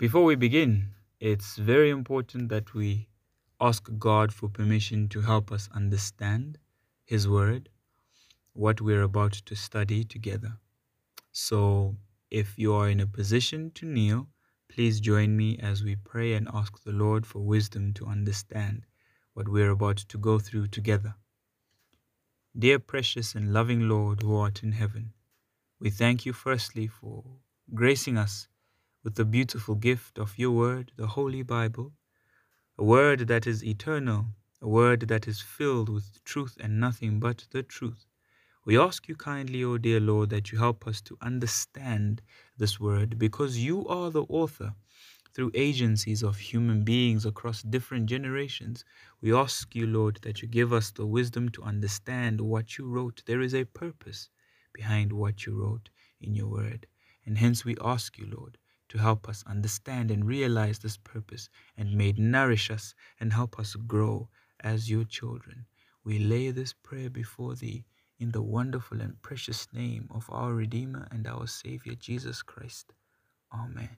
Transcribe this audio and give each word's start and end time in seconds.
Before 0.00 0.24
we 0.24 0.34
begin, 0.34 0.94
it's 1.20 1.58
very 1.58 1.90
important 1.90 2.48
that 2.48 2.72
we 2.72 3.10
ask 3.60 3.86
God 3.98 4.32
for 4.32 4.48
permission 4.48 5.10
to 5.10 5.20
help 5.20 5.52
us 5.52 5.68
understand 5.74 6.56
His 7.04 7.28
Word, 7.28 7.68
what 8.54 8.80
we're 8.80 9.02
about 9.02 9.34
to 9.34 9.54
study 9.54 10.04
together. 10.04 10.56
So, 11.32 11.98
if 12.30 12.58
you 12.58 12.72
are 12.72 12.88
in 12.88 13.00
a 13.00 13.06
position 13.06 13.72
to 13.72 13.84
kneel, 13.84 14.28
please 14.70 15.00
join 15.00 15.36
me 15.36 15.58
as 15.58 15.84
we 15.84 15.96
pray 15.96 16.32
and 16.32 16.48
ask 16.54 16.82
the 16.82 16.92
Lord 16.92 17.26
for 17.26 17.40
wisdom 17.40 17.92
to 17.92 18.06
understand 18.06 18.86
what 19.34 19.50
we're 19.50 19.68
about 19.68 19.98
to 19.98 20.16
go 20.16 20.38
through 20.38 20.68
together. 20.68 21.14
Dear 22.58 22.78
precious 22.78 23.34
and 23.34 23.52
loving 23.52 23.86
Lord 23.86 24.22
who 24.22 24.34
art 24.34 24.62
in 24.62 24.72
heaven, 24.72 25.12
we 25.78 25.90
thank 25.90 26.24
you 26.24 26.32
firstly 26.32 26.86
for 26.86 27.22
gracing 27.74 28.16
us 28.16 28.48
with 29.02 29.14
the 29.14 29.24
beautiful 29.24 29.74
gift 29.74 30.18
of 30.18 30.38
your 30.38 30.50
word, 30.50 30.92
the 30.96 31.06
Holy 31.06 31.42
Bible, 31.42 31.92
a 32.76 32.84
word 32.84 33.28
that 33.28 33.46
is 33.46 33.64
eternal, 33.64 34.26
a 34.60 34.68
word 34.68 35.08
that 35.08 35.26
is 35.26 35.40
filled 35.40 35.88
with 35.88 36.22
truth 36.24 36.56
and 36.60 36.78
nothing 36.78 37.18
but 37.18 37.46
the 37.50 37.62
truth. 37.62 38.06
We 38.66 38.78
ask 38.78 39.08
you 39.08 39.16
kindly, 39.16 39.64
O 39.64 39.78
dear 39.78 40.00
Lord, 40.00 40.30
that 40.30 40.52
you 40.52 40.58
help 40.58 40.86
us 40.86 41.00
to 41.02 41.16
understand 41.22 42.20
this 42.58 42.78
word 42.78 43.18
because 43.18 43.58
you 43.58 43.86
are 43.88 44.10
the 44.10 44.24
author 44.24 44.74
through 45.32 45.52
agencies 45.54 46.22
of 46.22 46.36
human 46.36 46.84
beings 46.84 47.24
across 47.24 47.62
different 47.62 48.06
generations. 48.06 48.84
We 49.22 49.32
ask 49.32 49.74
you, 49.74 49.86
Lord, 49.86 50.18
that 50.22 50.42
you 50.42 50.48
give 50.48 50.72
us 50.72 50.90
the 50.90 51.06
wisdom 51.06 51.48
to 51.50 51.62
understand 51.62 52.40
what 52.40 52.76
you 52.76 52.86
wrote. 52.86 53.22
There 53.26 53.40
is 53.40 53.54
a 53.54 53.64
purpose 53.64 54.28
behind 54.74 55.12
what 55.12 55.46
you 55.46 55.54
wrote 55.54 55.88
in 56.20 56.34
your 56.34 56.48
word. 56.48 56.86
And 57.24 57.38
hence 57.38 57.64
we 57.64 57.76
ask 57.82 58.18
you, 58.18 58.26
Lord, 58.26 58.58
to 58.90 58.98
help 58.98 59.28
us 59.28 59.42
understand 59.46 60.10
and 60.10 60.26
realize 60.26 60.78
this 60.78 60.98
purpose 60.98 61.48
and 61.76 61.94
may 61.94 62.12
nourish 62.12 62.70
us 62.70 62.94
and 63.20 63.32
help 63.32 63.58
us 63.58 63.74
grow 63.74 64.28
as 64.60 64.90
your 64.90 65.04
children. 65.04 65.64
We 66.04 66.18
lay 66.18 66.50
this 66.50 66.72
prayer 66.72 67.08
before 67.08 67.54
thee 67.54 67.84
in 68.18 68.32
the 68.32 68.42
wonderful 68.42 69.00
and 69.00 69.20
precious 69.22 69.66
name 69.72 70.08
of 70.10 70.28
our 70.28 70.52
Redeemer 70.52 71.08
and 71.10 71.26
our 71.26 71.46
Savior 71.46 71.94
Jesus 71.94 72.42
Christ. 72.42 72.92
Amen. 73.54 73.96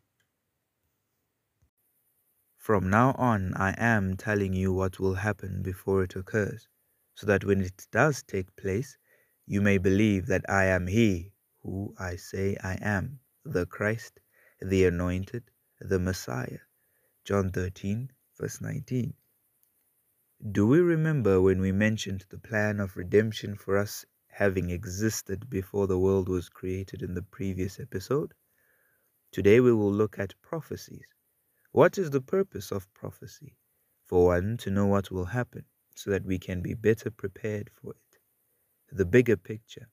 From 2.57 2.89
now 2.91 3.13
on, 3.19 3.55
I 3.55 3.75
am 3.79 4.17
telling 4.17 4.53
you 4.53 4.73
what 4.73 5.01
will 5.01 5.15
happen 5.15 5.63
before 5.63 6.05
it 6.05 6.15
occurs, 6.15 6.69
so 7.15 7.27
that 7.27 7.45
when 7.45 7.61
it 7.63 7.89
does 7.91 8.23
take 8.23 8.55
place, 8.57 8.99
you 9.47 9.61
may 9.61 9.79
believe 9.79 10.27
that 10.27 10.49
I 10.49 10.67
am 10.67 10.87
He 10.87 11.33
who 11.63 11.95
I 11.99 12.17
say 12.17 12.57
I 12.63 12.79
am, 12.81 13.19
the 13.45 13.67
Christ, 13.67 14.21
the 14.65 14.85
Anointed, 14.85 15.51
the 15.81 15.99
Messiah. 15.99 16.61
John 17.25 17.51
13, 17.51 18.13
verse 18.39 18.61
19. 18.61 19.13
Do 20.53 20.67
we 20.69 20.79
remember 20.79 21.41
when 21.41 21.61
we 21.61 21.73
mentioned 21.73 22.27
the 22.29 22.39
plan 22.39 22.79
of 22.79 22.97
redemption 22.97 23.57
for 23.57 23.77
us 23.77 24.05
having 24.29 24.71
existed 24.71 25.51
before 25.51 25.89
the 25.89 25.99
world 25.99 26.29
was 26.29 26.49
created 26.49 27.03
in 27.03 27.15
the 27.15 27.23
previous 27.23 27.81
episode? 27.81 28.35
Today 29.33 29.59
we 29.59 29.73
will 29.73 29.93
look 29.93 30.17
at 30.21 30.41
prophecies. 30.43 31.07
What 31.73 31.99
is 31.99 32.11
the 32.11 32.21
purpose 32.21 32.71
of 32.71 32.93
prophecy? 32.95 33.57
For 34.05 34.27
one, 34.27 34.59
to 34.59 34.71
know 34.71 34.87
what 34.87 35.11
will 35.11 35.25
happen 35.25 35.65
so 35.97 36.11
that 36.11 36.25
we 36.25 36.39
can 36.39 36.63
be 36.63 36.75
better 36.75 37.11
prepared 37.11 37.69
for 37.75 37.95
it. 37.95 38.19
The 38.93 39.07
bigger 39.07 39.37
picture, 39.37 39.89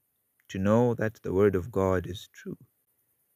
to 0.50 0.60
know 0.60 0.94
that 0.94 1.16
the 1.24 1.34
Word 1.34 1.56
of 1.56 1.72
God 1.72 2.06
is 2.06 2.28
true. 2.34 2.58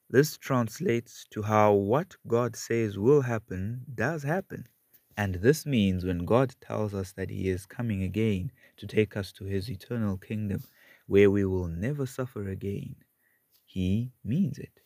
This 0.10 0.38
translates 0.38 1.26
to 1.32 1.42
how 1.42 1.74
what 1.74 2.16
God 2.28 2.56
says 2.56 2.98
will 2.98 3.22
happen 3.22 3.86
does 3.94 4.24
happen. 4.24 4.68
And 5.18 5.36
this 5.36 5.66
means 5.66 6.06
when 6.06 6.26
God 6.26 6.56
tells 6.62 6.94
us 6.94 7.12
that 7.14 7.30
He 7.30 7.50
is 7.50 7.66
coming 7.66 8.04
again 8.04 8.52
to 8.78 8.88
take 8.88 9.16
us 9.18 9.32
to 9.34 9.46
His 9.46 9.70
eternal 9.70 10.18
kingdom 10.18 10.64
where 11.08 11.30
we 11.32 11.46
will 11.46 11.68
never 11.68 12.06
suffer 12.06 12.48
again, 12.48 12.96
He 13.66 14.12
means 14.24 14.58
it 14.58 14.82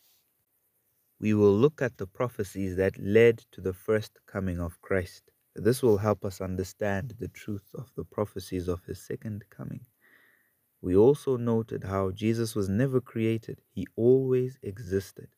we 1.20 1.34
will 1.34 1.52
look 1.54 1.82
at 1.82 1.98
the 1.98 2.06
prophecies 2.06 2.76
that 2.76 2.98
led 2.98 3.38
to 3.50 3.60
the 3.60 3.72
first 3.72 4.18
coming 4.26 4.60
of 4.60 4.80
Christ. 4.80 5.22
This 5.56 5.82
will 5.82 5.98
help 5.98 6.24
us 6.24 6.40
understand 6.40 7.14
the 7.18 7.28
truth 7.28 7.68
of 7.74 7.92
the 7.96 8.04
prophecies 8.04 8.68
of 8.68 8.84
his 8.84 9.00
second 9.00 9.44
coming. 9.50 9.84
We 10.80 10.96
also 10.96 11.36
noted 11.36 11.84
how 11.84 12.12
Jesus 12.12 12.54
was 12.54 12.68
never 12.68 13.00
created, 13.00 13.60
he 13.70 13.86
always 13.96 14.58
existed. 14.62 15.28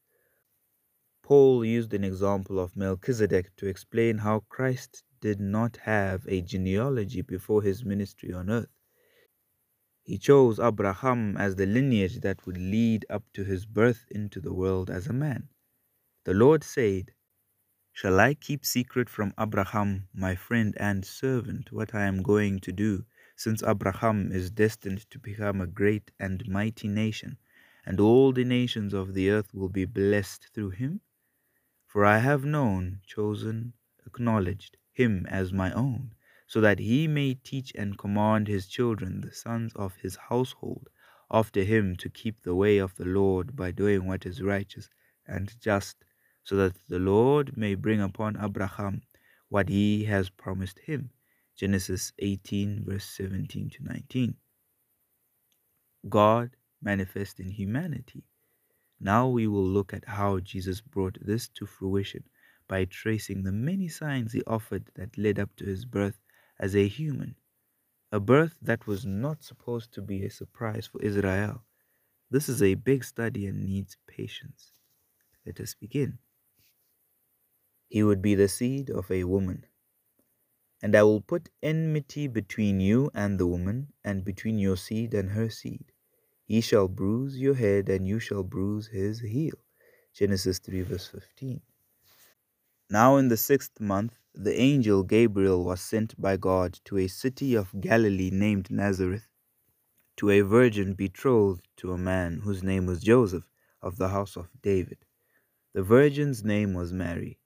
Paul 1.23 1.65
used 1.65 1.95
an 1.95 2.05
example 2.05 2.59
of 2.59 2.77
Melchizedek 2.77 3.55
to 3.57 3.67
explain 3.67 4.19
how 4.19 4.41
Christ 4.49 5.05
did 5.21 5.41
not 5.41 5.77
have 5.79 6.27
a 6.27 6.43
genealogy 6.43 7.23
before 7.23 7.63
his 7.63 7.85
ministry 7.85 8.33
on 8.33 8.51
earth. 8.51 8.75
He 10.03 10.19
chose 10.19 10.59
Abraham 10.59 11.37
as 11.37 11.55
the 11.55 11.67
lineage 11.67 12.21
that 12.21 12.45
would 12.45 12.59
lead 12.59 13.07
up 13.09 13.23
to 13.35 13.45
his 13.45 13.65
birth 13.65 14.07
into 14.11 14.41
the 14.41 14.53
world 14.53 14.91
as 14.91 15.07
a 15.07 15.13
man. 15.13 15.49
The 16.25 16.35
Lord 16.35 16.65
said, 16.65 17.13
Shall 17.93 18.19
I 18.19 18.35
keep 18.35 18.65
secret 18.65 19.09
from 19.09 19.35
Abraham, 19.39 20.09
my 20.13 20.35
friend 20.35 20.75
and 20.79 21.05
servant, 21.05 21.71
what 21.71 21.95
I 21.95 22.07
am 22.07 22.23
going 22.23 22.59
to 22.61 22.73
do, 22.73 23.05
since 23.41 23.63
Abraham 23.63 24.31
is 24.31 24.51
destined 24.51 25.09
to 25.09 25.19
become 25.19 25.63
a 25.63 25.67
great 25.67 26.11
and 26.21 26.47
mighty 26.47 26.87
nation, 26.89 27.39
and 27.87 27.99
all 27.99 28.33
the 28.33 28.45
nations 28.45 28.93
of 28.93 29.15
the 29.15 29.31
earth 29.31 29.55
will 29.55 29.71
be 29.71 29.87
blessed 29.87 30.49
through 30.53 30.69
him? 30.69 31.01
For 31.87 32.05
I 32.05 32.19
have 32.19 32.45
known, 32.45 33.01
chosen, 33.07 33.73
acknowledged 34.05 34.77
him 34.93 35.25
as 35.25 35.55
my 35.55 35.73
own, 35.73 36.13
so 36.47 36.61
that 36.61 36.81
he 36.81 37.09
may 37.09 37.33
teach 37.33 37.73
and 37.75 37.97
command 37.97 38.47
his 38.47 38.67
children, 38.67 39.23
the 39.23 39.33
sons 39.33 39.73
of 39.75 39.97
his 39.97 40.17
household, 40.17 40.91
after 41.31 41.65
him 41.65 41.97
to 41.97 42.11
keep 42.11 42.43
the 42.43 42.55
way 42.55 42.77
of 42.77 42.95
the 42.97 43.07
Lord 43.07 43.57
by 43.57 43.71
doing 43.71 44.05
what 44.05 44.27
is 44.27 44.43
righteous 44.43 44.91
and 45.27 45.59
just 45.63 46.05
so 46.45 46.57
that 46.57 46.77
the 46.89 46.99
Lord 46.99 47.57
may 47.57 47.75
bring 47.75 48.03
upon 48.03 48.37
Abraham 48.39 49.01
what 49.49 49.71
he 49.71 50.05
has 50.05 50.29
promised 50.29 50.81
him. 50.81 51.11
Genesis 51.61 52.11
18, 52.21 52.85
verse 52.87 53.05
17 53.05 53.69
to 53.69 53.85
19. 53.85 54.35
God 56.09 56.57
manifest 56.81 57.39
in 57.39 57.51
humanity. 57.51 58.25
Now 58.99 59.29
we 59.29 59.47
will 59.47 59.69
look 59.69 59.93
at 59.93 60.07
how 60.07 60.39
Jesus 60.41 60.81
brought 60.81 61.19
this 61.21 61.49
to 61.49 61.67
fruition 61.67 62.25
by 62.67 62.87
tracing 62.87 63.43
the 63.43 63.53
many 63.53 63.89
signs 63.89 64.33
he 64.33 64.43
offered 64.47 64.91
that 64.95 65.19
led 65.19 65.39
up 65.39 65.55
to 65.57 65.67
his 65.67 65.85
birth 65.85 66.19
as 66.59 66.75
a 66.75 66.89
human. 66.89 67.35
A 68.11 68.21
birth 68.21 68.57
that 68.63 68.87
was 68.87 69.05
not 69.05 69.45
supposed 69.45 69.93
to 69.93 70.01
be 70.01 70.25
a 70.25 70.31
surprise 70.31 70.87
for 70.87 71.03
Israel. 71.03 71.63
This 72.31 72.49
is 72.49 72.63
a 72.63 72.73
big 72.73 73.05
study 73.05 73.47
and 73.47 73.67
needs 73.67 73.99
patience. 74.07 74.73
Let 75.45 75.61
us 75.61 75.75
begin. 75.75 76.21
He 77.91 78.03
would 78.03 78.23
be 78.23 78.35
the 78.35 78.49
seed 78.49 78.89
of 78.89 79.11
a 79.11 79.25
woman. 79.25 79.67
And 80.83 80.97
I 80.97 81.03
will 81.03 81.21
put 81.21 81.51
enmity 81.63 82.27
between 82.27 82.81
you 82.81 83.11
and 83.15 83.39
the 83.39 83.47
woman, 83.47 83.93
and 84.05 84.25
between 84.25 84.59
your 84.59 84.77
seed 84.77 85.13
and 85.15 85.31
her 85.31 85.51
seed. 85.51 85.93
He 86.45 86.61
shall 86.61 86.89
bruise 86.89 87.39
your 87.39 87.55
head, 87.55 87.89
and 87.89 88.09
you 88.09 88.19
shall 88.19 88.43
bruise 88.43 88.89
his 88.89 89.21
heel. 89.21 89.55
Genesis 90.13 90.59
3, 90.59 90.83
verse 90.83 91.07
15. 91.07 91.61
Now, 92.89 93.17
in 93.17 93.29
the 93.29 93.37
sixth 93.37 93.79
month, 93.79 94.19
the 94.35 94.59
angel 94.59 95.05
Gabriel 95.05 95.65
was 95.65 95.81
sent 95.81 96.21
by 96.21 96.37
God 96.37 96.79
to 96.87 96.99
a 96.99 97.09
city 97.09 97.55
of 97.55 97.81
Galilee 97.81 98.31
named 98.33 98.71
Nazareth, 98.71 99.29
to 100.17 100.31
a 100.31 100.41
virgin 100.41 100.95
betrothed 100.95 101.69
to 101.77 101.93
a 101.93 101.99
man 101.99 102.41
whose 102.41 102.63
name 102.63 102.87
was 102.87 103.03
Joseph, 103.03 103.49
of 103.83 103.97
the 103.97 104.09
house 104.09 104.37
of 104.37 104.49
David. 104.63 104.99
The 105.73 105.83
virgin's 105.83 106.45
name 106.45 106.75
was 106.75 106.93
Mary. 106.93 107.39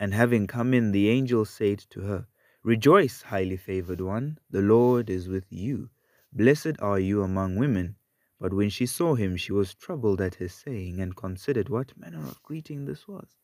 And 0.00 0.14
having 0.14 0.46
come 0.46 0.72
in, 0.72 0.92
the 0.92 1.08
angel 1.08 1.44
said 1.44 1.78
to 1.90 2.00
her, 2.00 2.26
Rejoice, 2.64 3.22
highly 3.22 3.56
favored 3.56 4.00
one, 4.00 4.38
the 4.50 4.62
Lord 4.62 5.08
is 5.08 5.28
with 5.28 5.46
you. 5.50 5.90
Blessed 6.32 6.80
are 6.80 6.98
you 6.98 7.22
among 7.22 7.56
women. 7.56 7.96
But 8.40 8.52
when 8.52 8.68
she 8.68 8.84
saw 8.84 9.14
him, 9.14 9.36
she 9.36 9.52
was 9.52 9.74
troubled 9.74 10.20
at 10.20 10.34
his 10.34 10.54
saying, 10.54 11.00
and 11.00 11.14
considered 11.16 11.68
what 11.68 11.96
manner 11.96 12.26
of 12.26 12.42
greeting 12.42 12.84
this 12.84 13.06
was. 13.06 13.36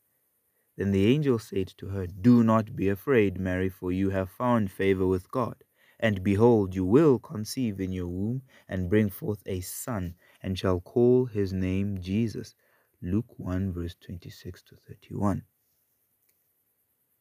Then 0.75 0.91
the 0.91 1.05
angel 1.05 1.39
said 1.39 1.67
to 1.77 1.87
her, 1.87 2.07
Do 2.07 2.43
not 2.43 2.75
be 2.75 2.89
afraid, 2.89 3.39
Mary, 3.39 3.69
for 3.69 3.91
you 3.91 4.09
have 4.09 4.29
found 4.29 4.69
favor 4.69 5.07
with 5.07 5.31
God. 5.31 5.63
And 5.97 6.21
behold, 6.21 6.75
you 6.75 6.83
will 6.83 7.17
conceive 7.17 7.79
in 7.79 7.93
your 7.93 8.07
womb, 8.07 8.41
and 8.67 8.89
bring 8.89 9.09
forth 9.09 9.41
a 9.45 9.61
son, 9.61 10.15
and 10.41 10.59
shall 10.59 10.81
call 10.81 11.25
his 11.25 11.53
name 11.53 12.01
Jesus. 12.01 12.53
Luke 13.01 13.39
1, 13.39 13.71
verse 13.71 13.95
26 13.95 14.61
to 14.63 14.75
31. 14.75 15.45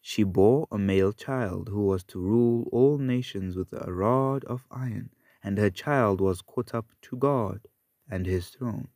She 0.06 0.22
bore 0.22 0.68
a 0.70 0.76
male 0.76 1.14
child 1.14 1.70
who 1.70 1.86
was 1.86 2.04
to 2.04 2.20
rule 2.20 2.68
all 2.70 2.98
nations 2.98 3.56
with 3.56 3.72
a 3.72 3.90
rod 3.90 4.44
of 4.44 4.66
iron, 4.70 5.08
and 5.42 5.56
her 5.56 5.70
child 5.70 6.20
was 6.20 6.42
caught 6.42 6.74
up 6.74 6.90
to 7.02 7.16
God 7.16 7.66
and 8.10 8.26
his 8.26 8.50
throne. 8.50 8.88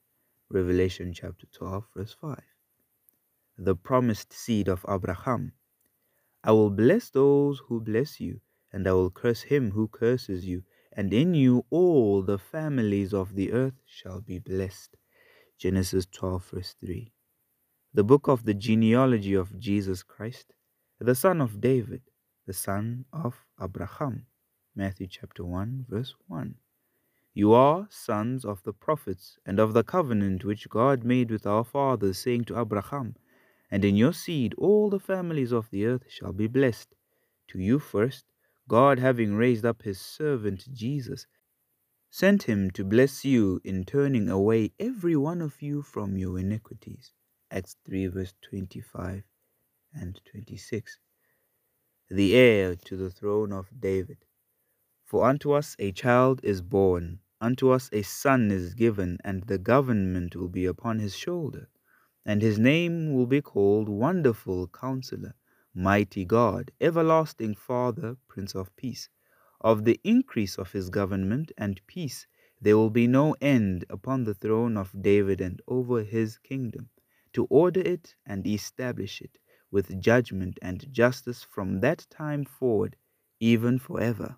Revelation 0.51 1.15
chapter 1.15 1.47
12, 1.47 1.87
verse 1.97 2.13
5. 2.21 2.43
the 3.57 3.75
promised 3.75 4.35
seed 4.35 4.69
of 4.69 4.85
Abraham. 4.87 5.55
I 6.45 6.53
will 6.53 6.69
bless 6.69 7.09
those 7.09 7.61
who 7.69 7.81
bless 7.81 8.21
you, 8.21 8.43
and 8.71 8.87
I 8.87 8.93
will 8.93 9.11
curse 9.11 9.41
him 9.41 9.71
who 9.71 9.89
curses 9.89 10.45
you, 10.45 10.63
and 10.93 11.11
in 11.15 11.33
you 11.33 11.65
all 11.71 12.21
the 12.23 12.39
families 12.39 13.15
of 13.15 13.35
the 13.35 13.53
earth 13.53 13.81
shall 13.87 14.21
be 14.21 14.39
blessed. 14.39 14.95
Genesis 15.57 16.05
12, 16.13 16.51
verse 16.51 16.75
3. 16.81 17.11
The 17.95 18.05
book 18.05 18.29
of 18.29 18.45
the 18.45 18.53
genealogy 18.53 19.33
of 19.33 19.59
Jesus 19.59 20.03
Christ, 20.03 20.53
the 21.01 21.15
son 21.15 21.41
of 21.41 21.61
David, 21.61 22.03
the 22.45 22.53
son 22.53 23.05
of 23.13 23.47
Abraham. 23.63 24.27
Matthew 24.75 25.07
chapter 25.07 25.45
1, 25.45 25.87
verse 25.89 26.13
1. 26.27 26.57
You 27.35 27.53
are 27.53 27.87
sons 27.89 28.45
of 28.45 28.65
the 28.65 28.73
prophets 28.73 29.39
and 29.47 29.61
of 29.61 29.75
the 29.75 29.85
covenant 29.85 30.45
which 30.45 30.69
God 30.69 31.05
made 31.05 31.31
with 31.31 31.47
our 31.47 31.63
fathers, 31.63 32.19
saying 32.19 32.47
to 32.47 32.59
Abraham, 32.59 33.15
And 33.71 33.85
in 33.85 33.95
your 33.95 34.13
seed 34.13 34.55
all 34.59 34.91
the 34.91 34.99
families 34.99 35.53
of 35.53 35.71
the 35.71 35.87
earth 35.87 36.03
shall 36.09 36.33
be 36.33 36.49
blessed. 36.49 36.97
To 37.49 37.61
you 37.61 37.79
first, 37.79 38.25
God 38.67 38.99
having 38.99 39.37
raised 39.37 39.65
up 39.65 39.83
his 39.83 40.01
servant 40.01 40.67
Jesus, 40.75 41.29
sent 42.11 42.43
him 42.43 42.73
to 42.73 42.85
bless 42.85 43.25
you 43.25 43.61
in 43.63 43.85
turning 43.85 44.29
away 44.29 44.73
every 44.81 45.15
one 45.15 45.43
of 45.43 45.63
you 45.63 45.81
from 45.81 46.19
your 46.19 46.41
iniquities. 46.41 47.13
Acts 47.53 47.77
3, 47.85 48.09
verse 48.09 48.35
25 48.43 49.23
and 49.95 50.21
26. 50.31 50.99
The 52.11 52.35
heir 52.35 52.75
to 52.75 52.97
the 52.97 53.11
throne 53.11 53.53
of 53.53 53.69
David. 53.81 54.25
For 55.05 55.27
unto 55.27 55.53
us 55.53 55.77
a 55.79 55.93
child 55.93 56.41
is 56.43 56.63
born, 56.63 57.21
unto 57.41 57.71
us 57.71 57.89
a 57.93 58.03
son 58.03 58.51
is 58.51 58.75
given, 58.75 59.19
and 59.25 59.43
the 59.45 59.59
government 59.59 60.37
will 60.37 60.49
be 60.49 60.67
upon 60.67 60.99
his 60.99 61.17
shoulder. 61.17 61.69
And 62.27 62.43
his 62.43 62.59
name 62.59 63.15
will 63.15 63.27
be 63.27 63.41
called 63.41 63.89
Wonderful 63.89 64.69
Counselor, 64.69 65.35
Mighty 65.75 66.25
God, 66.25 66.71
Everlasting 66.81 67.55
Father, 67.55 68.17
Prince 68.29 68.55
of 68.55 68.75
Peace. 68.77 69.09
Of 69.61 69.85
the 69.85 70.01
increase 70.05 70.59
of 70.59 70.73
his 70.73 70.91
government 70.91 71.53
and 71.57 71.81
peace 71.87 72.27
there 72.61 72.77
will 72.77 72.91
be 72.91 73.07
no 73.07 73.35
end 73.41 73.85
upon 73.89 74.25
the 74.25 74.35
throne 74.35 74.77
of 74.77 75.03
David 75.03 75.41
and 75.41 75.63
over 75.69 76.03
his 76.03 76.39
kingdom, 76.39 76.91
to 77.33 77.47
order 77.47 77.81
it 77.81 78.15
and 78.27 78.47
establish 78.47 79.21
it 79.21 79.39
with 79.71 80.01
judgment 80.01 80.59
and 80.63 80.93
justice 80.93 81.43
from 81.43 81.81
that 81.81 82.07
time 82.11 82.45
forward, 82.45 82.97
even 83.41 83.79
forever. 83.79 84.37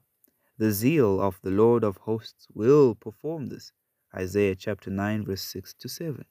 The 0.59 0.73
zeal 0.73 1.21
of 1.21 1.41
the 1.43 1.51
Lord 1.51 1.85
of 1.85 1.97
hosts 1.97 2.47
will 2.53 2.95
perform 2.95 3.47
this. 3.47 3.73
Isaiah 4.15 4.57
chapter 4.57 4.91
9, 4.91 5.25
verse 5.25 5.43
6 5.43 5.75
to 5.75 5.89
7. 5.89 6.25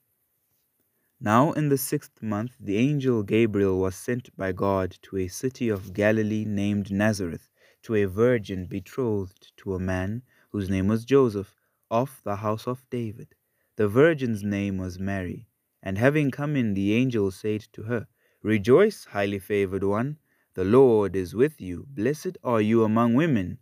Now, 1.20 1.52
in 1.52 1.68
the 1.68 1.76
sixth 1.76 2.22
month, 2.22 2.56
the 2.58 2.76
angel 2.76 3.22
Gabriel 3.22 3.78
was 3.78 3.94
sent 3.94 4.34
by 4.36 4.52
God 4.52 4.96
to 5.02 5.18
a 5.18 5.28
city 5.28 5.68
of 5.68 5.92
Galilee 5.92 6.44
named 6.44 6.90
Nazareth, 6.90 7.50
to 7.82 7.94
a 7.94 8.06
virgin 8.06 8.66
betrothed 8.66 9.52
to 9.58 9.74
a 9.74 9.78
man 9.78 10.22
whose 10.50 10.70
name 10.70 10.88
was 10.88 11.04
Joseph, 11.04 11.54
of 11.90 12.20
the 12.24 12.36
house 12.36 12.66
of 12.66 12.88
David. 12.88 13.34
The 13.76 13.88
virgin's 13.88 14.42
name 14.42 14.78
was 14.78 14.98
Mary. 14.98 15.46
And 15.82 15.98
having 15.98 16.30
come 16.30 16.56
in, 16.56 16.74
the 16.74 16.94
angel 16.94 17.30
said 17.30 17.62
to 17.72 17.82
her, 17.82 18.06
Rejoice, 18.42 19.04
highly 19.04 19.38
favored 19.38 19.84
one, 19.84 20.16
the 20.54 20.64
Lord 20.64 21.14
is 21.14 21.34
with 21.34 21.60
you. 21.60 21.86
Blessed 21.90 22.38
are 22.42 22.62
you 22.62 22.84
among 22.84 23.12
women. 23.12 23.58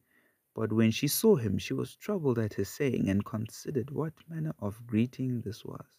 But 0.54 0.72
when 0.72 0.92
she 0.92 1.08
saw 1.08 1.34
him, 1.34 1.58
she 1.58 1.74
was 1.74 1.96
troubled 1.96 2.38
at 2.38 2.54
his 2.54 2.68
saying, 2.68 3.08
and 3.08 3.24
considered 3.24 3.90
what 3.90 4.12
manner 4.28 4.54
of 4.60 4.86
greeting 4.86 5.40
this 5.40 5.64
was. 5.64 5.98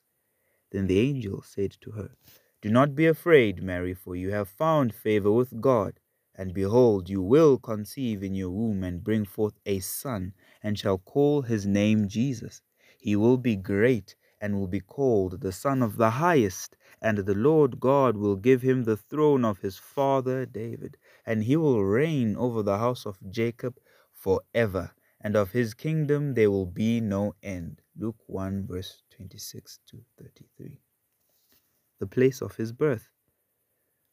Then 0.72 0.88
the 0.88 1.00
angel 1.00 1.42
said 1.42 1.72
to 1.81 1.92
her, 1.92 2.16
Do 2.62 2.70
not 2.70 2.96
be 2.96 3.06
afraid, 3.06 3.62
Mary, 3.62 3.94
for 3.94 4.16
you 4.16 4.31
have 4.31 4.48
found 4.48 4.94
favor 4.94 5.31
with 5.31 5.60
God. 5.60 6.00
And 6.34 6.54
behold, 6.54 7.10
you 7.10 7.22
will 7.22 7.58
conceive 7.58 8.24
in 8.24 8.34
your 8.34 8.52
womb 8.52 8.86
and 8.86 9.04
bring 9.04 9.26
forth 9.26 9.60
a 9.66 9.80
son, 9.80 10.34
and 10.64 10.80
shall 10.80 11.00
call 11.00 11.42
his 11.42 11.66
name 11.66 12.08
Jesus. 12.08 12.62
He 12.98 13.18
will 13.18 13.38
be 13.38 13.58
great 13.58 14.16
and 14.42 14.56
will 14.56 14.68
be 14.68 14.80
called 14.80 15.42
the 15.42 15.52
Son 15.52 15.82
of 15.82 15.98
the 15.98 16.12
Highest, 16.12 16.78
and 17.02 17.20
the 17.20 17.36
Lord 17.36 17.80
God 17.80 18.18
will 18.18 18.36
give 18.36 18.62
him 18.62 18.84
the 18.84 18.98
throne 18.98 19.44
of 19.44 19.60
his 19.60 19.78
father 19.78 20.46
David, 20.46 20.98
and 21.26 21.44
he 21.44 21.56
will 21.56 21.84
reign 21.84 22.36
over 22.36 22.64
the 22.64 22.78
house 22.78 23.06
of 23.06 23.18
Jacob 23.30 23.80
forever, 24.14 24.92
and 25.22 25.36
of 25.36 25.52
his 25.52 25.74
kingdom 25.74 26.34
there 26.34 26.52
will 26.52 26.66
be 26.66 27.02
no 27.02 27.36
end. 27.44 27.82
Luke 27.98 28.24
1, 28.28 28.66
verse 28.68 29.02
26 29.16 29.80
to 29.88 29.98
33. 30.18 30.80
The 32.00 32.08
place 32.08 32.42
of 32.42 32.56
his 32.56 32.72
birth. 32.72 33.10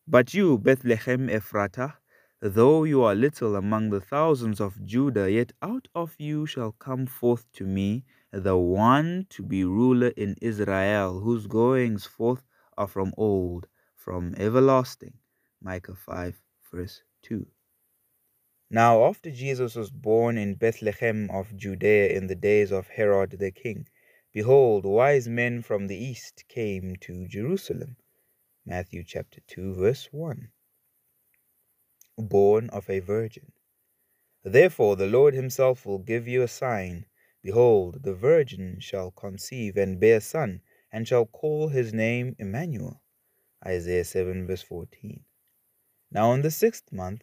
But 0.08 0.34
you, 0.34 0.58
Bethlehem 0.58 1.28
Ephratah, 1.28 1.94
though 2.40 2.84
you 2.84 3.02
are 3.02 3.14
little 3.14 3.56
among 3.56 3.90
the 3.90 4.00
thousands 4.00 4.60
of 4.60 4.84
Judah, 4.84 5.30
yet 5.30 5.52
out 5.62 5.88
of 5.94 6.14
you 6.18 6.46
shall 6.46 6.72
come 6.72 7.06
forth 7.06 7.50
to 7.52 7.64
me 7.64 8.04
the 8.40 8.56
one 8.56 9.26
to 9.30 9.42
be 9.42 9.64
ruler 9.64 10.08
in 10.08 10.36
Israel, 10.42 11.20
whose 11.20 11.46
goings 11.46 12.04
forth 12.04 12.42
are 12.76 12.86
from 12.86 13.14
old, 13.16 13.66
from 13.94 14.34
everlasting. 14.36 15.14
Micah 15.62 15.94
5, 15.94 16.38
verse 16.70 17.02
2. 17.22 17.46
Now, 18.68 19.04
after 19.04 19.30
Jesus 19.30 19.74
was 19.74 19.90
born 19.90 20.36
in 20.36 20.56
Bethlehem 20.56 21.30
of 21.30 21.56
Judea 21.56 22.08
in 22.08 22.26
the 22.26 22.34
days 22.34 22.72
of 22.72 22.88
Herod 22.88 23.30
the 23.38 23.50
king, 23.50 23.88
behold, 24.32 24.84
wise 24.84 25.28
men 25.28 25.62
from 25.62 25.86
the 25.86 25.96
east 25.96 26.44
came 26.48 26.96
to 27.02 27.26
Jerusalem. 27.28 27.96
Matthew 28.66 29.04
chapter 29.04 29.40
2, 29.46 29.74
verse 29.74 30.08
1. 30.10 30.48
Born 32.18 32.68
of 32.70 32.90
a 32.90 33.00
virgin. 33.00 33.52
Therefore, 34.42 34.96
the 34.96 35.06
Lord 35.06 35.34
himself 35.34 35.86
will 35.86 35.98
give 35.98 36.28
you 36.28 36.42
a 36.42 36.48
sign. 36.48 37.06
Behold, 37.46 38.02
the 38.02 38.12
virgin 38.12 38.80
shall 38.80 39.12
conceive 39.12 39.76
and 39.76 40.00
bear 40.00 40.16
a 40.16 40.20
son, 40.20 40.62
and 40.90 41.06
shall 41.06 41.26
call 41.26 41.68
his 41.68 41.94
name 41.94 42.34
Emmanuel. 42.40 43.00
Isaiah 43.64 44.02
7, 44.02 44.48
verse 44.48 44.62
14. 44.62 45.22
Now, 46.10 46.32
in 46.32 46.42
the 46.42 46.50
sixth 46.50 46.90
month, 46.90 47.22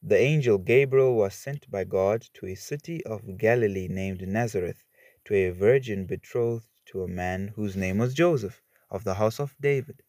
the 0.00 0.16
angel 0.16 0.58
Gabriel 0.58 1.16
was 1.16 1.34
sent 1.34 1.68
by 1.68 1.82
God 1.82 2.24
to 2.34 2.46
a 2.46 2.54
city 2.54 3.04
of 3.04 3.38
Galilee 3.38 3.88
named 3.88 4.28
Nazareth, 4.28 4.84
to 5.24 5.34
a 5.34 5.50
virgin 5.50 6.06
betrothed 6.06 6.68
to 6.92 7.02
a 7.02 7.08
man 7.08 7.48
whose 7.56 7.74
name 7.74 7.98
was 7.98 8.14
Joseph, 8.14 8.62
of 8.88 9.02
the 9.02 9.14
house 9.14 9.40
of 9.40 9.56
David. 9.60 10.00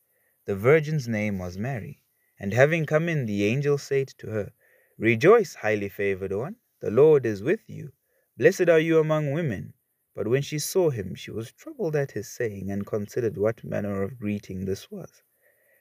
The 0.46 0.56
virgin's 0.56 1.08
name 1.08 1.40
was 1.40 1.58
Mary. 1.58 2.04
And 2.40 2.54
having 2.54 2.86
come 2.86 3.10
in, 3.10 3.26
the 3.26 3.46
angel 3.46 3.80
said 3.80 4.10
to 4.20 4.28
her, 4.28 4.54
Rejoice, 5.00 5.56
highly 5.56 5.90
favored 5.90 6.32
one, 6.32 6.58
the 6.80 6.92
Lord 6.92 7.26
is 7.26 7.42
with 7.42 7.68
you. 7.68 7.92
Blessed 8.38 8.70
are 8.70 8.80
you 8.80 9.00
among 9.00 9.32
women. 9.32 9.74
But 10.16 10.28
when 10.28 10.42
she 10.42 10.60
saw 10.60 10.90
him, 10.90 11.16
she 11.16 11.32
was 11.32 11.52
troubled 11.52 11.96
at 11.96 12.12
his 12.12 12.28
saying, 12.28 12.72
and 12.72 12.86
considered 12.86 13.38
what 13.38 13.64
manner 13.64 14.04
of 14.04 14.20
greeting 14.20 14.66
this 14.66 14.90
was. 14.92 15.22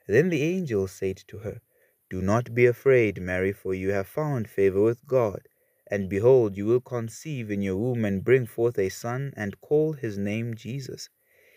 Then 0.07 0.29
the 0.29 0.43
angel 0.43 0.89
said 0.89 1.17
to 1.29 1.39
her, 1.39 1.61
do 2.09 2.23
not 2.23 2.55
be 2.55 2.67
afraid, 2.67 3.21
Mary, 3.21 3.53
for 3.53 3.75
you 3.75 3.91
have 3.91 4.07
found 4.07 4.49
favor 4.49 4.81
with 4.81 5.05
God. 5.07 5.49
And 5.91 6.09
behold, 6.09 6.57
you 6.57 6.67
will 6.67 6.81
conceive 6.81 7.51
in 7.51 7.63
your 7.63 7.77
womb 7.77 8.05
and 8.05 8.23
bring 8.23 8.47
forth 8.47 8.79
a 8.79 8.91
son, 8.91 9.35
and 9.37 9.61
call 9.61 9.95
his 9.95 10.17
name 10.17 10.55
Jesus. 10.55 11.09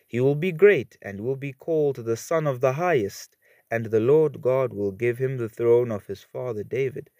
He 0.07 0.19
will 0.19 0.33
be 0.33 0.51
great, 0.51 0.97
and 1.03 1.21
will 1.21 1.35
be 1.35 1.53
called 1.53 1.97
the 1.97 2.17
Son 2.17 2.47
of 2.47 2.61
the 2.61 2.73
Highest. 2.73 3.37
And 3.69 3.85
the 3.85 3.99
Lord 3.99 4.41
God 4.41 4.73
will 4.73 4.91
give 4.91 5.19
him 5.19 5.37
the 5.37 5.49
throne 5.49 5.91
of 5.91 6.07
his 6.07 6.23
father 6.23 6.63
David. 6.63 7.11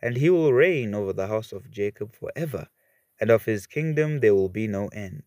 And 0.00 0.16
he 0.16 0.30
will 0.30 0.54
reign 0.54 0.94
over 0.94 1.12
the 1.12 1.26
house 1.26 1.52
of 1.52 1.70
Jacob 1.70 2.14
for 2.14 2.32
ever, 2.34 2.68
and 3.20 3.30
of 3.30 3.44
his 3.44 3.66
kingdom 3.66 4.20
there 4.20 4.34
will 4.34 4.48
be 4.48 4.66
no 4.66 4.88
end. 4.88 5.24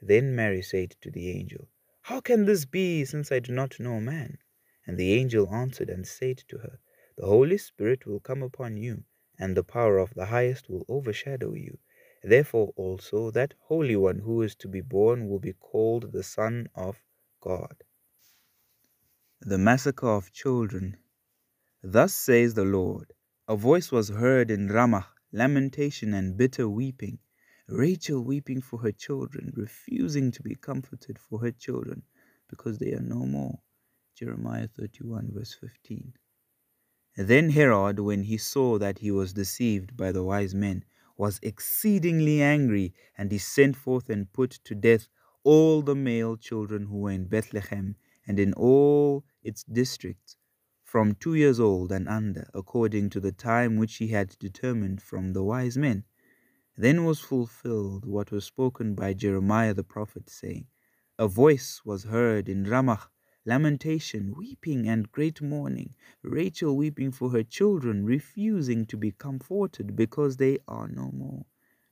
Then 0.00 0.34
Mary 0.34 0.62
said 0.62 0.96
to 1.00 1.10
the 1.10 1.30
angel, 1.30 1.68
How 2.02 2.20
can 2.20 2.44
this 2.44 2.64
be, 2.64 3.04
since 3.04 3.30
I 3.32 3.38
do 3.38 3.52
not 3.52 3.80
know 3.80 4.00
man? 4.00 4.38
And 4.86 4.96
the 4.96 5.12
angel 5.14 5.52
answered 5.52 5.90
and 5.90 6.06
said 6.06 6.38
to 6.48 6.58
her, 6.58 6.78
the 7.18 7.26
Holy 7.26 7.58
Spirit 7.58 8.06
will 8.06 8.20
come 8.20 8.44
upon 8.44 8.76
you, 8.76 9.02
and 9.40 9.56
the 9.56 9.64
power 9.64 9.98
of 9.98 10.14
the 10.14 10.26
highest 10.26 10.70
will 10.70 10.86
overshadow 10.88 11.52
you. 11.52 11.78
Therefore 12.22 12.72
also 12.76 13.32
that 13.32 13.54
Holy 13.58 13.96
One 13.96 14.20
who 14.20 14.40
is 14.42 14.54
to 14.54 14.68
be 14.68 14.80
born 14.80 15.28
will 15.28 15.40
be 15.40 15.54
called 15.54 16.12
the 16.12 16.22
Son 16.22 16.68
of 16.76 17.02
God. 17.40 17.82
The 19.40 19.58
massacre 19.58 20.06
of 20.06 20.30
children. 20.30 20.96
Thus 21.82 22.14
says 22.14 22.54
the 22.54 22.64
Lord 22.64 23.12
A 23.48 23.56
voice 23.56 23.90
was 23.90 24.10
heard 24.10 24.48
in 24.48 24.68
Ramah, 24.68 25.08
lamentation 25.32 26.14
and 26.14 26.36
bitter 26.36 26.68
weeping. 26.68 27.18
Rachel 27.68 28.22
weeping 28.22 28.62
for 28.62 28.78
her 28.80 28.92
children, 28.92 29.52
refusing 29.54 30.30
to 30.32 30.42
be 30.42 30.54
comforted 30.54 31.18
for 31.18 31.40
her 31.40 31.50
children, 31.50 32.02
because 32.48 32.78
they 32.78 32.92
are 32.92 33.00
no 33.00 33.26
more. 33.26 33.60
Jeremiah 34.14 34.68
31, 34.68 35.30
verse 35.32 35.54
15. 35.54 36.14
Then 37.16 37.50
Herod, 37.50 38.00
when 38.00 38.22
he 38.22 38.38
saw 38.38 38.78
that 38.78 39.00
he 39.00 39.10
was 39.10 39.32
deceived 39.34 39.96
by 39.96 40.12
the 40.12 40.24
wise 40.24 40.54
men, 40.54 40.84
was 41.18 41.38
exceedingly 41.42 42.40
angry, 42.40 42.94
and 43.18 43.30
he 43.30 43.38
sent 43.38 43.76
forth 43.76 44.08
and 44.08 44.32
put 44.32 44.52
to 44.64 44.74
death 44.74 45.08
all 45.44 45.82
the 45.82 45.94
male 45.94 46.36
children 46.36 46.86
who 46.86 46.96
were 47.00 47.10
in 47.10 47.26
Bethlehem 47.26 47.96
and 48.26 48.40
in 48.40 48.54
all 48.54 49.24
its 49.42 49.62
districts, 49.64 50.36
from 50.88 51.14
two 51.14 51.34
years 51.34 51.60
old 51.60 51.92
and 51.92 52.08
under, 52.08 52.48
according 52.54 53.10
to 53.10 53.20
the 53.20 53.30
time 53.30 53.76
which 53.76 53.96
he 53.96 54.08
had 54.08 54.34
determined 54.38 55.02
from 55.02 55.34
the 55.34 55.42
wise 55.42 55.76
men. 55.76 56.02
Then 56.78 57.04
was 57.04 57.20
fulfilled 57.20 58.06
what 58.06 58.32
was 58.32 58.46
spoken 58.46 58.94
by 58.94 59.12
Jeremiah 59.12 59.74
the 59.74 59.84
prophet, 59.84 60.30
saying, 60.30 60.66
A 61.18 61.28
voice 61.28 61.82
was 61.84 62.04
heard 62.04 62.48
in 62.48 62.64
Ramah, 62.64 63.10
lamentation, 63.44 64.34
weeping, 64.34 64.88
and 64.88 65.12
great 65.12 65.42
mourning, 65.42 65.94
Rachel 66.22 66.74
weeping 66.74 67.10
for 67.12 67.32
her 67.32 67.42
children, 67.42 68.06
refusing 68.06 68.86
to 68.86 68.96
be 68.96 69.10
comforted 69.10 69.94
because 69.94 70.38
they 70.38 70.56
are 70.66 70.88
no 70.88 71.10
more. 71.12 71.44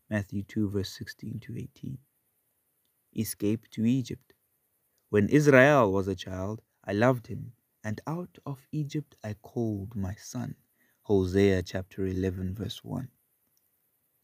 Matthew 0.09 0.43
2, 0.43 0.71
verse 0.71 0.97
16 0.97 1.41
to 1.41 1.55
18. 1.55 1.99
Escape 3.15 3.69
to 3.73 3.85
Egypt. 3.85 4.33
When 5.11 5.29
Israel 5.29 5.93
was 5.93 6.09
a 6.09 6.17
child, 6.17 6.62
I 6.83 6.95
loved 6.95 7.26
him, 7.26 7.53
and 7.87 8.00
out 8.05 8.37
of 8.45 8.66
Egypt 8.73 9.14
I 9.23 9.35
called 9.35 9.95
my 9.95 10.16
son. 10.16 10.57
Hosea 11.02 11.62
chapter 11.62 12.05
11, 12.05 12.52
verse 12.52 12.83
1. 12.83 13.09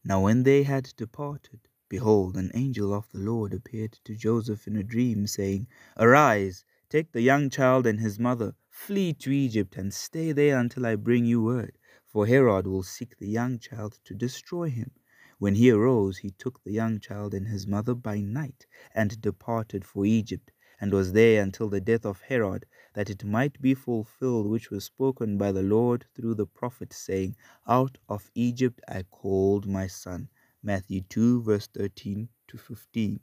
Now 0.03 0.21
when 0.21 0.43
they 0.43 0.63
had 0.63 0.93
departed, 0.97 1.61
behold, 1.87 2.35
an 2.35 2.51
angel 2.53 2.93
of 2.93 3.09
the 3.13 3.19
Lord 3.19 3.53
appeared 3.53 3.93
to 4.03 4.17
Joseph 4.17 4.67
in 4.67 4.75
a 4.75 4.83
dream, 4.83 5.27
saying, 5.27 5.67
Arise, 5.95 6.65
take 6.89 7.13
the 7.13 7.21
young 7.21 7.49
child 7.49 7.87
and 7.87 8.01
his 8.01 8.19
mother, 8.19 8.53
flee 8.67 9.13
to 9.13 9.31
Egypt, 9.31 9.77
and 9.77 9.93
stay 9.93 10.33
there 10.33 10.59
until 10.59 10.85
I 10.85 10.97
bring 10.97 11.23
you 11.23 11.41
word, 11.41 11.77
for 12.05 12.27
Herod 12.27 12.67
will 12.67 12.83
seek 12.83 13.17
the 13.17 13.29
young 13.29 13.59
child 13.59 13.97
to 14.03 14.13
destroy 14.13 14.71
him. 14.71 14.91
When 15.39 15.55
he 15.55 15.71
arose, 15.71 16.17
he 16.17 16.31
took 16.31 16.61
the 16.63 16.73
young 16.73 16.99
child 16.99 17.33
and 17.33 17.47
his 17.47 17.65
mother 17.65 17.95
by 17.95 18.19
night, 18.19 18.65
and 18.93 19.21
departed 19.21 19.85
for 19.85 20.05
Egypt, 20.05 20.51
and 20.83 20.91
was 20.91 21.13
there 21.13 21.41
until 21.41 21.69
the 21.69 21.79
death 21.79 22.05
of 22.05 22.19
Herod, 22.19 22.65
that 22.93 23.09
it 23.09 23.23
might 23.23 23.61
be 23.61 23.73
fulfilled 23.73 24.47
which 24.47 24.69
was 24.69 24.83
spoken 24.83 25.37
by 25.37 25.49
the 25.49 25.63
Lord 25.63 26.03
through 26.13 26.35
the 26.35 26.45
prophet, 26.45 26.91
saying, 26.91 27.37
Out 27.65 27.97
of 28.09 28.29
Egypt 28.35 28.81
I 28.85 29.03
called 29.03 29.65
my 29.65 29.87
son. 29.87 30.27
Matthew 30.61 30.99
2, 31.07 31.41
verse 31.43 31.67
13 31.67 32.27
to 32.49 32.57
15. 32.57 33.21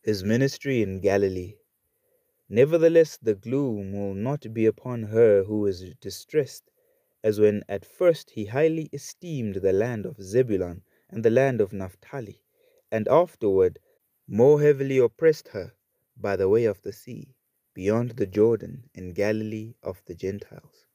His 0.00 0.24
ministry 0.24 0.80
in 0.80 1.00
Galilee. 1.00 1.56
Nevertheless, 2.48 3.18
the 3.18 3.34
gloom 3.34 3.92
will 3.92 4.14
not 4.14 4.50
be 4.54 4.64
upon 4.64 5.02
her 5.02 5.44
who 5.44 5.66
is 5.66 5.84
distressed, 6.00 6.70
as 7.22 7.38
when 7.38 7.62
at 7.68 7.84
first 7.84 8.30
he 8.30 8.46
highly 8.46 8.88
esteemed 8.94 9.56
the 9.56 9.74
land 9.74 10.06
of 10.06 10.22
Zebulun 10.22 10.80
and 11.10 11.22
the 11.22 11.28
land 11.28 11.60
of 11.60 11.74
Naphtali, 11.74 12.40
and 12.90 13.06
afterward 13.08 13.80
more 14.26 14.62
heavily 14.62 14.96
oppressed 14.96 15.48
her 15.48 15.74
by 16.20 16.36
the 16.36 16.48
way 16.48 16.64
of 16.64 16.82
the 16.82 16.92
sea, 16.92 17.34
beyond 17.74 18.10
the 18.10 18.26
Jordan, 18.26 18.90
in 18.94 19.12
Galilee 19.12 19.74
of 19.82 20.02
the 20.04 20.14
Gentiles. 20.14 20.86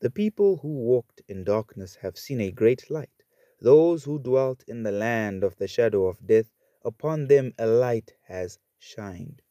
The 0.00 0.10
people 0.10 0.56
who 0.56 0.68
walked 0.68 1.22
in 1.28 1.44
darkness 1.44 1.94
have 1.96 2.18
seen 2.18 2.40
a 2.40 2.50
great 2.50 2.90
light. 2.90 3.22
Those 3.60 4.02
who 4.04 4.18
dwelt 4.18 4.64
in 4.66 4.82
the 4.82 4.90
land 4.90 5.44
of 5.44 5.56
the 5.56 5.68
shadow 5.68 6.06
of 6.06 6.26
death, 6.26 6.50
upon 6.84 7.28
them 7.28 7.54
a 7.58 7.66
light 7.66 8.14
has 8.22 8.58
shined. 8.78 9.42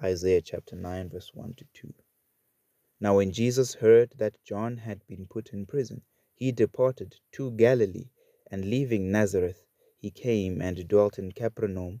Isaiah 0.00 0.42
chapter 0.42 0.76
9, 0.76 1.08
verse 1.08 1.32
1 1.34 1.54
to 1.54 1.64
2. 1.74 1.94
Now, 3.00 3.16
when 3.16 3.32
Jesus 3.32 3.74
heard 3.74 4.12
that 4.16 4.44
John 4.44 4.76
had 4.76 5.04
been 5.08 5.26
put 5.26 5.52
in 5.52 5.66
prison, 5.66 6.02
he 6.34 6.52
departed 6.52 7.16
to 7.32 7.50
Galilee 7.50 8.10
and 8.50 8.64
leaving 8.64 9.10
Nazareth, 9.10 9.64
he 9.96 10.10
came 10.10 10.62
and 10.62 10.86
dwelt 10.86 11.18
in 11.18 11.32
Capernaum, 11.32 12.00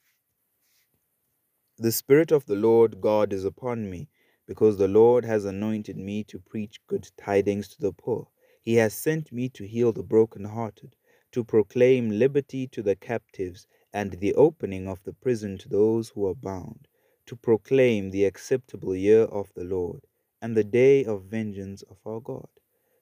The 1.81 1.91
Spirit 1.91 2.31
of 2.31 2.45
the 2.45 2.55
Lord 2.55 3.01
God 3.01 3.33
is 3.33 3.43
upon 3.43 3.89
me, 3.89 4.07
because 4.45 4.77
the 4.77 4.87
Lord 4.87 5.25
has 5.25 5.45
anointed 5.45 5.97
me 5.97 6.23
to 6.25 6.37
preach 6.37 6.79
good 6.85 7.09
tidings 7.17 7.69
to 7.69 7.81
the 7.81 7.91
poor. 7.91 8.27
He 8.61 8.75
has 8.75 8.93
sent 8.93 9.31
me 9.31 9.49
to 9.49 9.65
heal 9.65 9.91
the 9.91 10.03
brokenhearted, 10.03 10.95
to 11.31 11.43
proclaim 11.43 12.11
liberty 12.11 12.67
to 12.67 12.83
the 12.83 12.95
captives, 12.95 13.65
and 13.91 14.11
the 14.11 14.35
opening 14.35 14.87
of 14.87 15.01
the 15.01 15.13
prison 15.13 15.57
to 15.57 15.69
those 15.69 16.09
who 16.09 16.27
are 16.27 16.35
bound, 16.35 16.87
to 17.25 17.35
proclaim 17.35 18.11
the 18.11 18.25
acceptable 18.25 18.95
year 18.95 19.23
of 19.23 19.51
the 19.55 19.63
Lord, 19.63 20.05
and 20.39 20.55
the 20.55 20.63
day 20.63 21.03
of 21.03 21.23
vengeance 21.23 21.81
of 21.81 21.97
our 22.05 22.19
God 22.19 22.47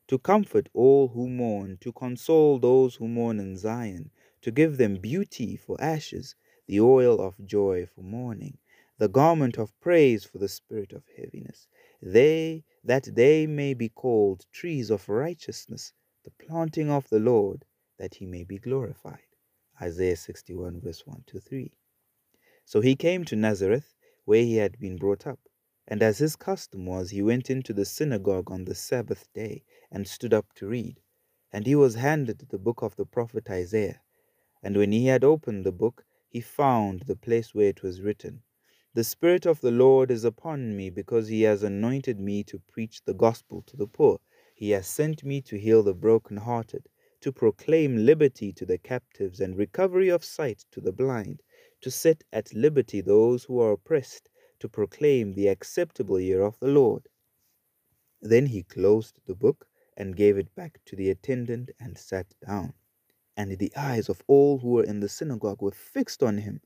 to 0.09 0.17
comfort 0.17 0.69
all 0.73 1.09
who 1.09 1.29
mourn, 1.29 1.77
to 1.79 1.91
console 1.91 2.57
those 2.57 2.95
who 2.95 3.07
mourn 3.07 3.39
in 3.39 3.55
Zion, 3.55 4.09
to 4.41 4.49
give 4.49 4.77
them 4.77 4.95
beauty 4.95 5.55
for 5.55 5.79
ashes, 5.79 6.33
the 6.65 6.79
oil 6.79 7.21
of 7.21 7.45
joy 7.45 7.85
for 7.85 8.01
mourning, 8.01 8.57
the 8.99 9.07
garment 9.07 9.57
of 9.57 9.79
praise 9.79 10.25
for 10.25 10.37
the 10.37 10.49
spirit 10.49 10.91
of 10.91 11.03
heaviness, 11.17 11.67
they 12.01 12.63
that 12.83 13.15
they 13.15 13.47
may 13.47 13.73
be 13.73 13.87
called 13.87 14.45
trees 14.51 14.89
of 14.89 15.07
righteousness, 15.07 15.93
the 16.25 16.31
planting 16.31 16.89
of 16.89 17.07
the 17.09 17.19
Lord, 17.19 17.65
that 17.97 18.15
he 18.15 18.25
may 18.25 18.43
be 18.43 18.57
glorified. 18.57 19.23
Isaiah 19.81 20.17
61 20.17 20.81
verse 20.81 21.07
1 21.07 21.23
to 21.27 21.39
3. 21.39 21.71
So 22.65 22.81
he 22.81 22.95
came 22.97 23.23
to 23.25 23.37
Nazareth, 23.37 23.95
where 24.25 24.43
he 24.43 24.57
had 24.57 24.77
been 24.79 24.97
brought 24.97 25.25
up. 25.25 25.39
And 25.87 26.03
as 26.03 26.17
his 26.17 26.35
custom 26.35 26.85
was, 26.85 27.09
he 27.09 27.21
went 27.21 27.49
into 27.49 27.73
the 27.73 27.85
synagogue 27.85 28.51
on 28.51 28.65
the 28.65 28.75
Sabbath 28.75 29.31
day 29.33 29.63
and 29.89 30.07
stood 30.07 30.33
up 30.33 30.53
to 30.55 30.67
read. 30.67 30.99
And 31.51 31.65
he 31.65 31.73
was 31.73 31.95
handed 31.95 32.39
the 32.49 32.59
book 32.59 32.81
of 32.81 32.97
the 32.97 33.05
prophet 33.05 33.49
Isaiah. 33.49 34.01
And 34.61 34.75
when 34.75 34.91
he 34.91 35.05
had 35.05 35.23
opened 35.23 35.65
the 35.65 35.71
book, 35.71 36.05
he 36.27 36.41
found 36.41 37.03
the 37.03 37.15
place 37.15 37.55
where 37.55 37.69
it 37.69 37.81
was 37.81 38.01
written, 38.01 38.43
The 38.95 39.03
Spirit 39.03 39.45
of 39.45 39.61
the 39.61 39.69
Lord 39.69 40.09
is 40.09 40.23
upon 40.23 40.75
me, 40.75 40.89
because 40.89 41.27
he 41.27 41.43
has 41.43 41.61
anointed 41.61 42.19
me 42.19 42.43
to 42.45 42.57
preach 42.57 43.03
the 43.03 43.13
gospel 43.13 43.61
to 43.67 43.77
the 43.77 43.85
poor. 43.85 44.19
He 44.55 44.71
has 44.71 44.87
sent 44.87 45.23
me 45.23 45.41
to 45.41 45.59
heal 45.59 45.83
the 45.83 45.93
brokenhearted, 45.93 46.89
to 47.21 47.31
proclaim 47.31 48.03
liberty 48.05 48.51
to 48.53 48.65
the 48.65 48.79
captives 48.79 49.39
and 49.39 49.55
recovery 49.55 50.09
of 50.09 50.25
sight 50.25 50.65
to 50.71 50.81
the 50.81 50.91
blind, 50.91 51.43
to 51.81 51.91
set 51.91 52.23
at 52.33 52.51
liberty 52.53 52.99
those 52.99 53.43
who 53.43 53.59
are 53.59 53.73
oppressed 53.73 54.27
to 54.59 54.67
proclaim 54.67 55.33
the 55.33 55.47
acceptable 55.49 56.19
year 56.19 56.41
of 56.41 56.57
the 56.59 56.67
Lord. 56.67 57.07
Then 58.21 58.47
he 58.47 58.63
closed 58.63 59.19
the 59.27 59.35
book 59.35 59.67
and 59.95 60.15
gave 60.15 60.35
it 60.37 60.55
back 60.55 60.79
to 60.85 60.95
the 60.95 61.11
attendant 61.11 61.69
and 61.79 61.95
sat 61.95 62.33
down. 62.45 62.73
And 63.37 63.57
the 63.59 63.71
eyes 63.77 64.09
of 64.09 64.23
all 64.27 64.57
who 64.57 64.69
were 64.69 64.83
in 64.83 64.99
the 64.99 65.09
synagogue 65.09 65.61
were 65.61 65.71
fixed 65.71 66.23
on 66.23 66.39
him. 66.39 66.61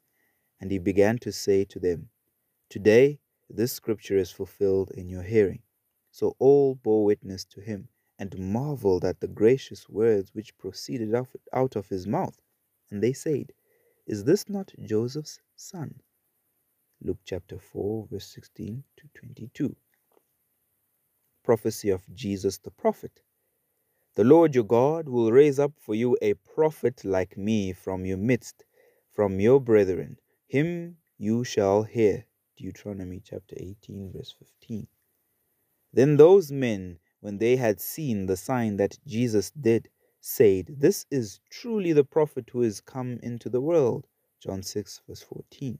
And 0.61 0.71
he 0.71 0.79
began 0.79 1.17
to 1.19 1.31
say 1.31 1.65
to 1.65 1.79
them, 1.79 2.09
Today 2.73 3.19
this 3.51 3.71
scripture 3.71 4.17
is 4.17 4.31
fulfilled 4.31 4.89
in 4.95 5.07
your 5.07 5.21
hearing. 5.21 5.61
So 6.09 6.35
all 6.39 6.73
bore 6.73 7.05
witness 7.05 7.45
to 7.53 7.61
him 7.61 7.87
and 8.17 8.35
marveled 8.35 9.05
at 9.05 9.19
the 9.19 9.27
gracious 9.27 9.87
words 9.87 10.33
which 10.33 10.57
proceeded 10.57 11.13
out 11.53 11.75
of 11.75 11.89
his 11.89 12.07
mouth. 12.07 12.35
And 12.89 13.03
they 13.03 13.13
said, 13.13 13.53
Is 14.07 14.23
this 14.23 14.49
not 14.49 14.73
Joseph's 14.81 15.39
son? 15.55 16.01
Luke 16.99 17.19
chapter 17.25 17.59
4, 17.59 18.07
verse 18.09 18.25
16 18.33 18.83
to 18.97 19.07
22. 19.19 19.75
Prophecy 21.43 21.91
of 21.91 22.01
Jesus 22.15 22.57
the 22.57 22.71
prophet. 22.71 23.21
The 24.15 24.23
Lord 24.23 24.55
your 24.55 24.63
God 24.63 25.07
will 25.07 25.31
raise 25.31 25.59
up 25.59 25.73
for 25.77 25.93
you 25.93 26.17
a 26.23 26.33
prophet 26.33 27.05
like 27.05 27.37
me 27.37 27.71
from 27.71 28.03
your 28.03 28.17
midst, 28.17 28.65
from 29.13 29.39
your 29.39 29.59
brethren. 29.61 30.17
Him 30.47 30.97
you 31.19 31.43
shall 31.43 31.83
hear. 31.83 32.25
Deuteronomy 32.57 33.21
chapter 33.23 33.55
18, 33.57 34.11
verse 34.13 34.35
15. 34.39 34.87
Then 35.91 36.17
those 36.17 36.51
men, 36.51 36.99
when 37.19 37.37
they 37.37 37.55
had 37.55 37.79
seen 37.79 38.25
the 38.25 38.37
sign 38.37 38.77
that 38.77 38.97
Jesus 39.05 39.51
did, 39.51 39.89
said, 40.19 40.75
This 40.79 41.05
is 41.11 41.39
truly 41.49 41.93
the 41.93 42.03
prophet 42.03 42.49
who 42.51 42.61
is 42.61 42.81
come 42.81 43.19
into 43.21 43.49
the 43.49 43.61
world. 43.61 44.07
John 44.39 44.63
6, 44.63 45.01
verse 45.07 45.21
14. 45.21 45.79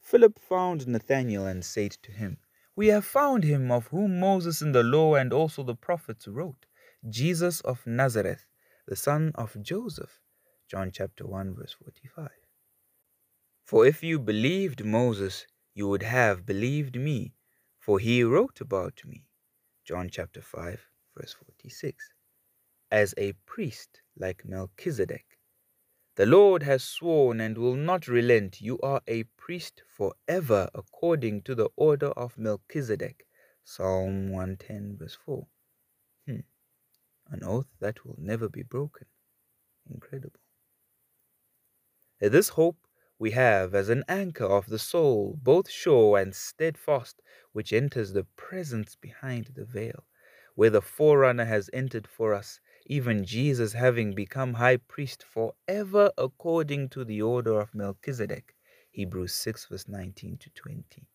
Philip 0.00 0.38
found 0.38 0.86
Nathanael 0.86 1.46
and 1.46 1.64
said 1.64 1.92
to 2.02 2.12
him, 2.12 2.38
We 2.76 2.88
have 2.88 3.04
found 3.04 3.44
him 3.44 3.70
of 3.72 3.88
whom 3.88 4.20
Moses 4.20 4.62
in 4.62 4.72
the 4.72 4.82
law 4.82 5.14
and 5.14 5.32
also 5.32 5.62
the 5.62 5.74
prophets 5.74 6.28
wrote, 6.28 6.66
Jesus 7.08 7.60
of 7.62 7.86
Nazareth, 7.86 8.46
the 8.86 8.96
son 8.96 9.32
of 9.34 9.60
Joseph. 9.62 10.20
John 10.68 10.90
chapter 10.92 11.26
1 11.26 11.54
verse 11.54 11.72
45. 11.72 12.30
For 13.64 13.86
if 13.86 14.02
you 14.02 14.18
believed 14.18 14.84
Moses, 14.84 15.46
you 15.76 15.86
would 15.86 16.02
have 16.02 16.46
believed 16.46 16.96
me, 16.96 17.34
For 17.78 17.98
he 17.98 18.24
wrote 18.24 18.62
about 18.62 19.02
me, 19.04 19.26
John 19.84 20.08
chapter 20.08 20.40
5, 20.40 20.88
verse 21.14 21.34
46, 21.34 22.14
as 22.90 23.14
a 23.18 23.34
priest 23.44 24.00
like 24.16 24.46
Melchizedek. 24.46 25.38
The 26.14 26.24
Lord 26.24 26.62
has 26.62 26.82
sworn 26.82 27.42
and 27.42 27.58
will 27.58 27.76
not 27.76 28.08
relent. 28.08 28.62
You 28.62 28.78
are 28.80 29.02
a 29.06 29.24
priest 29.36 29.82
forever 29.86 30.70
according 30.74 31.42
to 31.42 31.54
the 31.54 31.68
order 31.76 32.08
of 32.12 32.38
Melchizedek. 32.38 33.26
Psalm 33.62 34.30
110, 34.30 34.96
verse 34.98 35.18
4. 35.26 35.46
Hmm. 36.26 36.40
An 37.28 37.44
oath 37.44 37.68
that 37.80 38.02
will 38.06 38.16
never 38.18 38.48
be 38.48 38.62
broken. 38.62 39.06
Incredible. 39.90 40.40
This 42.18 42.48
hope 42.48 42.78
we 43.18 43.30
have 43.30 43.74
as 43.74 43.88
an 43.88 44.04
anchor 44.08 44.44
of 44.44 44.66
the 44.66 44.78
soul, 44.78 45.38
both 45.42 45.70
sure 45.70 46.18
and 46.18 46.34
steadfast, 46.34 47.22
which 47.52 47.72
enters 47.72 48.12
the 48.12 48.24
presence 48.36 48.94
behind 48.94 49.46
the 49.54 49.64
veil, 49.64 50.04
where 50.54 50.70
the 50.70 50.82
forerunner 50.82 51.46
has 51.46 51.70
entered 51.72 52.06
for 52.06 52.34
us, 52.34 52.60
even 52.86 53.24
Jesus 53.24 53.72
having 53.72 54.14
become 54.14 54.54
high 54.54 54.76
priest 54.76 55.24
forever 55.24 56.10
according 56.18 56.88
to 56.90 57.04
the 57.04 57.22
order 57.22 57.58
of 57.58 57.74
Melchizedek. 57.74 58.54
Hebrews 58.90 59.34
6, 59.34 59.66
verse 59.66 59.88
19 59.88 60.38
to 60.38 60.50
20. 60.50 61.06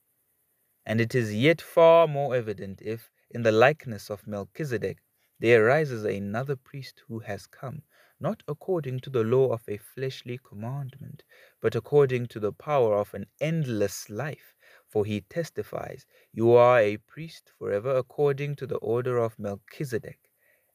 And 0.86 1.00
it 1.00 1.14
is 1.16 1.34
yet 1.34 1.62
far 1.62 2.08
more 2.08 2.36
evident 2.36 2.82
if, 2.82 3.10
in 3.30 3.44
the 3.44 3.52
likeness 3.52 4.10
of 4.10 4.28
Melchizedek, 4.28 4.98
there 5.40 5.66
arises 5.66 6.04
another 6.04 6.56
priest 6.56 7.02
who 7.08 7.20
has 7.20 7.48
come, 7.48 7.84
not 8.22 8.44
according 8.48 9.00
to 9.02 9.10
the 9.10 9.24
law 9.24 9.52
of 9.52 9.64
a 9.68 9.78
fleshly 9.78 10.38
commandment, 10.38 11.24
but 11.60 11.76
according 11.76 12.28
to 12.28 12.40
the 12.40 12.54
power 12.54 12.96
of 12.96 13.14
an 13.14 13.26
endless 13.42 14.10
life. 14.10 14.56
For 14.88 15.04
he 15.06 15.22
testifies, 15.22 16.06
You 16.32 16.52
are 16.52 16.80
a 16.80 16.98
priest 16.98 17.52
forever 17.58 17.96
according 17.96 18.58
to 18.58 18.68
the 18.68 18.78
order 18.78 19.18
of 19.18 19.40
Melchizedek. 19.40 20.20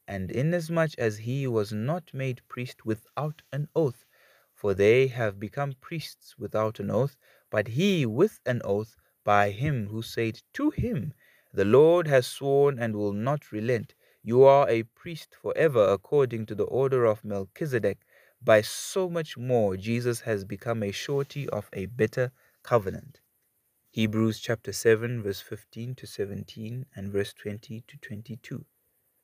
And 0.08 0.30
inasmuch 0.30 0.98
as 0.98 1.18
he 1.18 1.46
was 1.46 1.72
not 1.72 2.12
made 2.12 2.46
priest 2.48 2.84
without 2.84 3.42
an 3.52 3.68
oath, 3.74 4.04
for 4.54 4.74
they 4.74 5.06
have 5.06 5.38
become 5.38 5.74
priests 5.80 6.36
without 6.38 6.80
an 6.80 6.90
oath, 6.90 7.16
but 7.50 7.68
he 7.68 8.06
with 8.06 8.40
an 8.44 8.60
oath 8.64 8.96
by 9.22 9.50
him 9.50 9.88
who 9.88 10.02
said 10.02 10.42
to 10.54 10.70
him, 10.70 11.12
The 11.52 11.64
Lord 11.64 12.06
has 12.08 12.26
sworn 12.26 12.78
and 12.78 12.96
will 12.96 13.12
not 13.12 13.52
relent. 13.52 13.94
You 14.28 14.42
are 14.42 14.68
a 14.68 14.82
priest 14.82 15.36
forever 15.40 15.84
according 15.88 16.46
to 16.46 16.56
the 16.56 16.64
order 16.64 17.04
of 17.04 17.24
Melchizedek. 17.24 17.98
By 18.42 18.60
so 18.60 19.08
much 19.08 19.38
more, 19.38 19.76
Jesus 19.76 20.22
has 20.22 20.44
become 20.44 20.82
a 20.82 20.90
surety 20.90 21.48
of 21.48 21.70
a 21.72 21.86
better 21.86 22.32
covenant. 22.64 23.20
Hebrews 23.90 24.40
chapter 24.40 24.72
7, 24.72 25.22
verse 25.22 25.40
15 25.40 25.94
to 25.94 26.08
17, 26.08 26.86
and 26.96 27.12
verse 27.12 27.32
20 27.34 27.84
to 27.86 27.96
22. 27.98 28.64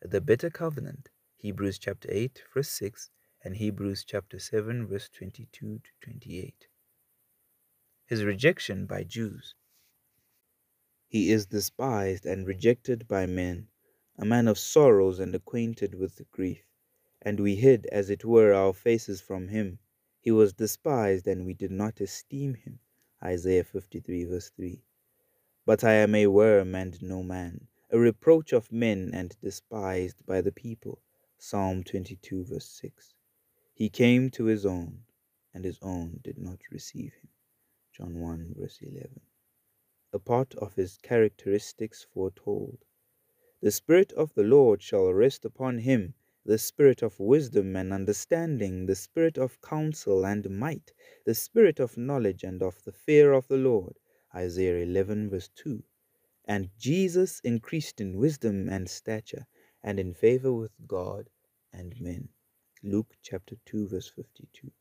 The 0.02 0.21
better 0.21 0.50
covenant, 0.50 1.09
Hebrews 1.35 1.80
chapter 1.80 2.09
8, 2.09 2.44
verse 2.54 2.68
6, 2.68 3.11
and 3.42 3.56
Hebrews 3.56 4.04
chapter 4.04 4.38
7, 4.38 4.87
verse 4.87 5.09
22 5.09 5.80
to 5.80 5.90
28. 6.00 6.68
His 8.06 8.23
rejection 8.23 8.87
by 8.87 9.02
Jews. 9.02 9.56
He 11.09 11.32
is 11.32 11.47
despised 11.47 12.25
and 12.25 12.47
rejected 12.47 13.09
by 13.09 13.26
men 13.26 13.66
a 14.19 14.25
man 14.25 14.47
of 14.47 14.59
sorrows 14.59 15.19
and 15.19 15.35
acquainted 15.35 15.95
with 15.95 16.21
grief. 16.31 16.64
And 17.23 17.40
we 17.40 17.57
hid, 17.57 17.87
as 17.87 18.11
it 18.11 18.25
were, 18.25 18.52
our 18.52 18.73
faces 18.73 19.21
from 19.21 19.49
him. 19.49 19.78
He 20.21 20.31
was 20.31 20.52
despised, 20.52 21.26
and 21.26 21.47
we 21.47 21.54
did 21.54 21.71
not 21.71 22.00
esteem 22.00 22.54
him. 22.54 22.78
Isaiah 23.23 23.64
53, 23.64 24.25
verse 24.25 24.50
3. 24.50 24.83
But 25.64 25.85
I 25.85 25.95
am 25.95 26.14
a 26.14 26.26
worm 26.26 26.75
and 26.75 27.00
no 27.00 27.23
man, 27.23 27.69
a 27.90 27.99
reproach 27.99 28.52
of 28.52 28.73
men 28.73 29.11
and 29.14 29.37
despised 29.40 30.26
by 30.26 30.40
the 30.40 30.52
people. 30.52 31.00
Psalm 31.38 31.83
22, 31.83 32.45
verse 32.45 32.69
6. 32.69 33.14
He 33.75 33.89
came 33.89 34.30
to 34.30 34.45
his 34.45 34.67
own, 34.67 35.04
and 35.54 35.65
his 35.65 35.78
own 35.80 36.21
did 36.23 36.39
not 36.39 36.60
receive 36.71 37.15
him. 37.15 37.28
John 37.93 38.21
1, 38.21 38.54
verse 38.58 38.78
11. 38.82 39.21
A 40.13 40.19
part 40.19 40.54
of 40.56 40.75
his 40.75 40.99
characteristics 41.02 42.06
foretold. 42.13 42.84
The 43.62 43.70
Spirit 43.70 44.12
of 44.14 44.34
the 44.34 44.42
Lord 44.42 44.82
shall 44.82 45.12
rest 45.12 45.44
upon 45.44 45.78
him, 45.78 46.14
the 46.44 46.58
Spirit 46.58 47.00
of 47.00 47.20
wisdom 47.20 47.76
and 47.76 47.92
understanding, 47.92 48.86
the 48.86 48.96
Spirit 48.96 49.38
of 49.38 49.62
counsel 49.62 50.26
and 50.26 50.50
might, 50.50 50.92
the 51.25 51.34
Spirit 51.36 51.78
of 51.78 51.96
knowledge 51.96 52.42
and 52.42 52.60
of 52.60 52.82
the 52.82 52.90
fear 52.90 53.32
of 53.32 53.46
the 53.46 53.56
Lord. 53.56 54.00
Isaiah 54.34 54.78
11, 54.78 55.30
verse 55.30 55.48
2. 55.54 55.80
And 56.44 56.70
Jesus 56.76 57.38
increased 57.44 58.00
in 58.00 58.16
wisdom 58.16 58.68
and 58.68 58.90
stature, 58.90 59.46
and 59.80 60.00
in 60.00 60.12
favor 60.12 60.52
with 60.52 60.72
God 60.88 61.30
and 61.72 61.94
men. 62.00 62.30
Luke 62.82 63.14
chapter 63.22 63.54
2, 63.66 63.86
verse 63.86 64.08
52. 64.08 64.72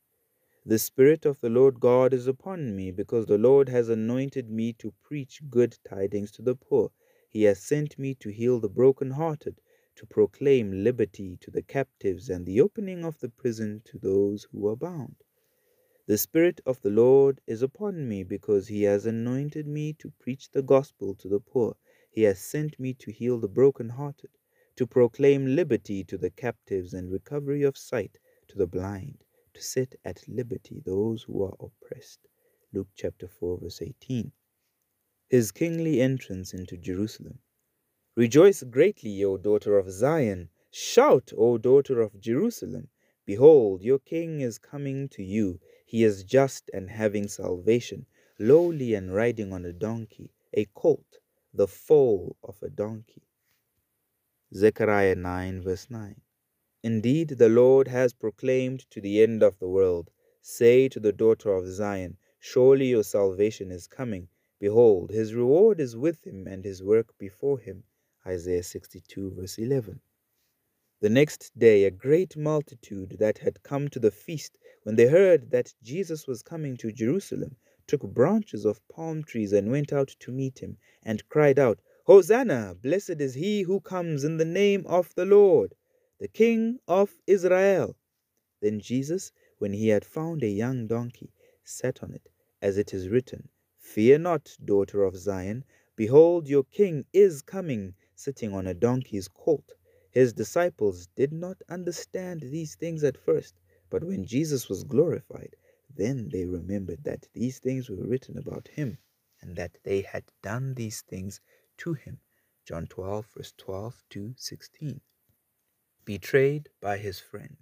The 0.66 0.78
Spirit 0.80 1.24
of 1.24 1.40
the 1.40 1.50
Lord 1.50 1.78
God 1.78 2.12
is 2.12 2.26
upon 2.26 2.74
me, 2.74 2.90
because 2.90 3.26
the 3.26 3.38
Lord 3.38 3.68
has 3.68 3.88
anointed 3.88 4.50
me 4.50 4.72
to 4.74 4.92
preach 5.02 5.40
good 5.48 5.78
tidings 5.88 6.32
to 6.32 6.42
the 6.42 6.56
poor. 6.56 6.90
He 7.34 7.44
has 7.44 7.62
sent 7.62 7.98
me 7.98 8.14
to 8.16 8.28
heal 8.28 8.60
the 8.60 8.68
broken-hearted, 8.68 9.58
to 9.96 10.04
proclaim 10.06 10.84
liberty 10.84 11.38
to 11.38 11.50
the 11.50 11.62
captives 11.62 12.28
and 12.28 12.44
the 12.44 12.60
opening 12.60 13.06
of 13.06 13.20
the 13.20 13.30
prison 13.30 13.80
to 13.86 13.98
those 13.98 14.44
who 14.52 14.68
are 14.68 14.76
bound. 14.76 15.16
The 16.04 16.18
Spirit 16.18 16.60
of 16.66 16.82
the 16.82 16.90
Lord 16.90 17.40
is 17.46 17.62
upon 17.62 18.06
me 18.06 18.22
because 18.22 18.68
he 18.68 18.82
has 18.82 19.06
anointed 19.06 19.66
me 19.66 19.94
to 19.94 20.10
preach 20.18 20.50
the 20.50 20.60
gospel 20.60 21.14
to 21.14 21.28
the 21.28 21.40
poor. 21.40 21.74
He 22.10 22.24
has 22.24 22.38
sent 22.38 22.78
me 22.78 22.92
to 22.94 23.10
heal 23.10 23.38
the 23.38 23.48
broken-hearted, 23.48 24.36
to 24.76 24.86
proclaim 24.86 25.56
liberty 25.56 26.04
to 26.04 26.18
the 26.18 26.28
captives 26.28 26.92
and 26.92 27.10
recovery 27.10 27.62
of 27.62 27.78
sight 27.78 28.18
to 28.48 28.58
the 28.58 28.66
blind, 28.66 29.24
to 29.54 29.62
set 29.62 29.94
at 30.04 30.28
liberty 30.28 30.80
those 30.84 31.22
who 31.22 31.42
are 31.42 31.56
oppressed. 31.58 32.28
Luke 32.74 32.90
chapter 32.94 33.26
4 33.26 33.58
verse 33.60 33.80
18 33.80 34.32
his 35.32 35.50
kingly 35.50 35.98
entrance 35.98 36.52
into 36.52 36.76
Jerusalem. 36.76 37.38
Rejoice 38.16 38.62
greatly, 38.64 39.24
O 39.24 39.38
daughter 39.38 39.78
of 39.78 39.90
Zion. 39.90 40.50
Shout, 40.70 41.32
O 41.34 41.56
daughter 41.56 42.02
of 42.02 42.20
Jerusalem. 42.20 42.90
Behold, 43.24 43.80
your 43.80 43.98
king 43.98 44.42
is 44.42 44.58
coming 44.58 45.08
to 45.08 45.22
you. 45.22 45.58
He 45.86 46.04
is 46.04 46.22
just 46.22 46.70
and 46.74 46.90
having 46.90 47.28
salvation, 47.28 48.04
lowly 48.38 48.92
and 48.92 49.14
riding 49.14 49.54
on 49.54 49.64
a 49.64 49.72
donkey, 49.72 50.34
a 50.52 50.66
colt, 50.66 51.20
the 51.54 51.66
foal 51.66 52.36
of 52.42 52.62
a 52.62 52.68
donkey. 52.68 53.22
Zechariah 54.54 55.14
9, 55.14 55.62
verse 55.62 55.88
9. 55.88 56.20
Indeed, 56.82 57.28
the 57.38 57.48
Lord 57.48 57.88
has 57.88 58.12
proclaimed 58.12 58.84
to 58.90 59.00
the 59.00 59.22
end 59.22 59.42
of 59.42 59.58
the 59.60 59.68
world, 59.68 60.10
Say 60.42 60.90
to 60.90 61.00
the 61.00 61.10
daughter 61.12 61.54
of 61.54 61.68
Zion, 61.68 62.18
Surely 62.38 62.88
your 62.88 63.04
salvation 63.04 63.70
is 63.70 63.86
coming 63.86 64.28
Behold, 64.62 65.10
his 65.10 65.34
reward 65.34 65.80
is 65.80 65.96
with 65.96 66.24
him 66.24 66.46
and 66.46 66.64
his 66.64 66.84
work 66.84 67.18
before 67.18 67.58
him. 67.58 67.82
Isaiah 68.24 68.62
62, 68.62 69.32
verse 69.32 69.58
11. 69.58 70.00
The 71.00 71.10
next 71.10 71.50
day, 71.58 71.82
a 71.82 71.90
great 71.90 72.36
multitude 72.36 73.16
that 73.18 73.38
had 73.38 73.64
come 73.64 73.88
to 73.88 73.98
the 73.98 74.12
feast, 74.12 74.56
when 74.84 74.94
they 74.94 75.08
heard 75.08 75.50
that 75.50 75.74
Jesus 75.82 76.28
was 76.28 76.44
coming 76.44 76.76
to 76.76 76.92
Jerusalem, 76.92 77.56
took 77.88 78.02
branches 78.02 78.64
of 78.64 78.86
palm 78.86 79.24
trees 79.24 79.52
and 79.52 79.68
went 79.68 79.92
out 79.92 80.14
to 80.20 80.30
meet 80.30 80.60
him, 80.60 80.78
and 81.02 81.28
cried 81.28 81.58
out, 81.58 81.80
Hosanna! 82.06 82.76
Blessed 82.80 83.20
is 83.20 83.34
he 83.34 83.62
who 83.62 83.80
comes 83.80 84.22
in 84.22 84.36
the 84.36 84.44
name 84.44 84.86
of 84.86 85.12
the 85.16 85.26
Lord, 85.26 85.74
the 86.20 86.28
King 86.28 86.78
of 86.86 87.20
Israel. 87.26 87.96
Then 88.60 88.78
Jesus, 88.78 89.32
when 89.58 89.72
he 89.72 89.88
had 89.88 90.04
found 90.04 90.44
a 90.44 90.48
young 90.48 90.86
donkey, 90.86 91.32
sat 91.64 92.00
on 92.00 92.14
it, 92.14 92.28
as 92.60 92.78
it 92.78 92.94
is 92.94 93.08
written, 93.08 93.48
Fear 93.94 94.20
not, 94.20 94.56
daughter 94.64 95.04
of 95.04 95.18
Zion. 95.18 95.64
Behold, 95.96 96.48
your 96.48 96.64
king 96.64 97.04
is 97.12 97.42
coming, 97.42 97.94
sitting 98.14 98.54
on 98.54 98.66
a 98.66 98.72
donkey's 98.72 99.28
colt. 99.28 99.74
His 100.10 100.32
disciples 100.32 101.08
did 101.08 101.30
not 101.30 101.60
understand 101.68 102.40
these 102.40 102.74
things 102.74 103.04
at 103.04 103.18
first, 103.18 103.60
but 103.90 104.02
when 104.02 104.24
Jesus 104.24 104.70
was 104.70 104.82
glorified, 104.82 105.56
then 105.94 106.30
they 106.30 106.46
remembered 106.46 107.04
that 107.04 107.28
these 107.34 107.58
things 107.58 107.90
were 107.90 108.06
written 108.06 108.38
about 108.38 108.66
him, 108.66 108.96
and 109.42 109.56
that 109.56 109.76
they 109.84 110.00
had 110.00 110.24
done 110.40 110.72
these 110.72 111.02
things 111.02 111.42
to 111.76 111.92
him. 111.92 112.18
John 112.64 112.86
12, 112.86 113.26
verse 113.36 113.52
12 113.58 114.04
to 114.08 114.34
16. 114.38 115.02
Betrayed 116.06 116.70
by 116.80 116.96
his 116.96 117.20
friend. 117.20 117.58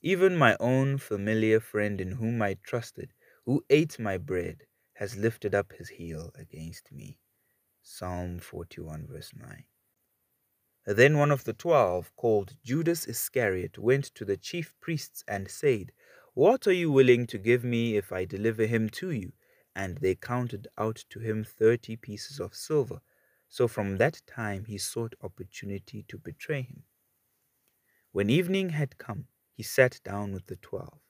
Even 0.00 0.36
my 0.36 0.56
own 0.58 0.98
familiar 0.98 1.60
friend 1.60 2.00
in 2.00 2.10
whom 2.10 2.42
I 2.42 2.54
trusted, 2.64 3.12
who 3.46 3.64
ate 3.70 4.00
my 4.00 4.18
bread, 4.18 4.66
has 5.02 5.16
lifted 5.16 5.52
up 5.52 5.72
his 5.72 5.88
heel 5.88 6.30
against 6.38 6.92
me. 6.92 7.18
Psalm 7.82 8.38
41, 8.38 9.08
verse 9.10 9.32
9. 9.36 9.64
Then 10.86 11.18
one 11.18 11.32
of 11.32 11.42
the 11.42 11.52
twelve, 11.52 12.14
called 12.14 12.54
Judas 12.62 13.08
Iscariot, 13.08 13.78
went 13.78 14.04
to 14.14 14.24
the 14.24 14.36
chief 14.36 14.76
priests 14.80 15.24
and 15.26 15.50
said, 15.50 15.90
What 16.34 16.68
are 16.68 16.72
you 16.72 16.92
willing 16.92 17.26
to 17.26 17.38
give 17.38 17.64
me 17.64 17.96
if 17.96 18.12
I 18.12 18.24
deliver 18.24 18.64
him 18.64 18.88
to 18.90 19.10
you? 19.10 19.32
And 19.74 19.98
they 19.98 20.14
counted 20.14 20.68
out 20.78 21.04
to 21.10 21.18
him 21.18 21.42
thirty 21.42 21.96
pieces 21.96 22.38
of 22.38 22.54
silver. 22.54 23.00
So 23.48 23.66
from 23.66 23.96
that 23.96 24.22
time 24.28 24.66
he 24.66 24.78
sought 24.78 25.16
opportunity 25.20 26.04
to 26.06 26.16
betray 26.16 26.62
him. 26.62 26.84
When 28.12 28.30
evening 28.30 28.68
had 28.68 28.98
come, 28.98 29.26
he 29.52 29.64
sat 29.64 29.98
down 30.04 30.32
with 30.32 30.46
the 30.46 30.54
twelve. 30.54 31.00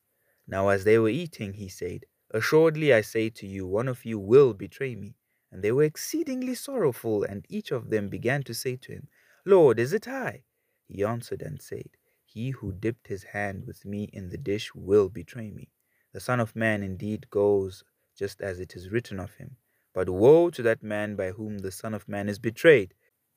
Now 0.47 0.71
as 0.71 0.85
they 0.85 0.99
were 0.99 1.11
eating, 1.11 1.53
he 1.53 1.69
said, 1.69 2.07
Assuredly 2.35 2.95
I 2.95 3.03
say 3.03 3.29
to 3.29 3.47
you, 3.47 3.67
one 3.67 3.89
of 3.89 4.07
you 4.07 4.19
will 4.19 4.55
betray 4.55 4.97
me. 4.97 5.17
And 5.51 5.63
they 5.63 5.71
were 5.71 5.85
exceedingly 5.85 6.55
sorrowful, 6.55 7.25
and 7.25 7.45
each 7.51 7.71
of 7.71 7.91
them 7.91 8.09
began 8.09 8.43
to 8.45 8.55
say 8.55 8.77
to 8.77 8.93
him, 8.93 9.09
Lord, 9.45 9.79
is 9.79 9.93
it 9.93 10.09
I? 10.09 10.45
He 10.89 11.05
answered 11.05 11.43
and 11.43 11.61
said, 11.61 11.91
He 12.25 12.51
who 12.51 12.73
dipped 12.73 13.09
his 13.09 13.23
hand 13.23 13.67
with 13.67 13.85
me 13.85 14.05
in 14.15 14.31
the 14.31 14.39
dish 14.39 14.75
will 14.75 15.11
betray 15.11 15.51
me. 15.51 15.69
The 16.13 16.21
Son 16.21 16.41
of 16.41 16.57
Man 16.57 16.83
indeed 16.83 17.29
goes 17.29 17.85
just 18.17 18.41
as 18.41 18.61
it 18.61 18.75
is 18.77 18.89
written 18.89 19.21
of 19.21 19.35
him. 19.35 19.57
But 19.93 20.09
woe 20.09 20.49
to 20.49 20.63
that 20.63 20.83
man 20.83 21.17
by 21.17 21.33
whom 21.33 21.59
the 21.59 21.71
Son 21.71 21.93
of 21.93 22.09
Man 22.09 22.31
is 22.31 22.39
betrayed. 22.39 22.95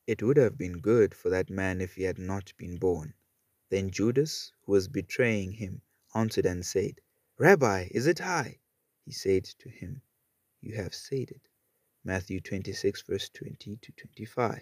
It 0.07 0.23
would 0.23 0.37
have 0.37 0.57
been 0.57 0.79
good 0.79 1.13
for 1.13 1.29
that 1.31 1.49
man 1.49 1.81
if 1.81 1.95
he 1.95 2.03
had 2.03 2.17
not 2.17 2.53
been 2.57 2.77
born. 2.77 3.13
Then 3.69 3.89
Judas, 3.89 4.53
who 4.61 4.71
was 4.71 4.87
betraying 4.87 5.51
him, 5.51 5.81
answered 6.13 6.45
and 6.45 6.65
said, 6.65 7.01
Rabbi, 7.37 7.89
is 7.91 8.07
it 8.07 8.21
I? 8.21 8.59
He 9.05 9.11
said 9.11 9.45
to 9.59 9.69
him, 9.69 10.01
You 10.61 10.75
have 10.75 10.95
said 10.95 11.29
it. 11.29 11.47
Matthew 12.03 12.41
26, 12.41 13.03
verse 13.03 13.29
20 13.29 13.77
to 13.77 13.91
25. 13.91 14.61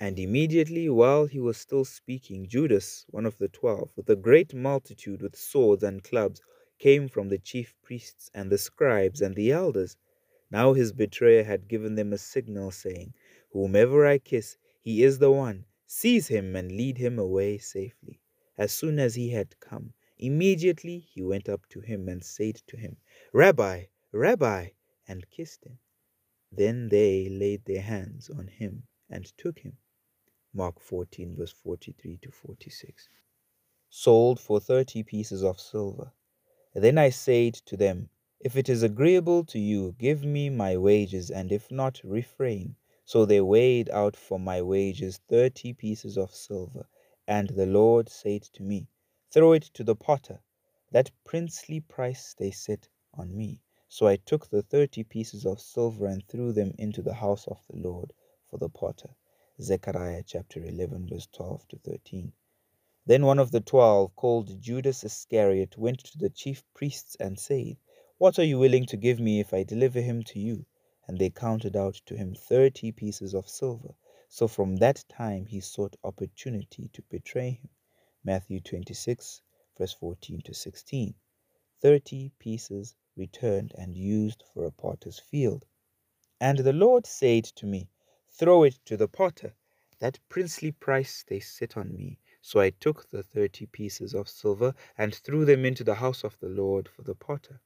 And 0.00 0.18
immediately 0.18 0.88
while 0.88 1.26
he 1.26 1.38
was 1.38 1.58
still 1.58 1.84
speaking, 1.84 2.48
Judas, 2.48 3.04
one 3.10 3.26
of 3.26 3.36
the 3.36 3.48
twelve, 3.48 3.92
with 3.96 4.08
a 4.08 4.16
great 4.16 4.54
multitude 4.54 5.20
with 5.20 5.36
swords 5.36 5.82
and 5.82 6.02
clubs, 6.02 6.40
came 6.78 7.08
from 7.08 7.28
the 7.28 7.38
chief 7.38 7.74
priests 7.82 8.30
and 8.32 8.50
the 8.50 8.58
scribes 8.58 9.20
and 9.20 9.36
the 9.36 9.52
elders. 9.52 9.96
Now 10.50 10.72
his 10.72 10.92
betrayer 10.92 11.44
had 11.44 11.68
given 11.68 11.94
them 11.94 12.12
a 12.12 12.18
signal, 12.18 12.70
saying, 12.70 13.14
Whomever 13.50 14.06
I 14.06 14.18
kiss, 14.18 14.56
he 14.80 15.04
is 15.04 15.18
the 15.18 15.30
one. 15.30 15.66
Seize 15.86 16.28
him 16.28 16.56
and 16.56 16.72
lead 16.72 16.96
him 16.96 17.18
away 17.18 17.58
safely. 17.58 18.22
As 18.56 18.72
soon 18.72 18.98
as 18.98 19.14
he 19.14 19.30
had 19.30 19.60
come, 19.60 19.92
immediately 20.22 21.00
he 21.00 21.20
went 21.20 21.48
up 21.48 21.68
to 21.68 21.80
him 21.80 22.08
and 22.08 22.22
said 22.22 22.56
to 22.68 22.76
him, 22.76 22.96
Rabbi, 23.32 23.86
Rabbi, 24.12 24.70
and 25.08 25.28
kissed 25.30 25.64
him. 25.64 25.78
Then 26.50 26.88
they 26.88 27.28
laid 27.28 27.64
their 27.64 27.82
hands 27.82 28.30
on 28.30 28.46
him 28.46 28.84
and 29.10 29.24
took 29.36 29.58
him. 29.58 29.78
Mark 30.54 30.80
14, 30.80 31.34
verse 31.36 31.52
43 31.52 32.18
to 32.22 32.30
46. 32.30 33.08
Sold 33.88 34.38
for 34.38 34.60
thirty 34.60 35.02
pieces 35.02 35.42
of 35.42 35.58
silver. 35.58 36.12
Then 36.74 36.98
I 36.98 37.10
said 37.10 37.54
to 37.66 37.76
them, 37.76 38.08
if 38.40 38.56
it 38.56 38.68
is 38.68 38.82
agreeable 38.82 39.44
to 39.46 39.58
you, 39.58 39.94
give 39.98 40.24
me 40.24 40.50
my 40.50 40.76
wages, 40.76 41.30
and 41.30 41.52
if 41.52 41.70
not, 41.70 42.00
refrain. 42.04 42.76
So 43.04 43.24
they 43.24 43.40
weighed 43.40 43.90
out 43.90 44.16
for 44.16 44.38
my 44.38 44.62
wages 44.62 45.20
thirty 45.28 45.72
pieces 45.72 46.16
of 46.16 46.34
silver. 46.34 46.86
And 47.26 47.50
the 47.50 47.66
Lord 47.66 48.08
said 48.08 48.42
to 48.54 48.62
me, 48.62 48.88
Throw 49.32 49.52
it 49.52 49.62
to 49.74 49.82
the 49.82 49.96
potter. 49.96 50.40
That 50.90 51.10
princely 51.24 51.80
price 51.80 52.34
they 52.38 52.50
set 52.50 52.88
on 53.14 53.34
me. 53.34 53.62
So 53.88 54.06
I 54.06 54.16
took 54.16 54.50
the 54.50 54.62
thirty 54.62 55.04
pieces 55.04 55.46
of 55.46 55.58
silver 55.58 56.04
and 56.04 56.22
threw 56.28 56.52
them 56.52 56.74
into 56.78 57.00
the 57.00 57.14
house 57.14 57.46
of 57.48 57.58
the 57.70 57.78
Lord 57.78 58.12
for 58.50 58.58
the 58.58 58.68
potter. 58.68 59.16
Zechariah 59.58 60.24
chapter 60.26 60.62
11, 60.62 61.08
verse 61.08 61.28
12 61.32 61.68
to 61.68 61.78
13. 61.78 62.32
Then 63.06 63.24
one 63.24 63.38
of 63.38 63.50
the 63.50 63.60
twelve, 63.60 64.14
called 64.16 64.60
Judas 64.60 65.02
Iscariot, 65.02 65.78
went 65.78 66.00
to 66.00 66.18
the 66.18 66.30
chief 66.30 66.62
priests 66.74 67.16
and 67.18 67.38
said, 67.38 67.78
what 68.18 68.38
are 68.38 68.44
you 68.44 68.58
willing 68.58 68.86
to 68.86 68.96
give 68.96 69.18
me 69.18 69.40
if 69.40 69.52
I 69.54 69.64
deliver 69.64 70.00
him 70.00 70.22
to 70.24 70.38
you? 70.38 70.66
And 71.08 71.18
they 71.18 71.30
counted 71.30 71.74
out 71.74 71.94
to 72.06 72.16
him 72.16 72.34
thirty 72.34 72.92
pieces 72.92 73.34
of 73.34 73.48
silver. 73.48 73.94
So 74.28 74.46
from 74.46 74.76
that 74.76 75.04
time 75.08 75.46
he 75.46 75.60
sought 75.60 75.96
opportunity 76.04 76.90
to 76.92 77.02
betray 77.10 77.50
him. 77.52 77.70
Matthew 78.24 78.60
26, 78.60 79.42
verse 79.78 79.92
14 79.94 80.40
to 80.42 80.54
16. 80.54 81.14
Thirty 81.80 82.32
pieces 82.38 82.94
returned 83.16 83.74
and 83.76 83.96
used 83.96 84.44
for 84.54 84.64
a 84.64 84.70
potter's 84.72 85.18
field. 85.18 85.66
And 86.40 86.58
the 86.58 86.72
Lord 86.72 87.06
said 87.06 87.44
to 87.44 87.66
me, 87.66 87.88
Throw 88.30 88.64
it 88.64 88.78
to 88.86 88.96
the 88.96 89.08
potter. 89.08 89.54
That 89.98 90.18
princely 90.28 90.72
price 90.72 91.24
they 91.26 91.40
set 91.40 91.76
on 91.76 91.94
me. 91.94 92.18
So 92.40 92.60
I 92.60 92.70
took 92.70 93.08
the 93.08 93.22
thirty 93.22 93.66
pieces 93.66 94.14
of 94.14 94.28
silver 94.28 94.74
and 94.98 95.14
threw 95.14 95.44
them 95.44 95.64
into 95.64 95.84
the 95.84 95.96
house 95.96 96.24
of 96.24 96.38
the 96.40 96.48
Lord 96.48 96.88
for 96.88 97.02
the 97.02 97.14
potter. 97.14 97.60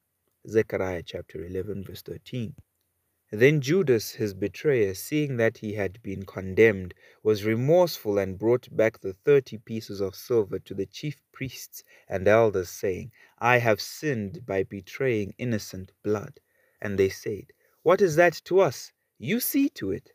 Zechariah 0.49 1.03
chapter 1.03 1.45
11, 1.45 1.85
verse 1.85 2.03
13. 2.03 2.55
Then 3.33 3.61
Judas, 3.61 4.13
his 4.13 4.35
betrayer, 4.35 4.95
seeing 4.95 5.37
that 5.37 5.59
he 5.59 5.73
had 5.73 6.01
been 6.01 6.25
condemned, 6.25 6.95
was 7.25 7.45
remorseful 7.45 8.19
and 8.19 8.39
brought 8.39 8.69
back 8.77 9.01
the 9.01 9.15
thirty 9.15 9.59
pieces 9.59 10.01
of 10.01 10.15
silver 10.15 10.61
to 10.61 10.75
the 10.75 10.87
chief 10.87 11.21
priests 11.33 11.83
and 12.09 12.29
elders, 12.29 12.69
saying, 12.69 13.11
I 13.41 13.59
have 13.59 13.81
sinned 13.81 14.47
by 14.47 14.63
betraying 14.63 15.35
innocent 15.39 15.91
blood. 16.05 16.39
And 16.81 16.97
they 16.97 17.09
said, 17.09 17.53
What 17.83 18.01
is 18.01 18.15
that 18.15 18.41
to 18.45 18.61
us? 18.61 18.93
You 19.19 19.41
see 19.41 19.71
to 19.71 19.91
it. 19.91 20.13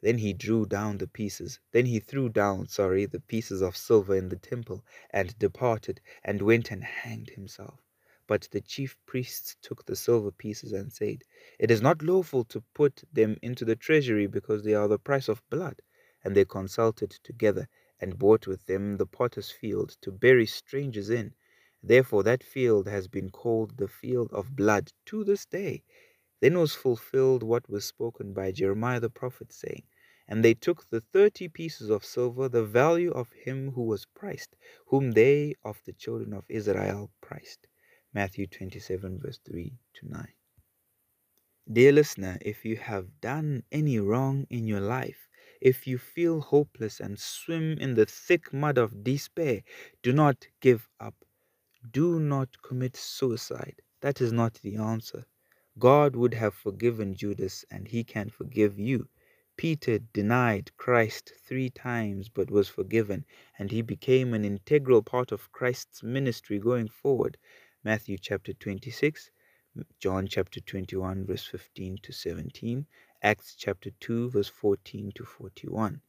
Then 0.00 0.16
he 0.16 0.32
drew 0.32 0.64
down 0.64 0.96
the 0.96 1.06
pieces, 1.06 1.60
then 1.72 1.84
he 1.84 2.00
threw 2.00 2.30
down, 2.30 2.68
sorry, 2.68 3.04
the 3.04 3.20
pieces 3.20 3.60
of 3.60 3.76
silver 3.76 4.16
in 4.16 4.30
the 4.30 4.36
temple, 4.36 4.86
and 5.10 5.38
departed, 5.38 6.00
and 6.24 6.40
went 6.40 6.70
and 6.70 6.82
hanged 6.82 7.28
himself. 7.28 7.83
But 8.26 8.48
the 8.52 8.62
chief 8.62 8.96
priests 9.06 9.56
took 9.60 9.84
the 9.84 9.96
silver 9.96 10.30
pieces 10.32 10.72
and 10.72 10.92
said, 10.92 11.24
It 11.58 11.70
is 11.70 11.82
not 11.82 12.02
lawful 12.02 12.44
to 12.44 12.62
put 12.74 13.04
them 13.12 13.36
into 13.42 13.64
the 13.66 13.76
treasury 13.76 14.26
because 14.26 14.62
they 14.62 14.74
are 14.74 14.88
the 14.88 14.98
price 14.98 15.28
of 15.28 15.42
blood. 15.50 15.82
And 16.24 16.34
they 16.34 16.46
consulted 16.46 17.10
together 17.22 17.68
and 18.00 18.18
bought 18.18 18.46
with 18.46 18.64
them 18.66 18.96
the 18.96 19.06
potter's 19.06 19.50
field 19.50 19.96
to 20.00 20.10
bury 20.10 20.46
strangers 20.46 21.10
in. 21.10 21.34
Therefore 21.82 22.22
that 22.22 22.42
field 22.42 22.88
has 22.88 23.08
been 23.08 23.30
called 23.30 23.76
the 23.76 23.88
field 23.88 24.32
of 24.32 24.56
blood 24.56 24.92
to 25.06 25.22
this 25.24 25.44
day. 25.44 25.84
Then 26.40 26.58
was 26.58 26.74
fulfilled 26.74 27.42
what 27.42 27.68
was 27.68 27.84
spoken 27.84 28.32
by 28.32 28.52
Jeremiah 28.52 29.00
the 29.00 29.10
prophet, 29.10 29.52
saying, 29.52 29.84
And 30.28 30.44
they 30.44 30.54
took 30.54 30.88
the 30.88 31.00
thirty 31.02 31.48
pieces 31.48 31.90
of 31.90 32.04
silver, 32.04 32.48
the 32.48 32.64
value 32.64 33.10
of 33.12 33.32
him 33.32 33.72
who 33.72 33.82
was 33.82 34.06
priced, 34.06 34.56
whom 34.86 35.12
they 35.12 35.56
of 35.62 35.82
the 35.84 35.92
children 35.92 36.32
of 36.32 36.44
Israel 36.48 37.10
priced. 37.20 37.66
Matthew 38.14 38.46
27, 38.46 39.18
verse 39.18 39.40
3 39.44 39.72
to 39.94 40.08
9. 40.08 40.28
Dear 41.72 41.90
listener, 41.92 42.38
if 42.42 42.64
you 42.64 42.76
have 42.76 43.20
done 43.20 43.64
any 43.72 43.98
wrong 43.98 44.46
in 44.50 44.68
your 44.68 44.80
life, 44.80 45.28
if 45.60 45.86
you 45.86 45.98
feel 45.98 46.40
hopeless 46.40 47.00
and 47.00 47.18
swim 47.18 47.76
in 47.78 47.94
the 47.94 48.06
thick 48.06 48.52
mud 48.52 48.78
of 48.78 49.02
despair, 49.02 49.62
do 50.02 50.12
not 50.12 50.46
give 50.60 50.88
up. 51.00 51.14
Do 51.90 52.20
not 52.20 52.62
commit 52.62 52.96
suicide. 52.96 53.82
That 54.00 54.20
is 54.20 54.32
not 54.32 54.54
the 54.62 54.76
answer. 54.76 55.26
God 55.78 56.14
would 56.14 56.34
have 56.34 56.54
forgiven 56.54 57.14
Judas, 57.14 57.64
and 57.68 57.88
he 57.88 58.04
can 58.04 58.30
forgive 58.30 58.78
you. 58.78 59.08
Peter 59.56 59.98
denied 59.98 60.76
Christ 60.76 61.32
three 61.46 61.70
times 61.70 62.28
but 62.28 62.50
was 62.50 62.68
forgiven, 62.68 63.24
and 63.58 63.70
he 63.70 63.82
became 63.82 64.34
an 64.34 64.44
integral 64.44 65.02
part 65.02 65.32
of 65.32 65.50
Christ's 65.50 66.02
ministry 66.02 66.58
going 66.58 66.88
forward. 66.88 67.38
Matthew 67.86 68.16
chapter 68.16 68.54
26, 68.54 69.30
John 70.00 70.26
chapter 70.26 70.58
21, 70.58 71.26
verse 71.26 71.44
15 71.44 71.98
to 72.02 72.12
17, 72.12 72.86
Acts 73.22 73.54
chapter 73.58 73.90
2, 74.00 74.30
verse 74.30 74.48
14 74.48 75.12
to 75.14 75.24
41. 75.26 76.00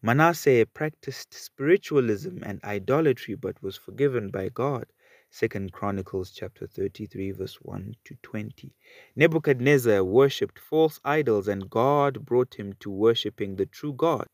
Manasseh 0.00 0.64
practiced 0.72 1.34
spiritualism 1.34 2.38
and 2.42 2.64
idolatry 2.64 3.34
but 3.34 3.62
was 3.62 3.76
forgiven 3.76 4.30
by 4.30 4.48
God. 4.48 4.86
Second 5.28 5.72
Chronicles 5.72 6.30
chapter 6.30 6.66
33 6.66 7.32
verse 7.32 7.56
1 7.56 7.94
to 8.06 8.16
20. 8.22 8.74
Nebuchadnezzar 9.14 10.02
worshipped 10.02 10.58
false 10.58 10.98
idols 11.04 11.46
and 11.46 11.68
God 11.68 12.24
brought 12.24 12.54
him 12.54 12.72
to 12.80 12.90
worshipping 12.90 13.56
the 13.56 13.66
true 13.66 13.92
God. 13.92 14.26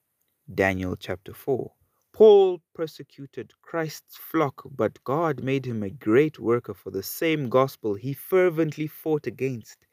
Daniel 0.55 0.95
chapter 0.95 1.35
4. 1.35 1.73
Paul 2.19 2.61
persecuted 2.75 3.53
Christ's 3.63 4.17
flock, 4.17 4.65
but 4.73 5.05
God 5.05 5.45
made 5.45 5.65
him 5.65 5.85
a 5.85 5.89
great 5.89 6.41
worker 6.41 6.75
for 6.75 6.91
the 6.91 7.05
same 7.05 7.49
gospel 7.49 7.95
he 7.95 8.13
fervently 8.13 8.89
fought 8.89 9.29
against. 9.29 9.87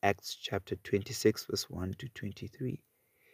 Acts 0.00 0.36
chapter 0.36 0.76
26, 0.76 1.46
verse 1.46 1.68
1 1.68 1.94
to 1.94 2.08
23. 2.10 2.80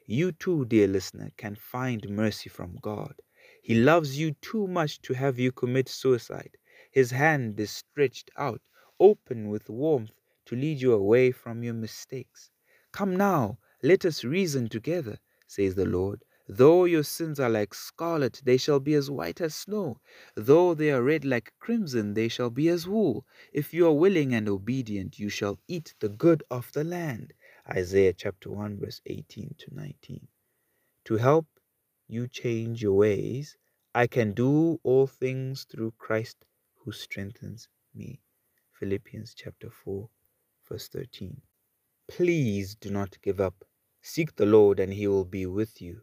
You 0.06 0.32
too, 0.32 0.64
dear 0.64 0.88
listener, 0.88 1.30
can 1.36 1.56
find 1.56 2.08
mercy 2.08 2.48
from 2.48 2.78
God. 2.80 3.20
He 3.60 3.74
loves 3.74 4.18
you 4.18 4.32
too 4.40 4.66
much 4.66 5.02
to 5.02 5.12
have 5.12 5.38
you 5.38 5.52
commit 5.52 5.90
suicide. 5.90 6.56
His 6.90 7.10
hand 7.10 7.60
is 7.60 7.70
stretched 7.70 8.30
out, 8.38 8.62
open 8.98 9.50
with 9.50 9.68
warmth, 9.68 10.22
to 10.46 10.56
lead 10.56 10.80
you 10.80 10.94
away 10.94 11.32
from 11.32 11.62
your 11.62 11.74
mistakes. 11.74 12.50
Come 12.92 13.14
now, 13.14 13.58
let 13.82 14.06
us 14.06 14.24
reason 14.24 14.70
together, 14.70 15.18
says 15.46 15.74
the 15.74 15.84
Lord. 15.84 16.24
Though 16.50 16.86
your 16.86 17.02
sins 17.02 17.38
are 17.38 17.50
like 17.50 17.74
scarlet, 17.74 18.40
they 18.42 18.56
shall 18.56 18.80
be 18.80 18.94
as 18.94 19.10
white 19.10 19.42
as 19.42 19.54
snow. 19.54 20.00
Though 20.34 20.72
they 20.72 20.90
are 20.90 21.02
red 21.02 21.26
like 21.26 21.52
crimson, 21.58 22.14
they 22.14 22.28
shall 22.28 22.48
be 22.48 22.70
as 22.70 22.88
wool. 22.88 23.26
If 23.52 23.74
you 23.74 23.86
are 23.86 23.92
willing 23.92 24.32
and 24.32 24.48
obedient, 24.48 25.18
you 25.18 25.28
shall 25.28 25.58
eat 25.68 25.94
the 26.00 26.08
good 26.08 26.42
of 26.50 26.72
the 26.72 26.84
land. 26.84 27.34
Isaiah 27.68 28.14
chapter 28.14 28.50
1, 28.50 28.78
verse 28.80 29.02
18 29.04 29.56
to 29.58 29.74
19. 29.74 30.26
To 31.04 31.16
help 31.18 31.46
you 32.06 32.26
change 32.26 32.82
your 32.82 32.94
ways, 32.94 33.58
I 33.94 34.06
can 34.06 34.32
do 34.32 34.80
all 34.82 35.06
things 35.06 35.64
through 35.64 35.92
Christ 35.98 36.46
who 36.76 36.92
strengthens 36.92 37.68
me. 37.94 38.22
Philippians 38.72 39.34
chapter 39.34 39.68
4, 39.68 40.08
verse 40.66 40.88
13. 40.88 41.42
Please 42.06 42.74
do 42.74 42.88
not 42.88 43.20
give 43.20 43.38
up. 43.38 43.66
Seek 44.00 44.34
the 44.36 44.46
Lord, 44.46 44.80
and 44.80 44.94
he 44.94 45.06
will 45.06 45.26
be 45.26 45.44
with 45.44 45.82
you. 45.82 46.00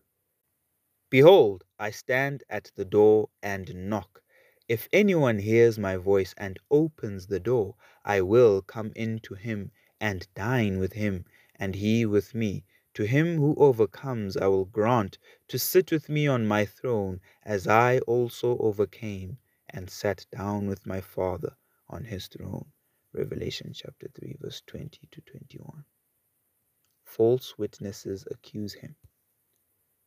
Behold, 1.10 1.64
I 1.78 1.92
stand 1.92 2.44
at 2.50 2.72
the 2.76 2.86
door 2.86 3.30
and 3.44 3.90
knock. 3.90 4.24
If 4.68 4.90
anyone 4.92 5.38
hears 5.38 5.78
my 5.78 5.98
voice 5.98 6.34
and 6.38 6.60
opens 6.72 7.28
the 7.28 7.40
door, 7.40 7.76
I 8.04 8.22
will 8.22 8.64
come 8.64 8.92
in 8.96 9.20
to 9.20 9.36
him 9.36 9.72
and 10.02 10.28
dine 10.34 10.80
with 10.80 10.94
him, 10.94 11.26
and 11.56 11.76
he 11.76 12.06
with 12.06 12.34
me. 12.34 12.66
To 12.96 13.06
him 13.06 13.38
who 13.38 13.54
overcomes, 13.58 14.36
I 14.36 14.48
will 14.48 14.66
grant 14.66 15.20
to 15.50 15.60
sit 15.60 15.92
with 15.92 16.10
me 16.10 16.26
on 16.28 16.48
my 16.48 16.66
throne, 16.66 17.22
as 17.44 17.68
I 17.68 18.00
also 18.00 18.58
overcame 18.58 19.38
and 19.70 19.90
sat 19.90 20.26
down 20.32 20.68
with 20.68 20.86
my 20.88 21.02
Father 21.02 21.56
on 21.88 22.06
his 22.06 22.28
throne. 22.28 22.72
Revelation 23.14 23.74
chapter 23.74 24.08
3, 24.08 24.38
verse 24.40 24.64
20 24.66 25.08
to 25.12 25.22
21. 25.22 25.86
False 27.04 27.58
witnesses 27.58 28.26
accuse 28.32 28.74
him. 28.74 28.96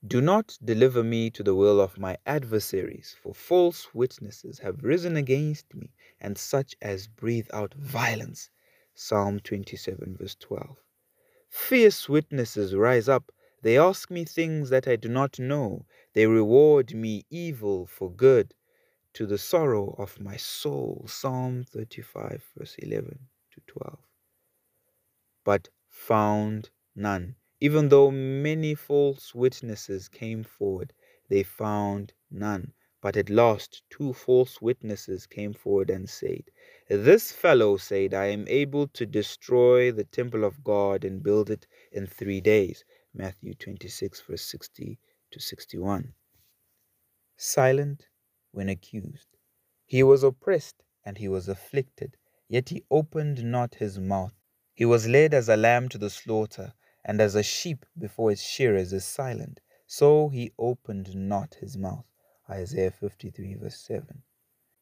Do 0.06 0.20
not 0.20 0.56
deliver 0.64 1.02
me 1.02 1.28
to 1.30 1.42
the 1.42 1.56
will 1.56 1.80
of 1.80 1.98
my 1.98 2.18
adversaries, 2.24 3.16
for 3.20 3.34
false 3.34 3.92
witnesses 3.92 4.60
have 4.60 4.84
risen 4.84 5.16
against 5.16 5.74
me, 5.74 5.92
and 6.20 6.38
such 6.38 6.76
as 6.80 7.08
breathe 7.08 7.48
out 7.52 7.74
violence. 7.74 8.48
Psalm 8.94 9.40
27, 9.40 10.16
verse 10.16 10.36
12. 10.36 10.76
Fierce 11.48 12.08
witnesses 12.08 12.76
rise 12.76 13.08
up. 13.08 13.32
They 13.62 13.76
ask 13.76 14.08
me 14.08 14.24
things 14.24 14.70
that 14.70 14.86
I 14.86 14.94
do 14.94 15.08
not 15.08 15.40
know. 15.40 15.84
They 16.12 16.28
reward 16.28 16.94
me 16.94 17.26
evil 17.28 17.86
for 17.86 18.08
good, 18.08 18.54
to 19.14 19.26
the 19.26 19.38
sorrow 19.38 19.96
of 19.98 20.20
my 20.20 20.36
soul. 20.36 21.06
Psalm 21.08 21.64
35, 21.64 22.44
verse 22.56 22.76
11 22.78 23.18
to 23.50 23.60
12. 23.66 23.98
But 25.42 25.70
found 25.88 26.70
none. 26.94 27.34
Even 27.60 27.88
though 27.88 28.10
many 28.10 28.74
false 28.76 29.34
witnesses 29.34 30.08
came 30.08 30.44
forward, 30.44 30.92
they 31.28 31.42
found 31.42 32.12
none. 32.30 32.72
But 33.00 33.16
at 33.16 33.30
last 33.30 33.82
two 33.90 34.12
false 34.12 34.62
witnesses 34.62 35.26
came 35.26 35.52
forward 35.52 35.90
and 35.90 36.08
said, 36.08 36.44
This 36.88 37.32
fellow 37.32 37.76
said, 37.76 38.14
I 38.14 38.26
am 38.26 38.46
able 38.46 38.86
to 38.88 39.06
destroy 39.06 39.90
the 39.90 40.04
temple 40.04 40.44
of 40.44 40.62
God 40.62 41.04
and 41.04 41.22
build 41.22 41.50
it 41.50 41.66
in 41.90 42.06
three 42.06 42.40
days. 42.40 42.84
Matthew 43.12 43.54
26, 43.54 44.20
verse 44.20 44.42
60 44.42 44.98
to 45.32 45.40
61. 45.40 46.14
Silent 47.36 48.08
when 48.52 48.68
accused. 48.68 49.28
He 49.84 50.04
was 50.04 50.22
oppressed 50.22 50.84
and 51.04 51.18
he 51.18 51.28
was 51.28 51.48
afflicted, 51.48 52.16
yet 52.48 52.68
he 52.68 52.84
opened 52.90 53.42
not 53.42 53.74
his 53.76 53.98
mouth. 53.98 54.34
He 54.74 54.84
was 54.84 55.08
led 55.08 55.34
as 55.34 55.48
a 55.48 55.56
lamb 55.56 55.88
to 55.88 55.98
the 55.98 56.10
slaughter 56.10 56.74
and 57.08 57.22
as 57.22 57.34
a 57.34 57.42
sheep 57.42 57.86
before 57.98 58.30
its 58.30 58.42
shearers 58.42 58.92
is 58.92 59.02
silent, 59.02 59.60
so 59.86 60.28
he 60.28 60.52
opened 60.58 61.16
not 61.16 61.54
his 61.54 61.74
mouth. 61.74 62.04
Isaiah 62.50 62.90
53, 62.90 63.54
verse 63.54 63.80
7. 63.80 64.22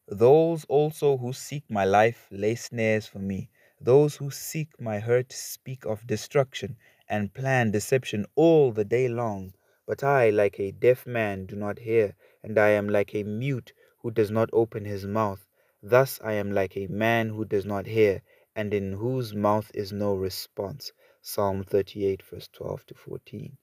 Those 0.09 0.65
also 0.65 1.19
who 1.19 1.33
seek 1.33 1.71
my 1.71 1.85
life 1.85 2.27
lay 2.33 2.57
snares 2.57 3.07
for 3.07 3.21
me. 3.21 3.49
Those 3.81 4.17
who 4.17 4.33
seek 4.33 4.81
my 4.81 4.99
hurt 4.99 5.33
speak 5.33 5.85
of 5.87 6.05
destruction 6.05 6.77
and 7.09 7.33
plan 7.33 7.71
deception 7.71 8.27
all 8.35 8.73
the 8.73 8.85
day 8.85 9.07
long. 9.07 9.55
But 9.87 10.03
I, 10.03 10.31
like 10.31 10.59
a 10.59 10.73
deaf 10.73 11.07
man, 11.07 11.47
do 11.47 11.55
not 11.55 11.79
hear, 11.79 12.17
and 12.43 12.59
I 12.59 12.71
am 12.71 12.89
like 12.89 13.15
a 13.15 13.23
mute 13.23 13.73
who 13.99 14.11
does 14.11 14.33
not 14.33 14.51
open 14.53 14.85
his 14.85 15.07
mouth. 15.07 15.47
Thus 15.81 16.21
I 16.25 16.33
am 16.33 16.51
like 16.51 16.77
a 16.77 16.89
man 16.89 17.29
who 17.29 17.45
does 17.45 17.65
not 17.65 17.87
hear, 17.87 18.23
and 18.57 18.75
in 18.75 18.95
whose 18.95 19.33
mouth 19.33 19.71
is 19.75 19.93
no 19.93 20.17
response. 20.17 20.91
Psalm 21.29 21.65
38, 21.65 22.23
verse 22.23 22.49
12 22.53 22.87
to 22.87 22.95
14. 22.95 23.59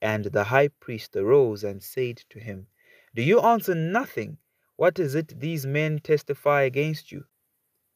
And 0.00 0.24
the 0.24 0.44
high 0.44 0.68
priest 0.68 1.14
arose 1.14 1.62
and 1.62 1.82
said 1.82 2.16
to 2.30 2.40
him, 2.40 2.68
Do 3.14 3.20
you 3.20 3.38
answer 3.38 3.74
nothing? 3.74 4.38
What 4.76 4.98
is 4.98 5.14
it 5.14 5.38
these 5.38 5.66
men 5.66 5.98
testify 5.98 6.62
against 6.62 7.12
you? 7.12 7.26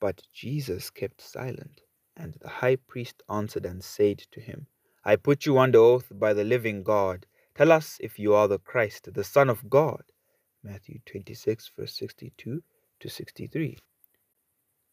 But 0.00 0.28
Jesus 0.34 0.90
kept 0.90 1.22
silent. 1.22 1.80
And 2.14 2.34
the 2.34 2.50
high 2.60 2.76
priest 2.76 3.22
answered 3.26 3.64
and 3.64 3.82
said 3.82 4.18
to 4.32 4.40
him, 4.40 4.66
I 5.02 5.16
put 5.16 5.46
you 5.46 5.56
under 5.56 5.78
oath 5.78 6.12
by 6.12 6.34
the 6.34 6.44
living 6.44 6.82
God. 6.82 7.24
Tell 7.54 7.72
us 7.72 7.96
if 8.00 8.18
you 8.18 8.34
are 8.34 8.48
the 8.48 8.58
Christ, 8.58 9.14
the 9.14 9.24
Son 9.24 9.48
of 9.48 9.70
God. 9.70 10.02
Matthew 10.62 10.98
26, 11.06 11.70
verse 11.74 11.94
62 11.94 12.62
to 13.00 13.08
63. 13.08 13.78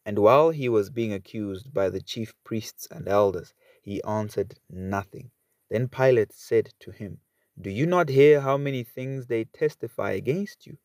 And 0.06 0.20
while 0.20 0.52
he 0.52 0.70
was 0.70 0.90
being 0.90 1.12
accused 1.14 1.74
by 1.74 1.90
the 1.90 2.02
chief 2.02 2.34
priests 2.44 2.88
and 2.90 3.08
elders, 3.08 3.54
he 3.84 4.02
answered 4.04 4.58
nothing. 4.70 5.30
Then 5.70 5.90
Pilate 5.90 6.32
said 6.32 6.74
to 6.80 6.92
him, 6.92 7.20
Do 7.60 7.70
you 7.70 7.86
not 7.86 8.08
hear 8.08 8.40
how 8.40 8.56
many 8.56 8.84
things 8.84 9.28
they 9.28 9.44
testify 9.44 10.12
against 10.12 10.66
you? 10.66 10.78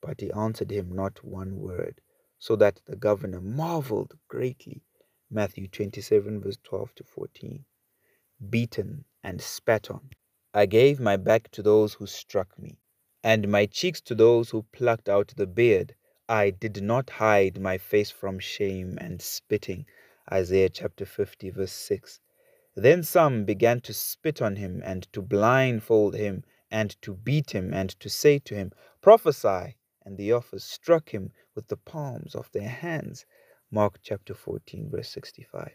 But 0.00 0.20
he 0.20 0.30
answered 0.30 0.70
him 0.70 0.92
not 0.92 1.24
one 1.24 1.56
word, 1.58 2.00
so 2.38 2.54
that 2.56 2.80
the 2.86 2.94
governor 2.94 3.40
marveled 3.40 4.16
greatly. 4.28 4.82
Matthew 5.28 5.66
27, 5.66 6.40
verse 6.40 6.58
12 6.62 6.94
to 6.94 7.04
14. 7.04 7.64
Beaten 8.48 9.04
and 9.24 9.40
spat 9.40 9.90
on. 9.90 10.10
I 10.52 10.66
gave 10.66 11.00
my 11.00 11.16
back 11.16 11.50
to 11.52 11.62
those 11.62 11.94
who 11.94 12.06
struck 12.06 12.56
me, 12.56 12.78
and 13.24 13.48
my 13.48 13.66
cheeks 13.66 14.00
to 14.02 14.14
those 14.14 14.50
who 14.50 14.62
plucked 14.70 15.08
out 15.08 15.34
the 15.36 15.48
beard. 15.48 15.96
I 16.28 16.50
did 16.50 16.80
not 16.80 17.10
hide 17.10 17.60
my 17.60 17.78
face 17.78 18.12
from 18.12 18.38
shame 18.38 18.96
and 19.00 19.20
spitting. 19.20 19.86
Isaiah 20.30 20.68
chapter 20.68 21.04
50, 21.04 21.50
verse 21.50 21.72
6. 21.72 22.20
Then 22.76 23.04
some 23.04 23.44
began 23.44 23.80
to 23.82 23.94
spit 23.94 24.42
on 24.42 24.56
him, 24.56 24.82
and 24.84 25.04
to 25.12 25.22
blindfold 25.22 26.16
him, 26.16 26.42
and 26.70 27.00
to 27.02 27.14
beat 27.14 27.52
him, 27.52 27.72
and 27.72 27.90
to 28.00 28.10
say 28.10 28.40
to 28.40 28.54
him, 28.56 28.72
Prophesy. 29.00 29.76
And 30.04 30.18
the 30.18 30.32
others 30.32 30.64
struck 30.64 31.10
him 31.10 31.30
with 31.54 31.68
the 31.68 31.76
palms 31.76 32.34
of 32.34 32.50
their 32.50 32.68
hands. 32.68 33.26
Mark 33.70 34.00
chapter 34.02 34.34
14, 34.34 34.90
verse 34.90 35.08
65. 35.08 35.72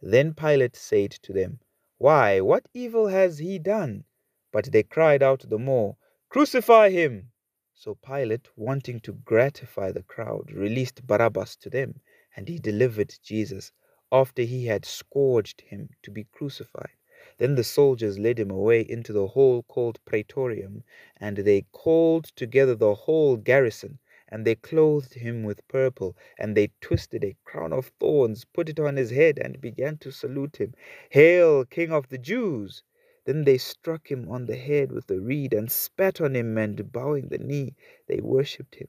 Then 0.00 0.32
Pilate 0.32 0.74
said 0.74 1.10
to 1.10 1.32
them, 1.32 1.60
Why, 1.98 2.40
what 2.40 2.66
evil 2.72 3.08
has 3.08 3.38
he 3.38 3.58
done? 3.58 4.04
But 4.52 4.72
they 4.72 4.82
cried 4.82 5.22
out 5.22 5.48
the 5.48 5.58
more, 5.58 5.96
Crucify 6.28 6.90
him! 6.90 7.32
So 7.74 7.94
Pilate, 7.96 8.48
wanting 8.56 9.00
to 9.00 9.12
gratify 9.12 9.92
the 9.92 10.02
crowd, 10.02 10.50
released 10.50 11.06
Barabbas 11.06 11.56
to 11.56 11.68
them, 11.68 12.00
and 12.34 12.48
he 12.48 12.58
delivered 12.58 13.14
Jesus 13.22 13.70
after 14.12 14.42
he 14.42 14.66
had 14.66 14.84
scourged 14.84 15.62
him 15.62 15.88
to 16.02 16.10
be 16.10 16.24
crucified. 16.24 16.90
Then 17.38 17.54
the 17.54 17.64
soldiers 17.64 18.18
led 18.18 18.38
him 18.38 18.50
away 18.50 18.82
into 18.82 19.12
the 19.12 19.26
hall 19.28 19.62
called 19.62 20.04
Praetorium, 20.04 20.84
and 21.16 21.38
they 21.38 21.62
called 21.72 22.26
together 22.36 22.74
the 22.74 22.94
whole 22.94 23.36
garrison, 23.38 23.98
and 24.28 24.46
they 24.46 24.54
clothed 24.54 25.14
him 25.14 25.44
with 25.44 25.66
purple, 25.66 26.16
and 26.38 26.56
they 26.56 26.70
twisted 26.80 27.24
a 27.24 27.36
crown 27.44 27.72
of 27.72 27.86
thorns, 27.98 28.44
put 28.44 28.68
it 28.68 28.78
on 28.78 28.96
his 28.96 29.10
head, 29.10 29.38
and 29.38 29.60
began 29.60 29.96
to 29.98 30.12
salute 30.12 30.56
him, 30.60 30.74
Hail, 31.10 31.64
King 31.64 31.90
of 31.90 32.08
the 32.08 32.18
Jews! 32.18 32.82
Then 33.24 33.44
they 33.44 33.58
struck 33.58 34.10
him 34.10 34.28
on 34.28 34.46
the 34.46 34.56
head 34.56 34.92
with 34.92 35.10
a 35.10 35.20
reed, 35.20 35.54
and 35.54 35.70
spat 35.70 36.20
on 36.20 36.36
him, 36.36 36.58
and 36.58 36.92
bowing 36.92 37.28
the 37.28 37.38
knee, 37.38 37.76
they 38.08 38.20
worshipped 38.20 38.74
him. 38.74 38.88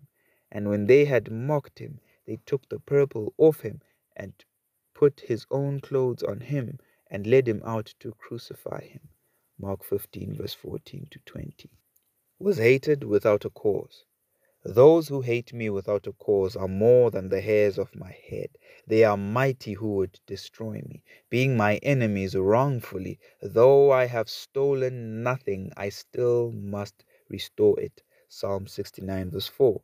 And 0.52 0.70
when 0.70 0.88
they 0.88 1.06
had 1.06 1.32
mocked 1.32 1.80
him, 1.80 2.00
they 2.26 2.40
took 2.46 2.68
the 2.68 2.80
purple 2.80 3.34
off 3.38 3.62
him, 3.62 3.82
and 4.16 4.34
put 5.04 5.20
his 5.20 5.46
own 5.52 5.82
clothes 5.82 6.24
on 6.24 6.40
him 6.40 6.80
and 7.12 7.28
led 7.28 7.46
him 7.46 7.62
out 7.66 7.94
to 8.00 8.14
crucify 8.14 8.82
him. 8.86 9.02
Mark 9.60 9.84
15, 9.84 10.38
verse 10.38 10.54
14 10.54 11.08
to 11.12 11.20
20. 11.26 11.70
Was 12.40 12.58
hated 12.58 13.04
without 13.04 13.44
a 13.44 13.50
cause. 13.50 14.06
Those 14.64 15.10
who 15.10 15.20
hate 15.20 15.52
me 15.52 15.70
without 15.70 16.08
a 16.08 16.14
cause 16.14 16.56
are 16.56 16.70
more 16.70 17.12
than 17.12 17.28
the 17.28 17.42
hairs 17.42 17.78
of 17.78 17.94
my 17.94 18.16
head. 18.30 18.48
They 18.88 19.04
are 19.04 19.18
mighty 19.18 19.74
who 19.74 19.96
would 19.96 20.22
destroy 20.26 20.76
me, 20.76 21.04
being 21.30 21.58
my 21.58 21.76
enemies 21.84 22.34
wrongfully. 22.34 23.20
Though 23.42 23.92
I 23.92 24.06
have 24.06 24.30
stolen 24.30 25.22
nothing, 25.22 25.74
I 25.76 25.90
still 25.90 26.54
must 26.54 27.04
restore 27.28 27.78
it. 27.78 28.02
Psalm 28.30 28.68
69, 28.68 29.32
verse 29.32 29.50
4. 29.50 29.82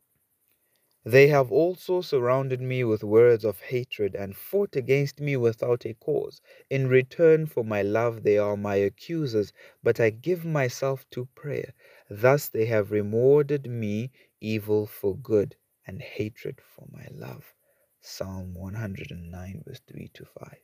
They 1.10 1.26
have 1.26 1.50
also 1.50 2.02
surrounded 2.02 2.60
me 2.60 2.84
with 2.84 3.02
words 3.02 3.44
of 3.44 3.60
hatred 3.62 4.14
and 4.14 4.36
fought 4.36 4.76
against 4.76 5.18
me 5.18 5.36
without 5.36 5.84
a 5.84 5.94
cause. 5.94 6.40
In 6.70 6.86
return 6.86 7.46
for 7.46 7.64
my 7.64 7.82
love, 7.82 8.22
they 8.22 8.38
are 8.38 8.56
my 8.56 8.76
accusers, 8.76 9.52
but 9.82 9.98
I 9.98 10.10
give 10.10 10.44
myself 10.44 11.04
to 11.10 11.26
prayer. 11.34 11.74
Thus 12.08 12.48
they 12.48 12.66
have 12.66 12.92
rewarded 12.92 13.66
me 13.66 14.12
evil 14.40 14.86
for 14.86 15.16
good 15.16 15.56
and 15.84 16.00
hatred 16.00 16.60
for 16.60 16.86
my 16.92 17.08
love. 17.10 17.54
Psalm 18.00 18.54
109, 18.54 19.64
verse 19.66 19.80
3 19.88 20.10
to 20.14 20.24
5. 20.24 20.58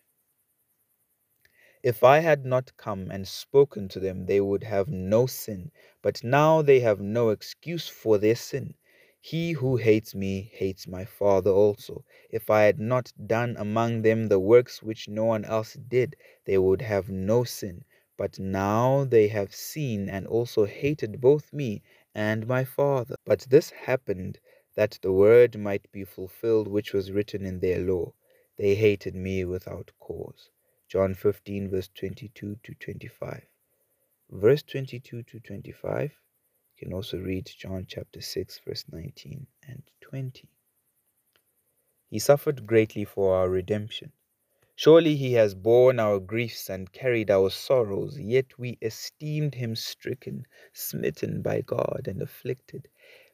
If 1.83 2.05
I 2.05 2.21
had 2.21 2.47
not 2.47 2.77
come 2.77 3.11
and 3.11 3.27
spoken 3.27 3.89
to 3.89 3.99
them, 3.99 4.27
they 4.27 4.41
would 4.41 4.63
have 4.63 4.87
no 4.87 5.27
sin, 5.27 5.73
but 6.03 6.23
now 6.23 6.63
they 6.63 6.79
have 6.79 7.01
no 7.01 7.31
excuse 7.31 7.89
for 7.89 8.17
their 8.19 8.37
sin. 8.37 8.75
He 9.21 9.53
who 9.53 9.77
hates 9.77 10.15
me 10.15 10.51
hates 10.53 10.87
my 10.87 11.05
Father 11.05 11.51
also. 11.51 12.05
If 12.31 12.51
I 12.51 12.63
had 12.65 12.79
not 12.81 13.13
done 13.27 13.57
among 13.59 14.03
them 14.03 14.29
the 14.29 14.41
works 14.41 14.83
which 14.83 15.09
no 15.09 15.25
one 15.27 15.45
else 15.45 15.75
did, 15.75 16.17
they 16.45 16.59
would 16.59 16.83
have 16.83 17.11
no 17.11 17.45
sin. 17.45 17.85
But 18.17 18.39
now 18.39 19.05
they 19.05 19.29
have 19.29 19.55
seen 19.55 20.09
and 20.09 20.27
also 20.27 20.65
hated 20.65 21.21
both 21.21 21.53
me 21.53 21.83
and 22.15 22.47
my 22.47 22.65
Father. 22.65 23.17
But 23.25 23.41
this 23.51 23.71
happened 23.71 24.39
that 24.75 24.99
the 25.03 25.13
word 25.13 25.59
might 25.59 25.91
be 25.93 26.05
fulfilled 26.05 26.69
which 26.69 26.93
was 26.93 27.13
written 27.13 27.45
in 27.45 27.61
their 27.61 27.81
law. 27.81 28.15
They 28.57 28.75
hated 28.75 29.15
me 29.15 29.45
without 29.45 29.93
cause. 29.99 30.51
John 30.89 31.15
15, 31.15 31.69
verse 31.71 31.89
22 31.95 32.57
to 32.63 32.75
25. 32.75 33.47
Verse 34.31 34.63
22 34.63 35.23
to 35.25 35.41
25. 35.41 36.13
You 36.77 36.89
can 36.89 36.95
also 36.95 37.17
read 37.17 37.47
John 37.47 37.87
chapter 37.89 38.21
6, 38.21 38.61
verse 38.67 38.85
19 38.93 39.47
and 39.67 39.83
20. 40.03 40.47
He 42.11 42.19
suffered 42.19 42.67
greatly 42.67 43.07
for 43.07 43.35
our 43.35 43.49
redemption. 43.49 44.13
Surely 44.75 45.17
he 45.17 45.33
has 45.33 45.55
borne 45.55 45.99
our 45.99 46.21
griefs 46.21 46.69
and 46.69 46.93
carried 46.93 47.31
our 47.31 47.49
sorrows, 47.49 48.21
yet 48.21 48.59
we 48.59 48.77
esteemed 48.83 49.55
him 49.55 49.75
stricken, 49.75 50.47
smitten 50.75 51.41
by 51.41 51.63
God, 51.63 52.07
and 52.07 52.21
afflicted. 52.21 52.89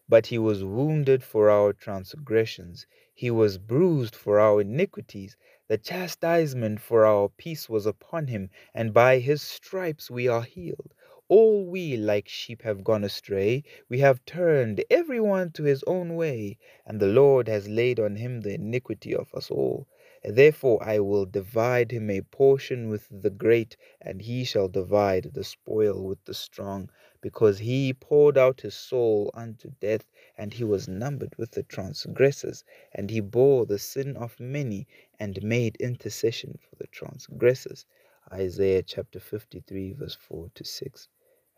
But 0.08 0.26
he 0.26 0.38
was 0.38 0.62
wounded 0.62 1.24
for 1.24 1.50
our 1.50 1.72
transgressions, 1.72 2.86
he 3.12 3.28
was 3.28 3.58
bruised 3.58 4.14
for 4.14 4.38
our 4.38 4.60
iniquities. 4.60 5.36
The 5.66 5.78
chastisement 5.78 6.80
for 6.80 7.04
our 7.04 7.28
peace 7.28 7.68
was 7.68 7.86
upon 7.86 8.28
him, 8.28 8.50
and 8.72 8.94
by 8.94 9.18
his 9.18 9.42
stripes 9.42 10.12
we 10.12 10.28
are 10.28 10.44
healed. 10.44 10.94
All 11.34 11.64
we 11.64 11.96
like 11.96 12.28
sheep 12.28 12.60
have 12.60 12.84
gone 12.84 13.04
astray, 13.04 13.64
we 13.88 14.00
have 14.00 14.22
turned 14.26 14.84
every 14.90 15.18
one 15.18 15.50
to 15.52 15.62
his 15.62 15.82
own 15.86 16.14
way, 16.14 16.58
and 16.84 17.00
the 17.00 17.06
Lord 17.06 17.48
has 17.48 17.70
laid 17.70 17.98
on 17.98 18.16
him 18.16 18.42
the 18.42 18.52
iniquity 18.52 19.14
of 19.14 19.34
us 19.34 19.50
all. 19.50 19.88
Therefore 20.22 20.84
I 20.84 20.98
will 20.98 21.24
divide 21.24 21.90
him 21.90 22.10
a 22.10 22.20
portion 22.20 22.90
with 22.90 23.08
the 23.10 23.30
great, 23.30 23.78
and 23.98 24.20
he 24.20 24.44
shall 24.44 24.68
divide 24.68 25.30
the 25.32 25.42
spoil 25.42 26.04
with 26.04 26.22
the 26.26 26.34
strong, 26.34 26.90
because 27.22 27.60
he 27.60 27.94
poured 27.94 28.36
out 28.36 28.60
his 28.60 28.74
soul 28.74 29.30
unto 29.32 29.70
death, 29.80 30.10
and 30.36 30.52
he 30.52 30.64
was 30.64 30.86
numbered 30.86 31.34
with 31.38 31.52
the 31.52 31.62
transgressors, 31.62 32.62
and 32.92 33.08
he 33.08 33.20
bore 33.20 33.64
the 33.64 33.78
sin 33.78 34.18
of 34.18 34.38
many, 34.38 34.86
and 35.18 35.42
made 35.42 35.76
intercession 35.76 36.58
for 36.60 36.76
the 36.76 36.88
transgressors. 36.88 37.86
Isaiah 38.30 38.82
chapter 38.82 39.18
53, 39.18 39.94
verse 39.94 40.14
4 40.14 40.50
to 40.54 40.64
6 40.64 41.08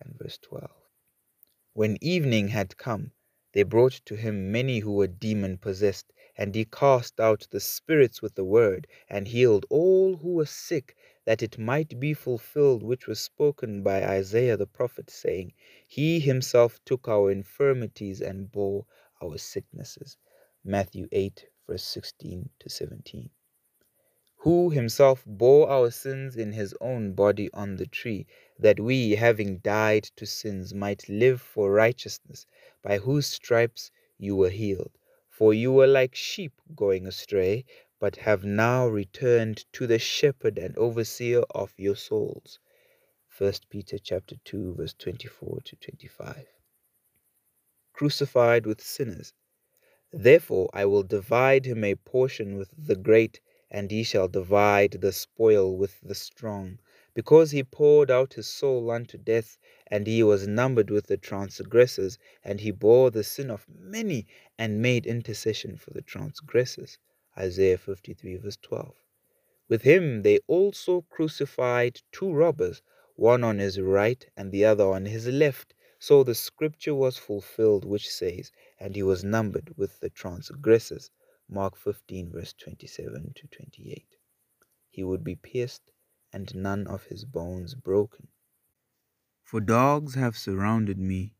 and 0.01 0.19
verse 0.19 0.39
12. 0.39 0.71
When 1.73 1.99
evening 2.01 2.49
had 2.49 2.77
come, 2.77 3.13
they 3.53 3.63
brought 3.63 4.01
to 4.07 4.17
him 4.17 4.51
many 4.51 4.81
who 4.81 4.93
were 4.93 5.07
demon 5.07 5.59
possessed, 5.59 6.13
and 6.37 6.55
he 6.55 6.65
cast 6.65 7.21
out 7.21 7.47
the 7.51 7.61
spirits 7.61 8.21
with 8.21 8.35
the 8.35 8.45
word, 8.45 8.87
and 9.09 9.29
healed 9.29 9.67
all 9.71 10.17
who 10.17 10.35
were 10.35 10.47
sick, 10.47 10.97
that 11.25 11.43
it 11.43 11.59
might 11.59 12.01
be 12.01 12.15
fulfilled 12.15 12.83
which 12.83 13.07
was 13.07 13.21
spoken 13.21 13.83
by 13.83 14.05
Isaiah 14.05 14.57
the 14.57 14.67
prophet, 14.67 15.11
saying, 15.11 15.53
He 15.87 16.21
himself 16.21 16.79
took 16.85 17.09
our 17.09 17.31
infirmities 17.31 18.21
and 18.21 18.51
bore 18.51 18.87
our 19.23 19.39
sicknesses. 19.39 20.17
Matthew 20.65 21.09
8, 21.13 21.47
verse 21.69 21.85
16 21.85 22.51
to 22.59 22.69
17 22.69 23.31
who 24.45 24.69
himself 24.69 25.25
bore 25.25 25.71
our 25.71 25.91
sins 25.91 26.37
in 26.37 26.53
his 26.53 26.75
own 26.79 27.15
body 27.15 27.51
on 27.55 27.77
the 27.77 27.87
tree, 27.87 28.27
that 28.59 28.79
we, 28.79 29.13
having 29.13 29.57
died 29.61 30.05
to 30.15 30.27
sins, 30.27 30.75
might 30.75 31.09
live 31.09 31.41
for 31.41 31.73
righteousness, 31.73 32.47
by 32.83 32.99
whose 32.99 33.27
stripes 33.27 33.91
you 34.19 34.37
were 34.37 34.51
healed. 34.51 34.99
For 35.31 35.55
you 35.55 35.73
were 35.73 35.87
like 35.87 36.15
sheep 36.15 36.61
going 36.77 37.07
astray, 37.07 37.65
but 37.99 38.17
have 38.17 38.45
now 38.45 38.87
returned 38.87 39.65
to 39.73 39.87
the 39.87 39.99
shepherd 39.99 40.59
and 40.59 40.77
overseer 40.77 41.41
of 41.55 41.73
your 41.79 41.97
souls. 41.97 42.59
1 43.39 43.51
Peter 43.71 43.97
chapter 43.97 44.37
2 44.45 44.75
verse 44.75 44.93
24 44.93 45.61
to 45.65 45.77
25. 45.77 46.47
Crucified 47.95 48.67
with 48.67 48.83
sinners. 48.83 49.33
Therefore 50.13 50.69
I 50.75 50.85
will 50.85 51.03
divide 51.03 51.65
him 51.65 51.83
a 51.83 51.95
portion 51.95 52.59
with 52.59 52.69
the 52.77 52.95
great 52.95 53.41
and 53.77 53.91
he 53.91 54.05
shall 54.05 54.29
divide 54.29 54.93
the 54.93 55.11
spoil 55.11 55.77
with 55.77 56.01
the 56.01 56.15
strong. 56.15 56.79
Because 57.13 57.51
he 57.51 57.65
poured 57.65 58.09
out 58.09 58.35
his 58.35 58.47
soul 58.47 58.89
unto 58.89 59.19
death, 59.19 59.59
and 59.89 60.07
he 60.07 60.23
was 60.23 60.47
numbered 60.47 60.91
with 60.91 61.09
the 61.09 61.17
transgressors, 61.17 62.17
and 62.45 62.61
he 62.61 62.71
bore 62.71 63.11
the 63.11 63.25
sin 63.25 63.51
of 63.51 63.67
many, 63.69 64.29
and 64.57 64.81
made 64.81 65.07
intercession 65.07 65.77
for 65.77 65.91
the 65.91 66.03
transgressors. 66.03 66.99
Isaiah 67.37 67.77
53, 67.77 68.37
verse 68.37 68.59
12. 68.63 68.95
With 69.67 69.83
him 69.83 70.23
they 70.23 70.39
also 70.47 71.01
crucified 71.11 72.01
two 72.13 72.33
robbers, 72.33 72.81
one 73.17 73.43
on 73.43 73.59
his 73.59 73.81
right 73.81 74.25
and 74.37 74.53
the 74.53 74.65
other 74.65 74.85
on 74.85 75.07
his 75.07 75.27
left. 75.27 75.75
So 75.99 76.23
the 76.23 76.37
scripture 76.37 76.95
was 76.95 77.19
fulfilled, 77.19 77.85
which 77.85 78.09
says, 78.09 78.53
And 78.79 78.95
he 78.95 79.03
was 79.03 79.25
numbered 79.25 79.77
with 79.77 79.99
the 79.99 80.11
transgressors. 80.11 81.11
Mark 81.55 81.77
15, 81.77 82.33
verse 82.33 82.53
27 82.55 83.33
to 83.37 83.47
28. 83.47 84.17
He 84.91 85.05
would 85.05 85.23
be 85.23 85.37
pierced 85.37 85.93
and 86.33 86.53
none 86.53 86.85
of 86.89 87.05
his 87.05 87.25
bones 87.25 87.77
broken. 87.77 88.27
For 89.45 89.61
dogs 89.61 90.17
have 90.17 90.37
surrounded 90.37 90.99
me, 90.99 91.37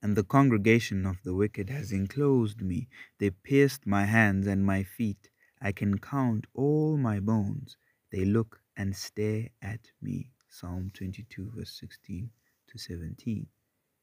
and 0.00 0.16
the 0.16 0.24
congregation 0.24 1.04
of 1.04 1.22
the 1.22 1.34
wicked 1.34 1.68
has 1.68 1.92
enclosed 1.92 2.62
me. 2.62 2.88
They 3.18 3.28
pierced 3.28 3.86
my 3.86 4.06
hands 4.06 4.46
and 4.46 4.64
my 4.64 4.84
feet. 4.84 5.28
I 5.60 5.72
can 5.72 5.98
count 5.98 6.46
all 6.54 6.96
my 6.96 7.20
bones. 7.20 7.76
They 8.10 8.24
look 8.24 8.62
and 8.74 8.96
stare 8.96 9.50
at 9.60 9.90
me. 10.00 10.32
Psalm 10.48 10.90
22, 10.94 11.52
verse 11.54 11.78
16 11.78 12.30
to 12.68 12.78
17. 12.78 13.46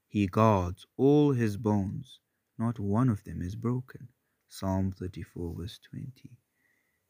He 0.08 0.28
guards 0.28 0.86
all 0.96 1.34
his 1.34 1.58
bones, 1.58 2.20
not 2.60 2.78
one 2.78 3.10
of 3.10 3.24
them 3.24 3.42
is 3.42 3.56
broken. 3.56 4.10
Psalm 4.48 4.92
34, 4.92 5.56
verse 5.56 5.80
20. 5.90 6.32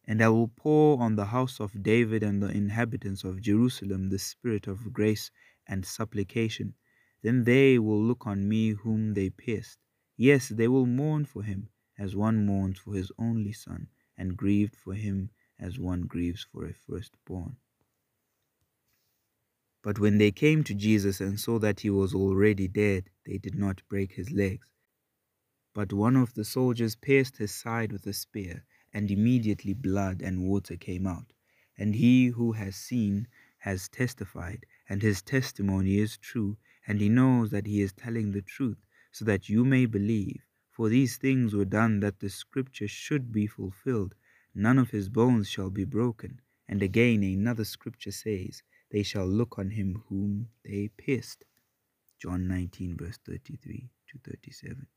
And 0.06 0.22
I 0.22 0.30
will 0.30 0.48
pour 0.48 1.00
on 1.02 1.16
the 1.16 1.26
house 1.26 1.60
of 1.60 1.84
David 1.84 2.24
and 2.24 2.42
the 2.42 2.50
inhabitants 2.50 3.24
of 3.24 3.42
Jerusalem 3.42 4.10
the 4.10 4.20
spirit 4.20 4.68
of 4.68 4.94
grace 4.94 5.32
and 5.68 5.86
supplication. 5.86 6.76
Then 7.22 7.44
they 7.44 7.80
will 7.80 8.02
look 8.02 8.28
on 8.28 8.48
me 8.48 8.72
whom 8.72 9.14
they 9.14 9.30
pierced. 9.30 9.80
Yes, 10.18 10.50
they 10.50 10.68
will 10.68 10.86
mourn 10.86 11.26
for 11.26 11.44
him 11.44 11.70
as 11.98 12.16
one 12.16 12.46
mourns 12.46 12.80
for 12.80 12.94
his 12.94 13.12
only 13.18 13.54
son, 13.54 13.88
and 14.18 14.38
grieved 14.38 14.76
for 14.76 14.94
him 14.94 15.30
as 15.60 15.80
one 15.80 16.02
grieves 16.02 16.46
for 16.52 16.66
a 16.66 16.74
firstborn. 16.74 17.58
But 19.82 20.00
when 20.00 20.18
they 20.18 20.32
came 20.32 20.64
to 20.66 20.74
Jesus 20.74 21.22
and 21.22 21.40
saw 21.40 21.60
that 21.60 21.82
he 21.82 21.90
was 21.90 22.14
already 22.14 22.68
dead, 22.68 23.10
they 23.26 23.38
did 23.38 23.56
not 23.56 23.82
break 23.88 24.14
his 24.14 24.32
legs. 24.32 24.75
But 25.76 25.92
one 25.92 26.16
of 26.16 26.36
the 26.36 26.46
soldiers 26.46 26.96
pierced 26.96 27.36
his 27.36 27.54
side 27.54 27.92
with 27.92 28.08
a 28.08 28.14
spear, 28.14 28.64
and 28.94 29.12
immediately 29.12 29.74
blood 29.74 30.22
and 30.22 30.48
water 30.48 30.78
came 30.78 31.06
out. 31.06 31.34
And 31.78 31.96
he 31.96 32.28
who 32.28 32.54
has 32.54 32.78
seen 32.78 33.28
has 33.58 33.90
testified, 33.90 34.66
and 34.88 35.02
his 35.02 35.22
testimony 35.22 35.98
is 35.98 36.18
true, 36.18 36.56
and 36.88 37.02
he 37.02 37.10
knows 37.10 37.50
that 37.50 37.68
he 37.68 37.82
is 37.82 37.92
telling 37.92 38.32
the 38.32 38.42
truth, 38.42 38.78
so 39.12 39.26
that 39.26 39.50
you 39.50 39.66
may 39.66 39.86
believe. 39.86 40.46
For 40.72 40.88
these 40.88 41.18
things 41.18 41.54
were 41.54 41.66
done 41.66 42.00
that 42.00 42.22
the 42.22 42.30
scripture 42.30 42.88
should 42.88 43.34
be 43.34 43.46
fulfilled. 43.46 44.16
None 44.54 44.80
of 44.80 44.92
his 44.92 45.10
bones 45.10 45.50
shall 45.50 45.72
be 45.72 45.84
broken. 45.84 46.40
And 46.70 46.82
again 46.82 47.22
another 47.22 47.66
scripture 47.66 48.14
says, 48.14 48.64
They 48.92 49.04
shall 49.04 49.28
look 49.28 49.60
on 49.60 49.72
him 49.72 50.04
whom 50.08 50.48
they 50.64 50.88
pierced. 50.88 51.44
John 52.18 52.48
19, 52.48 52.96
verse 52.96 53.18
33 53.26 53.90
to 54.08 54.20
37. 54.20 54.88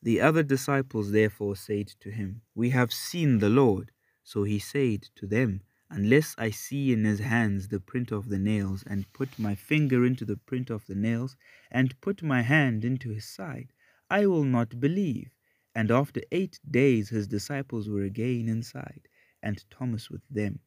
The 0.00 0.20
other 0.20 0.44
disciples 0.44 1.10
therefore 1.10 1.56
said 1.56 1.88
to 2.00 2.10
him, 2.10 2.42
We 2.54 2.70
have 2.70 2.92
seen 2.92 3.38
the 3.38 3.48
Lord. 3.48 3.90
So 4.22 4.44
he 4.44 4.58
said 4.58 5.08
to 5.16 5.26
them, 5.26 5.62
Unless 5.90 6.34
I 6.38 6.50
see 6.50 6.92
in 6.92 7.04
his 7.04 7.18
hands 7.18 7.68
the 7.68 7.80
print 7.80 8.12
of 8.12 8.28
the 8.28 8.38
nails, 8.38 8.84
and 8.86 9.12
put 9.12 9.38
my 9.38 9.54
finger 9.54 10.04
into 10.04 10.24
the 10.24 10.36
print 10.36 10.70
of 10.70 10.86
the 10.86 10.94
nails, 10.94 11.36
and 11.70 12.00
put 12.00 12.22
my 12.22 12.42
hand 12.42 12.84
into 12.84 13.10
his 13.10 13.24
side, 13.24 13.72
I 14.10 14.26
will 14.26 14.44
not 14.44 14.78
believe. 14.80 15.30
And 15.74 15.90
after 15.90 16.20
eight 16.30 16.60
days 16.70 17.08
his 17.08 17.26
disciples 17.26 17.88
were 17.88 18.02
again 18.02 18.48
inside, 18.48 19.08
and 19.42 19.64
Thomas 19.70 20.10
with 20.10 20.22
them. 20.28 20.60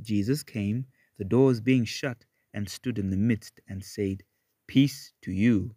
Jesus 0.00 0.42
came, 0.42 0.86
the 1.16 1.24
doors 1.24 1.60
being 1.60 1.84
shut, 1.86 2.24
and 2.52 2.68
stood 2.68 2.98
in 2.98 3.10
the 3.10 3.16
midst, 3.16 3.60
and 3.66 3.82
said, 3.82 4.22
Peace 4.66 5.12
to 5.22 5.32
you. 5.32 5.74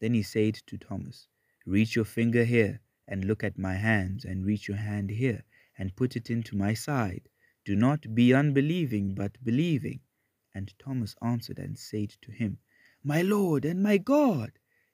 Then 0.00 0.12
he 0.12 0.22
said 0.22 0.54
to 0.66 0.76
Thomas, 0.76 1.28
Reach 1.66 1.96
your 1.96 2.04
finger 2.04 2.44
here 2.44 2.80
and 3.06 3.24
look 3.24 3.44
at 3.44 3.58
my 3.58 3.74
hands, 3.74 4.24
and 4.24 4.44
reach 4.44 4.68
your 4.68 4.78
hand 4.78 5.10
here 5.10 5.44
and 5.78 5.96
put 5.96 6.16
it 6.16 6.30
into 6.30 6.56
my 6.56 6.74
side. 6.74 7.28
Do 7.64 7.76
not 7.76 8.14
be 8.14 8.32
unbelieving, 8.34 9.14
but 9.14 9.42
believing. 9.42 10.00
And 10.54 10.72
Thomas 10.78 11.14
answered 11.22 11.58
and 11.58 11.78
said 11.78 12.10
to 12.22 12.30
him, 12.30 12.58
My 13.02 13.22
Lord 13.22 13.64
and 13.64 13.82
my 13.82 13.98
God. 13.98 14.52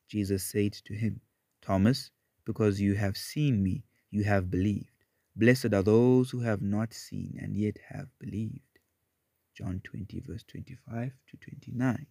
Jesus 0.08 0.44
said 0.44 0.72
to 0.72 0.94
him, 0.94 1.20
Thomas, 1.62 2.10
because 2.44 2.80
you 2.80 2.94
have 2.94 3.16
seen 3.16 3.62
me, 3.62 3.84
you 4.10 4.24
have 4.24 4.50
believed. 4.50 5.04
Blessed 5.36 5.72
are 5.72 5.82
those 5.82 6.30
who 6.30 6.40
have 6.40 6.62
not 6.62 6.92
seen 6.92 7.38
and 7.40 7.56
yet 7.56 7.76
have 7.88 8.08
believed. 8.18 8.60
John 9.54 9.80
20, 9.84 10.20
verse 10.26 10.44
25 10.48 11.12
to 11.28 11.36
29. 11.36 12.06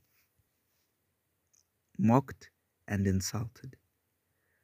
Mocked 1.98 2.50
and 2.88 3.08
insulted. 3.08 3.76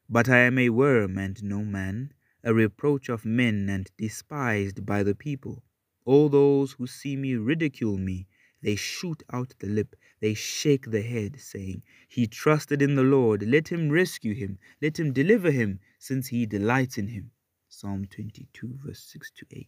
But 0.07 0.29
I 0.29 0.39
am 0.41 0.59
a 0.59 0.69
worm 0.69 1.17
and 1.17 1.43
no 1.43 1.65
man, 1.65 2.13
a 2.43 2.53
reproach 2.53 3.09
of 3.09 3.25
men 3.25 3.69
and 3.69 3.89
despised 3.97 4.85
by 4.85 5.01
the 5.01 5.15
people. 5.15 5.63
All 6.05 6.29
those 6.29 6.73
who 6.73 6.85
see 6.85 7.15
me 7.15 7.35
ridicule 7.35 7.97
me. 7.97 8.27
They 8.61 8.75
shoot 8.75 9.23
out 9.31 9.55
the 9.57 9.67
lip, 9.67 9.95
they 10.19 10.35
shake 10.35 10.91
the 10.91 11.01
head, 11.01 11.39
saying, 11.39 11.83
He 12.07 12.27
trusted 12.27 12.81
in 12.81 12.93
the 12.93 13.03
Lord. 13.03 13.41
Let 13.41 13.67
him 13.67 13.89
rescue 13.89 14.35
him, 14.35 14.59
let 14.81 14.99
him 14.99 15.11
deliver 15.11 15.51
him, 15.51 15.79
since 15.97 16.27
he 16.27 16.45
delights 16.45 16.99
in 16.99 17.07
him. 17.07 17.31
Psalm 17.67 18.05
22, 18.05 18.79
verse 18.85 19.03
6 19.11 19.31
to 19.31 19.45
8. 19.51 19.67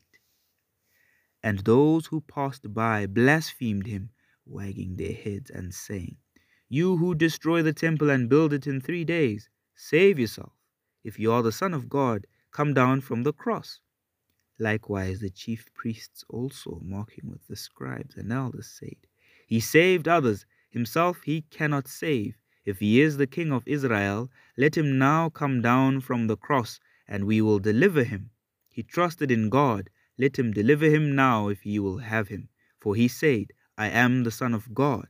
And 1.44 1.60
those 1.60 2.08
who 2.08 2.22
passed 2.22 2.74
by 2.74 3.08
blasphemed 3.08 3.88
him, 3.88 4.12
wagging 4.46 4.98
their 4.98 5.14
heads 5.14 5.50
and 5.50 5.74
saying, 5.74 6.18
You 6.70 6.98
who 6.98 7.16
destroy 7.16 7.64
the 7.64 7.74
temple 7.74 8.10
and 8.12 8.30
build 8.30 8.54
it 8.54 8.68
in 8.68 8.82
three 8.82 9.04
days, 9.04 9.50
save 9.78 10.20
yourself. 10.20 10.52
If 11.04 11.20
you 11.20 11.32
are 11.32 11.44
the 11.44 11.52
Son 11.52 11.74
of 11.74 11.88
God, 11.88 12.28
come 12.52 12.74
down 12.74 13.02
from 13.02 13.24
the 13.24 13.32
cross. 13.32 13.80
Likewise, 14.60 15.20
the 15.20 15.30
chief 15.30 15.72
priests 15.76 16.26
also, 16.28 16.82
mocking 16.84 17.30
with 17.30 17.46
the 17.48 17.56
scribes 17.56 18.16
and 18.16 18.34
elders, 18.34 18.68
said, 18.68 18.98
He 19.46 19.60
saved 19.60 20.08
others, 20.08 20.46
himself 20.70 21.22
he 21.22 21.44
cannot 21.44 21.88
save. 21.88 22.36
If 22.66 22.80
he 22.80 23.00
is 23.00 23.18
the 23.18 23.28
king 23.28 23.52
of 23.52 23.68
Israel, 23.68 24.32
let 24.58 24.76
him 24.76 24.98
now 24.98 25.30
come 25.30 25.62
down 25.62 26.02
from 26.02 26.26
the 26.26 26.36
cross, 26.36 26.80
and 27.08 27.26
we 27.26 27.40
will 27.40 27.60
deliver 27.60 28.04
him. 28.04 28.32
He 28.70 28.84
trusted 28.84 29.30
in 29.32 29.50
God, 29.50 29.90
let 30.18 30.38
him 30.40 30.52
deliver 30.52 30.86
him 30.86 31.16
now 31.16 31.50
if 31.50 31.66
ye 31.66 31.78
will 31.80 32.00
have 32.00 32.28
him. 32.28 32.50
For 32.80 32.96
he 32.96 33.08
said, 33.08 33.54
I 33.78 33.90
am 33.90 34.24
the 34.24 34.32
Son 34.32 34.54
of 34.56 34.74
God. 34.74 35.08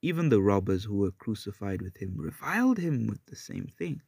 Even 0.00 0.30
the 0.30 0.40
robbers 0.40 0.84
who 0.84 0.96
were 0.96 1.12
crucified 1.12 1.82
with 1.82 1.98
him 1.98 2.16
reviled 2.16 2.78
him 2.78 3.06
with 3.06 3.24
the 3.26 3.36
same 3.36 3.66
thing. 3.78 4.00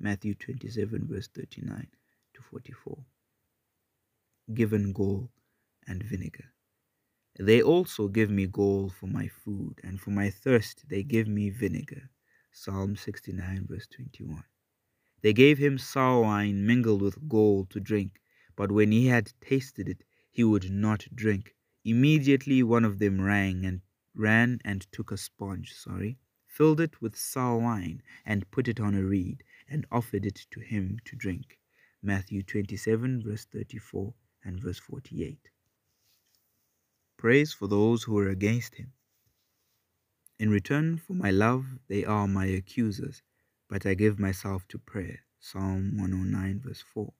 Matthew 0.00 0.34
27, 0.34 1.06
verse 1.06 1.28
39 1.28 1.86
to 2.34 2.42
44 2.42 3.04
given 4.54 4.92
gall 4.92 5.30
and 5.86 6.02
vinegar. 6.02 6.52
They 7.38 7.62
also 7.62 8.08
give 8.08 8.30
me 8.30 8.46
gall 8.46 8.88
for 8.88 9.06
my 9.06 9.28
food, 9.28 9.80
and 9.84 10.00
for 10.00 10.10
my 10.10 10.30
thirst 10.30 10.88
they 10.88 11.02
give 11.02 11.28
me 11.28 11.50
vinegar. 11.50 12.10
Psalm 12.50 12.96
69, 12.96 13.66
verse 13.68 13.86
21. 13.86 14.42
They 15.22 15.32
gave 15.32 15.58
him 15.58 15.78
sour 15.78 16.22
wine 16.22 16.66
mingled 16.66 17.02
with 17.02 17.28
gall 17.28 17.66
to 17.66 17.78
drink, 17.78 18.20
but 18.56 18.72
when 18.72 18.90
he 18.90 19.06
had 19.06 19.32
tasted 19.40 19.88
it, 19.88 20.02
he 20.30 20.42
would 20.42 20.70
not 20.70 21.06
drink. 21.14 21.54
Immediately 21.84 22.62
one 22.62 22.84
of 22.84 22.98
them 22.98 23.20
rang 23.20 23.64
and 23.64 23.82
ran 24.14 24.60
and 24.64 24.86
took 24.90 25.12
a 25.12 25.16
sponge, 25.16 25.72
sorry, 25.74 26.18
filled 26.46 26.80
it 26.80 27.00
with 27.00 27.16
sour 27.16 27.58
wine, 27.58 28.02
and 28.26 28.50
put 28.50 28.66
it 28.66 28.80
on 28.80 28.94
a 28.94 29.04
reed, 29.04 29.44
and 29.70 29.86
offered 29.90 30.26
it 30.26 30.46
to 30.50 30.60
him 30.60 30.98
to 31.04 31.16
drink. 31.16 31.58
Matthew 32.02 32.42
27, 32.42 33.22
verse 33.24 33.44
34 33.44 34.12
and 34.44 34.60
verse 34.60 34.78
48. 34.78 35.50
Prays 37.16 37.52
for 37.52 37.68
those 37.68 38.02
who 38.02 38.18
are 38.18 38.28
against 38.28 38.74
him. 38.74 38.92
In 40.38 40.50
return 40.50 40.96
for 40.96 41.12
my 41.12 41.30
love, 41.30 41.78
they 41.88 42.04
are 42.04 42.26
my 42.26 42.46
accusers, 42.46 43.22
but 43.68 43.84
I 43.84 43.94
give 43.94 44.18
myself 44.18 44.66
to 44.68 44.78
prayer. 44.78 45.20
Psalm 45.38 45.98
109, 45.98 46.60
verse 46.60 46.80
4. 46.80 47.12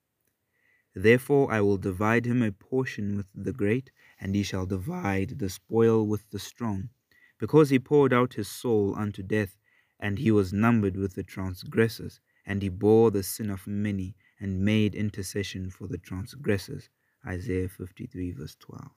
Therefore 0.95 1.51
I 1.51 1.61
will 1.61 1.77
divide 1.77 2.25
him 2.25 2.41
a 2.41 2.51
portion 2.51 3.15
with 3.15 3.27
the 3.33 3.53
great, 3.53 3.91
and 4.19 4.35
he 4.35 4.43
shall 4.43 4.65
divide 4.65 5.39
the 5.39 5.49
spoil 5.49 6.05
with 6.05 6.29
the 6.31 6.39
strong, 6.39 6.89
because 7.37 7.69
he 7.69 7.79
poured 7.79 8.11
out 8.11 8.33
his 8.33 8.47
soul 8.47 8.95
unto 8.95 9.23
death, 9.23 9.57
and 9.99 10.17
he 10.17 10.31
was 10.31 10.51
numbered 10.51 10.97
with 10.97 11.13
the 11.13 11.23
transgressors, 11.23 12.19
and 12.45 12.61
he 12.61 12.69
bore 12.69 13.11
the 13.11 13.23
sin 13.23 13.49
of 13.49 13.67
many, 13.67 14.15
and 14.39 14.65
made 14.65 14.95
intercession 14.95 15.69
for 15.69 15.87
the 15.87 15.97
transgressors. 15.97 16.89
Isaiah 17.25 17.69
53, 17.69 18.31
verse 18.31 18.55
12. 18.59 18.89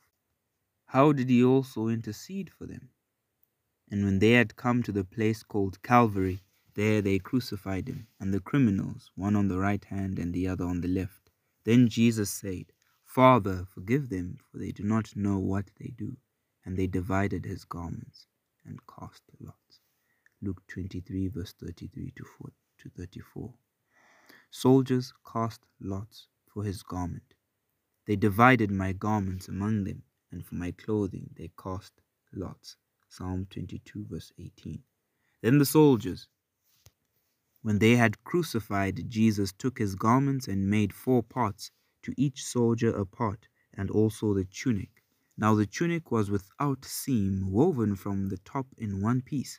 How 0.86 1.12
did 1.12 1.28
he 1.28 1.44
also 1.44 1.88
intercede 1.88 2.50
for 2.50 2.66
them? 2.66 2.90
And 3.90 4.04
when 4.04 4.18
they 4.18 4.32
had 4.32 4.56
come 4.56 4.82
to 4.82 4.92
the 4.92 5.04
place 5.04 5.42
called 5.42 5.82
Calvary, 5.82 6.40
there 6.74 7.02
they 7.02 7.18
crucified 7.18 7.86
him, 7.86 8.08
and 8.18 8.32
the 8.32 8.40
criminals, 8.40 9.10
one 9.14 9.36
on 9.36 9.48
the 9.48 9.58
right 9.58 9.84
hand 9.84 10.18
and 10.18 10.32
the 10.32 10.48
other 10.48 10.64
on 10.64 10.80
the 10.80 10.88
left. 10.88 11.30
Then 11.64 11.88
Jesus 11.88 12.30
said, 12.30 12.72
Father, 13.04 13.64
forgive 13.64 14.08
them, 14.08 14.38
for 14.50 14.58
they 14.58 14.72
do 14.72 14.82
not 14.82 15.14
know 15.14 15.38
what 15.38 15.70
they 15.78 15.92
do. 15.96 16.16
And 16.64 16.76
they 16.76 16.86
divided 16.86 17.44
his 17.44 17.64
garments 17.64 18.26
and 18.64 18.80
cast 18.86 19.22
lots. 19.38 19.80
Luke 20.42 20.62
23, 20.66 21.28
verse 21.28 21.52
33 21.52 22.12
to 22.84 22.90
34. 22.90 23.52
Soldiers 24.50 25.12
cast 25.30 25.66
lots 25.80 26.28
for 26.52 26.62
his 26.62 26.82
garment. 26.82 27.34
They 28.06 28.14
divided 28.14 28.70
my 28.70 28.92
garments 28.92 29.48
among 29.48 29.84
them, 29.84 30.02
and 30.30 30.44
for 30.44 30.54
my 30.54 30.70
clothing 30.70 31.30
they 31.36 31.50
cast 31.60 31.92
lots. 32.34 32.76
Psalm 33.08 33.46
22, 33.50 34.06
verse 34.10 34.32
18. 34.38 34.82
Then 35.40 35.58
the 35.58 35.64
soldiers, 35.64 36.28
when 37.62 37.78
they 37.78 37.96
had 37.96 38.22
crucified 38.24 39.08
Jesus, 39.08 39.52
took 39.52 39.78
his 39.78 39.94
garments 39.94 40.46
and 40.46 40.68
made 40.68 40.92
four 40.92 41.22
parts, 41.22 41.70
to 42.02 42.12
each 42.18 42.44
soldier 42.44 42.94
a 42.94 43.06
part, 43.06 43.48
and 43.72 43.90
also 43.90 44.34
the 44.34 44.44
tunic. 44.44 45.02
Now 45.38 45.54
the 45.54 45.64
tunic 45.64 46.10
was 46.10 46.30
without 46.30 46.84
seam, 46.84 47.50
woven 47.50 47.96
from 47.96 48.28
the 48.28 48.38
top 48.38 48.66
in 48.76 49.00
one 49.00 49.22
piece. 49.22 49.58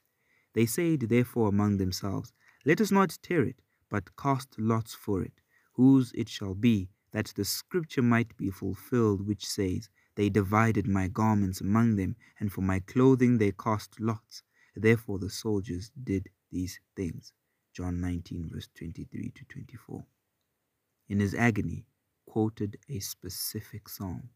They 0.53 0.67
said 0.67 0.99
therefore 1.01 1.49
among 1.49 1.78
themselves, 1.78 2.32
Let 2.66 2.82
us 2.82 2.91
not 2.91 3.18
tear 3.22 3.43
it, 3.43 3.61
but 3.89 4.16
cast 4.18 4.57
lots 4.57 4.95
for 4.95 5.22
it, 5.22 5.39
whose 5.74 6.11
it 6.13 6.28
shall 6.28 6.55
be, 6.55 6.89
that 7.11 7.28
the 7.36 7.45
scripture 7.45 8.01
might 8.01 8.36
be 8.38 8.49
fulfilled, 8.49 9.28
which 9.28 9.45
says, 9.45 9.89
They 10.16 10.30
divided 10.30 10.88
my 10.88 11.07
garments 11.07 11.61
among 11.61 11.95
them, 11.95 12.16
and 12.39 12.51
for 12.51 12.61
my 12.61 12.80
clothing 12.80 13.38
they 13.38 13.51
cast 13.51 13.99
lots. 13.99 14.41
Therefore 14.76 15.20
the 15.20 15.30
soldiers 15.30 15.91
did 16.03 16.30
these 16.51 16.80
things. 16.95 17.34
John 17.72 18.01
19, 18.01 18.49
verse 18.51 18.68
23 18.76 19.32
to 19.36 19.45
24. 19.45 20.05
In 21.09 21.20
his 21.20 21.36
agony, 21.36 21.86
quoted 22.26 22.78
a 22.89 22.99
specific 22.99 23.88
psalm 23.88 24.30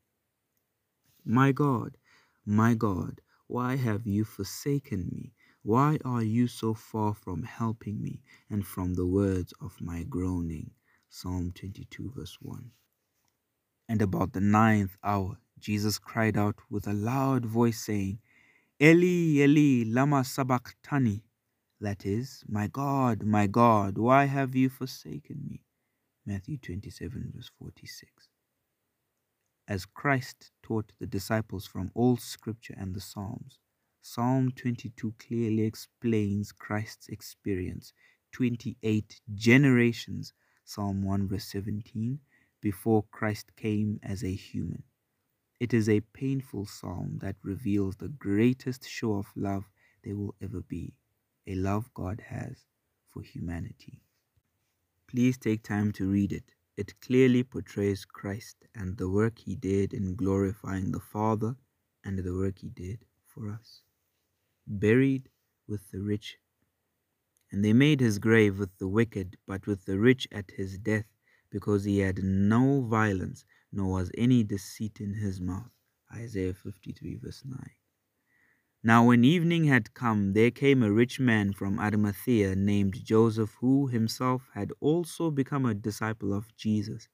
My 1.26 1.52
God, 1.52 1.98
my 2.46 2.76
God, 2.76 3.22
why 3.48 3.76
have 3.76 4.06
you 4.06 4.24
forsaken 4.24 5.10
me? 5.12 5.34
Why 5.64 6.00
are 6.06 6.24
you 6.24 6.48
so 6.48 6.74
far 6.74 7.14
from 7.14 7.44
helping 7.44 8.02
me 8.02 8.22
and 8.50 8.66
from 8.66 8.94
the 8.94 9.06
words 9.06 9.54
of 9.60 9.82
my 9.82 10.04
groaning? 10.04 10.72
Psalm 11.10 11.52
22, 11.54 12.14
verse 12.16 12.38
1. 12.42 12.72
And 13.90 14.02
about 14.02 14.32
the 14.32 14.40
ninth 14.40 14.96
hour, 15.04 15.38
Jesus 15.60 16.00
cried 16.00 16.38
out 16.38 16.56
with 16.70 16.88
a 16.88 16.94
loud 16.94 17.46
voice, 17.46 17.80
saying, 17.80 18.20
Eli, 18.82 19.44
Eli, 19.44 19.84
lama 19.86 20.24
sabachthani. 20.24 21.24
That 21.82 22.06
is, 22.06 22.44
My 22.48 22.68
God, 22.68 23.24
my 23.24 23.48
God, 23.48 23.98
why 23.98 24.26
have 24.26 24.56
you 24.56 24.70
forsaken 24.70 25.42
me? 25.46 25.62
Matthew 26.26 26.58
27, 26.58 27.34
verse 27.36 27.52
46. 27.60 28.30
As 29.68 29.86
Christ 29.86 30.52
taught 30.64 30.94
the 31.00 31.08
disciples 31.08 31.68
from 31.68 31.92
all 31.96 32.16
Scripture 32.16 32.76
and 32.78 32.96
the 32.96 33.02
Psalms, 33.02 33.60
Psalm 34.02 34.52
22 34.52 35.14
clearly 35.20 35.64
explains 35.64 36.52
Christ's 36.52 37.10
experience 37.10 37.94
28 38.32 39.22
generations 39.34 40.34
Psalm 40.70 41.02
1 41.02 41.28
verse 41.28 41.46
17, 41.46 42.20
before 42.62 43.04
Christ 43.10 43.56
came 43.56 44.00
as 44.04 44.24
a 44.24 44.36
human. 44.36 44.84
It 45.60 45.74
is 45.74 45.90
a 45.90 46.02
painful 46.02 46.68
psalm 46.68 47.18
that 47.24 47.38
reveals 47.42 47.96
the 47.96 48.10
greatest 48.10 48.88
show 48.88 49.16
of 49.16 49.26
love 49.36 49.64
there 50.04 50.16
will 50.16 50.36
ever 50.40 50.62
be, 50.62 50.94
a 51.48 51.56
love 51.56 51.92
God 51.96 52.22
has 52.28 52.68
for 53.08 53.24
humanity. 53.24 54.04
Please 55.08 55.40
take 55.40 55.64
time 55.64 55.92
to 55.94 56.08
read 56.08 56.32
it. 56.32 56.52
It 56.78 57.02
clearly 57.02 57.42
portrays 57.42 58.06
Christ 58.06 58.58
and 58.76 58.96
the 58.96 59.10
work 59.10 59.40
he 59.40 59.56
did 59.56 59.92
in 59.92 60.16
glorifying 60.16 60.92
the 60.92 61.00
Father 61.00 61.56
and 62.06 62.20
the 62.20 62.36
work 62.36 62.60
he 62.60 62.70
did 62.70 63.00
for 63.26 63.50
us. 63.50 63.82
Buried 64.70 65.30
with 65.68 65.92
the 65.92 66.00
rich 66.00 66.38
and 67.52 67.66
they 67.66 67.74
made 67.74 68.00
his 68.00 68.20
grave 68.20 68.60
with 68.60 68.78
the 68.78 68.88
wicked, 68.88 69.38
but 69.48 69.66
with 69.66 69.86
the 69.86 69.98
rich 69.98 70.28
at 70.32 70.52
his 70.52 70.78
death, 70.78 71.06
because 71.50 71.84
he 71.84 72.00
had 72.00 72.24
no 72.24 72.82
violence, 72.82 73.44
nor 73.72 73.92
was 73.92 74.12
any 74.18 74.44
deceit 74.44 75.00
in 75.00 75.16
his 75.16 75.42
mouth. 75.42 75.72
Isaiah 76.14 76.54
53, 76.54 77.16
verse 77.16 77.44
9. 77.46 77.60
Now, 78.84 79.08
when 79.08 79.24
evening 79.24 79.66
had 79.66 79.94
come, 79.94 80.34
there 80.34 80.52
came 80.52 80.84
a 80.84 80.92
rich 80.92 81.20
man 81.20 81.54
from 81.54 81.80
Arimathea 81.80 82.56
named 82.56 83.04
Joseph, 83.04 83.58
who 83.60 83.88
himself 83.88 84.48
had 84.54 84.72
also 84.80 85.32
become 85.32 85.66
a 85.66 85.74
disciple 85.74 86.34
of 86.34 86.56
Jesus. 86.56 87.08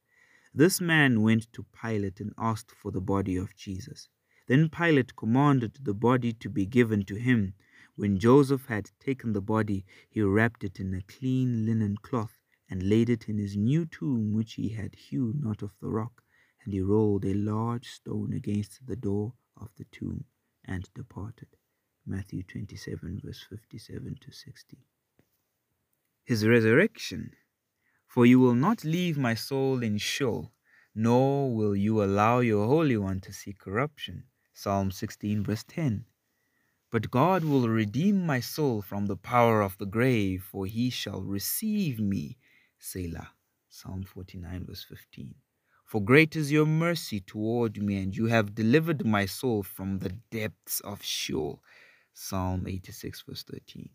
This 0.53 0.79
man 0.79 1.21
went 1.21 1.51
to 1.53 1.65
Pilate 1.81 2.19
and 2.19 2.33
asked 2.37 2.71
for 2.71 2.91
the 2.91 3.01
body 3.01 3.35
of 3.37 3.55
Jesus. 3.55 4.09
Then 4.47 4.69
Pilate 4.69 5.15
commanded 5.15 5.79
the 5.81 5.95
body 5.95 6.31
to 6.33 6.49
be 6.49 6.67
given 6.67 7.03
to 7.05 7.15
him. 7.15 7.55
When 7.95 8.19
Joseph 8.19 8.65
had 8.67 8.91
taken 8.99 9.33
the 9.33 9.41
body, 9.41 9.85
he 10.09 10.21
wrapped 10.21 10.63
it 10.63 10.79
in 10.79 10.93
a 10.93 11.01
clean 11.01 11.65
linen 11.65 11.97
cloth 11.97 12.39
and 12.69 12.83
laid 12.83 13.09
it 13.09 13.27
in 13.27 13.37
his 13.37 13.57
new 13.57 13.85
tomb, 13.85 14.33
which 14.33 14.53
he 14.53 14.69
had 14.69 14.95
hewn 14.95 15.43
out 15.47 15.61
of 15.61 15.71
the 15.81 15.89
rock. 15.89 16.23
And 16.63 16.73
he 16.73 16.81
rolled 16.81 17.25
a 17.25 17.33
large 17.33 17.87
stone 17.87 18.33
against 18.33 18.85
the 18.85 18.95
door 18.95 19.33
of 19.57 19.69
the 19.77 19.85
tomb 19.91 20.25
and 20.63 20.89
departed. 20.93 21.47
Matthew 22.05 22.43
27, 22.43 23.21
verse 23.23 23.43
57 23.49 24.17
to 24.21 24.31
60. 24.31 24.77
His 26.23 26.45
resurrection. 26.45 27.31
For 28.07 28.25
you 28.25 28.39
will 28.39 28.55
not 28.55 28.83
leave 28.83 29.17
my 29.17 29.33
soul 29.33 29.81
in 29.81 29.97
Sheol, 29.97 30.51
nor 30.93 31.53
will 31.53 31.75
you 31.75 32.03
allow 32.03 32.39
your 32.39 32.67
Holy 32.67 32.97
One 32.97 33.21
to 33.21 33.33
see 33.33 33.53
corruption. 33.53 34.25
Psalm 34.57 34.89
16, 34.89 35.43
verse 35.43 35.65
10. 35.67 36.05
But 36.89 37.11
God 37.11 37.43
will 37.43 37.67
redeem 37.67 38.25
my 38.25 38.39
soul 38.39 38.81
from 38.81 39.05
the 39.05 39.17
power 39.17 39.61
of 39.61 39.77
the 39.77 39.85
grave, 39.85 40.43
for 40.49 40.65
he 40.65 40.89
shall 40.89 41.21
receive 41.21 41.99
me. 41.99 42.37
Selah. 42.79 43.31
Psalm 43.67 44.03
49, 44.03 44.65
verse 44.65 44.85
15. 44.85 45.35
For 45.83 46.01
great 46.01 46.37
is 46.37 46.53
your 46.53 46.65
mercy 46.65 47.19
toward 47.19 47.81
me, 47.83 47.97
and 47.97 48.15
you 48.15 48.27
have 48.27 48.55
delivered 48.55 49.05
my 49.05 49.25
soul 49.25 49.61
from 49.61 49.99
the 49.99 50.13
depths 50.31 50.79
of 50.79 51.03
Sheol. 51.03 51.61
Psalm 52.13 52.65
86, 52.65 53.23
verse 53.27 53.43
13. 53.43 53.89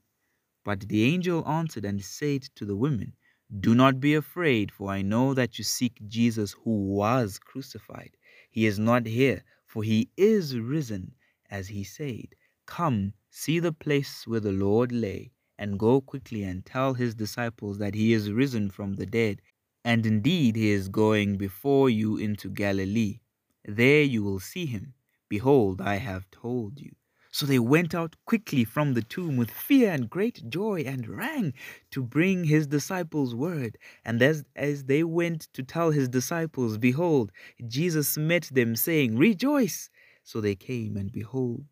But 0.62 0.80
the 0.80 1.04
angel 1.04 1.42
answered 1.48 1.86
and 1.86 2.04
said 2.04 2.42
to 2.56 2.66
the 2.66 2.76
women, 2.76 3.14
Do 3.60 3.74
not 3.74 3.98
be 3.98 4.12
afraid, 4.14 4.70
for 4.70 4.90
I 4.90 5.00
know 5.00 5.32
that 5.32 5.56
you 5.56 5.64
seek 5.64 6.06
Jesus 6.06 6.52
who 6.52 6.92
was 6.92 7.38
crucified. 7.38 8.18
He 8.50 8.66
is 8.66 8.78
not 8.78 9.06
here, 9.06 9.42
for 9.70 9.82
he 9.84 10.10
is 10.16 10.58
risen, 10.58 11.14
as 11.48 11.68
he 11.68 11.84
said. 11.84 12.34
Come, 12.66 13.14
see 13.30 13.60
the 13.60 13.72
place 13.72 14.26
where 14.26 14.40
the 14.40 14.52
Lord 14.52 14.90
lay, 14.92 15.32
and 15.58 15.78
go 15.78 16.00
quickly 16.00 16.42
and 16.42 16.66
tell 16.66 16.94
his 16.94 17.14
disciples 17.14 17.78
that 17.78 17.94
he 17.94 18.12
is 18.12 18.32
risen 18.32 18.70
from 18.70 18.94
the 18.94 19.06
dead 19.06 19.40
and 19.84 20.04
indeed, 20.04 20.56
he 20.56 20.70
is 20.70 20.88
going 20.88 21.36
before 21.38 21.88
you 21.88 22.16
into 22.18 22.50
Galilee. 22.50 23.20
There 23.64 24.02
you 24.02 24.22
will 24.22 24.40
see 24.40 24.66
him. 24.66 24.94
Behold, 25.28 25.80
I 25.80 25.96
have 25.96 26.30
told 26.30 26.80
you. 26.80 26.94
So 27.32 27.46
they 27.46 27.60
went 27.60 27.94
out 27.94 28.16
quickly 28.26 28.64
from 28.64 28.94
the 28.94 29.02
tomb 29.02 29.36
with 29.36 29.50
fear 29.50 29.92
and 29.92 30.10
great 30.10 30.50
joy 30.50 30.82
and 30.84 31.08
rang 31.08 31.54
to 31.92 32.02
bring 32.02 32.44
his 32.44 32.66
disciples 32.66 33.34
word. 33.34 33.78
And 34.04 34.20
as, 34.20 34.44
as 34.56 34.84
they 34.84 35.04
went 35.04 35.42
to 35.52 35.62
tell 35.62 35.92
his 35.92 36.08
disciples, 36.08 36.76
behold, 36.76 37.30
Jesus 37.66 38.16
met 38.16 38.50
them, 38.52 38.74
saying, 38.74 39.16
Rejoice! 39.16 39.90
So 40.24 40.40
they 40.40 40.56
came 40.56 40.96
and 40.96 41.12
behold, 41.12 41.66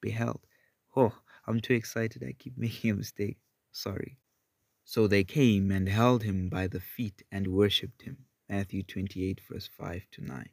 beheld. 0.00 0.40
Oh, 0.96 1.12
I'm 1.46 1.60
too 1.60 1.74
excited. 1.74 2.24
I 2.26 2.32
keep 2.32 2.56
making 2.58 2.90
a 2.90 2.94
mistake. 2.94 3.38
Sorry. 3.70 4.16
So 4.84 5.06
they 5.06 5.24
came 5.24 5.70
and 5.70 5.88
held 5.88 6.22
him 6.22 6.48
by 6.48 6.66
the 6.66 6.80
feet 6.80 7.22
and 7.30 7.48
worshipped 7.48 8.02
him. 8.02 8.24
Matthew 8.48 8.82
28, 8.82 9.40
verse 9.50 9.68
5 9.78 10.06
to 10.12 10.24
9. 10.24 10.48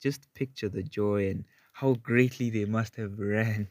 Just 0.00 0.32
picture 0.34 0.68
the 0.68 0.82
joy 0.82 1.28
and 1.28 1.44
how 1.72 1.94
greatly 1.94 2.50
they 2.50 2.64
must 2.64 2.96
have 2.96 3.18
ran. 3.18 3.68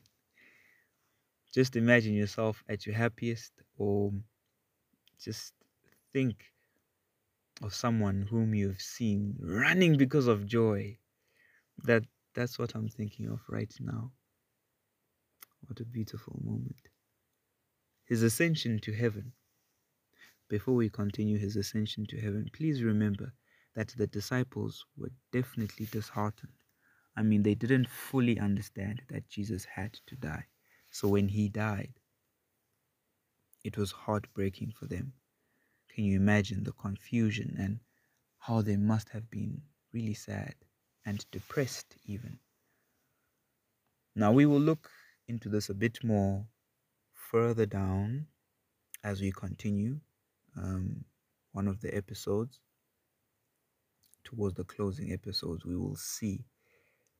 Just 1.54 1.76
imagine 1.76 2.14
yourself 2.14 2.64
at 2.70 2.86
your 2.86 2.96
happiest, 2.96 3.52
or 3.78 4.12
just 5.20 5.54
think 6.14 6.36
of 7.64 7.74
someone 7.74 8.28
whom 8.30 8.54
you've 8.54 8.82
seen 8.82 9.36
running 9.40 9.98
because 9.98 10.28
of 10.28 10.46
joy. 10.46 10.98
That 11.84 12.04
that's 12.34 12.60
what 12.60 12.76
I'm 12.76 12.90
thinking 12.90 13.30
of 13.30 13.40
right 13.50 13.74
now. 13.80 14.12
What 15.68 15.80
a 15.80 15.86
beautiful 15.86 16.40
moment. 16.44 16.90
His 18.06 18.24
ascension 18.24 18.80
to 18.80 18.94
heaven 18.94 19.34
before 20.50 20.76
we 20.76 20.90
continue 20.90 21.38
his 21.38 21.56
ascension 21.58 22.06
to 22.08 22.20
heaven, 22.20 22.50
please 22.54 22.82
remember 22.82 23.34
that 23.76 23.90
the 23.90 24.08
disciples 24.08 24.86
were 24.96 25.12
definitely 25.32 25.88
disheartened. 25.92 26.54
I 27.16 27.24
mean, 27.24 27.44
they 27.44 27.56
didn't 27.56 27.90
fully 27.90 28.40
understand 28.40 29.02
that 29.10 29.28
Jesus 29.28 29.66
had 29.66 29.94
to 30.08 30.16
die. 30.16 30.46
So 30.98 31.08
when 31.10 31.28
he 31.28 31.48
died, 31.48 31.94
it 33.64 33.78
was 33.78 33.92
heartbreaking 33.92 34.72
for 34.72 34.88
them. 34.88 35.14
Can 35.94 36.06
you 36.06 36.16
imagine 36.16 36.64
the 36.64 36.72
confusion 36.72 37.56
and 37.60 37.82
how 38.40 38.64
they 38.64 38.78
must 38.78 39.10
have 39.10 39.30
been 39.30 39.62
really 39.94 40.16
sad 40.16 40.56
and 41.06 41.24
depressed, 41.30 41.98
even? 42.06 42.40
Now, 44.16 44.32
we 44.32 44.48
will 44.48 44.60
look 44.60 44.90
into 45.28 45.50
this 45.50 45.70
a 45.70 45.76
bit 45.76 46.04
more 46.04 46.48
further 47.14 47.68
down 47.68 48.26
as 49.04 49.22
we 49.22 49.32
continue 49.32 50.00
um, 50.56 51.06
one 51.52 51.68
of 51.68 51.80
the 51.80 51.96
episodes, 51.96 52.60
towards 54.24 54.56
the 54.56 54.64
closing 54.64 55.14
episodes, 55.14 55.64
we 55.64 55.78
will 55.78 55.96
see 55.96 56.44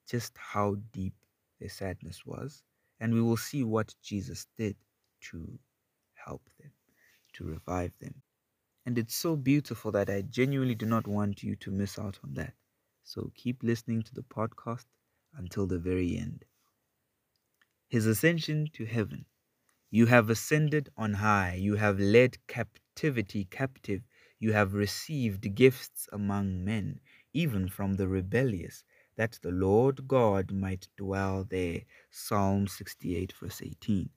just 0.10 0.36
how 0.36 0.78
deep 0.92 1.14
their 1.60 1.70
sadness 1.70 2.26
was, 2.26 2.64
and 3.00 3.14
we 3.14 3.22
will 3.22 3.38
see 3.38 3.64
what 3.64 3.94
Jesus 4.02 4.48
did 4.58 4.76
to 5.30 5.60
help 6.16 6.44
them, 6.60 6.72
to 7.34 7.44
revive 7.44 7.94
them. 8.00 8.16
And 8.86 8.98
it's 8.98 9.16
so 9.16 9.36
beautiful 9.36 9.92
that 9.92 10.10
I 10.10 10.22
genuinely 10.22 10.76
do 10.76 10.86
not 10.86 11.08
want 11.08 11.44
you 11.44 11.56
to 11.58 11.72
miss 11.72 12.00
out 12.00 12.20
on 12.24 12.34
that. 12.36 12.54
So 13.04 13.32
keep 13.36 13.64
listening 13.64 14.04
to 14.04 14.14
the 14.14 14.24
podcast 14.24 14.86
until 15.36 15.68
the 15.68 15.80
very 15.80 16.18
end. 16.18 16.46
His 17.90 18.06
ascension 18.06 18.68
to 18.74 18.86
heaven. 18.86 19.26
You 19.90 20.08
have 20.08 20.30
ascended 20.30 20.90
on 20.98 21.14
high, 21.14 21.56
you 21.56 21.76
have 21.76 22.00
led 22.00 22.38
captivity 22.48 23.46
captive, 23.46 24.02
you 24.40 24.52
have 24.52 24.74
received 24.74 25.56
gifts 25.56 26.10
among 26.12 26.66
men, 26.66 27.00
even 27.34 27.70
from 27.70 27.94
the 27.94 28.08
rebellious, 28.08 28.84
that 29.18 29.38
the 29.42 29.52
Lord 29.52 30.08
God 30.08 30.52
might 30.52 30.88
dwell 30.96 31.46
there. 31.50 31.82
Psalm 32.10 32.68
68, 32.68 33.34
verse 33.34 33.62
18. 33.62 34.10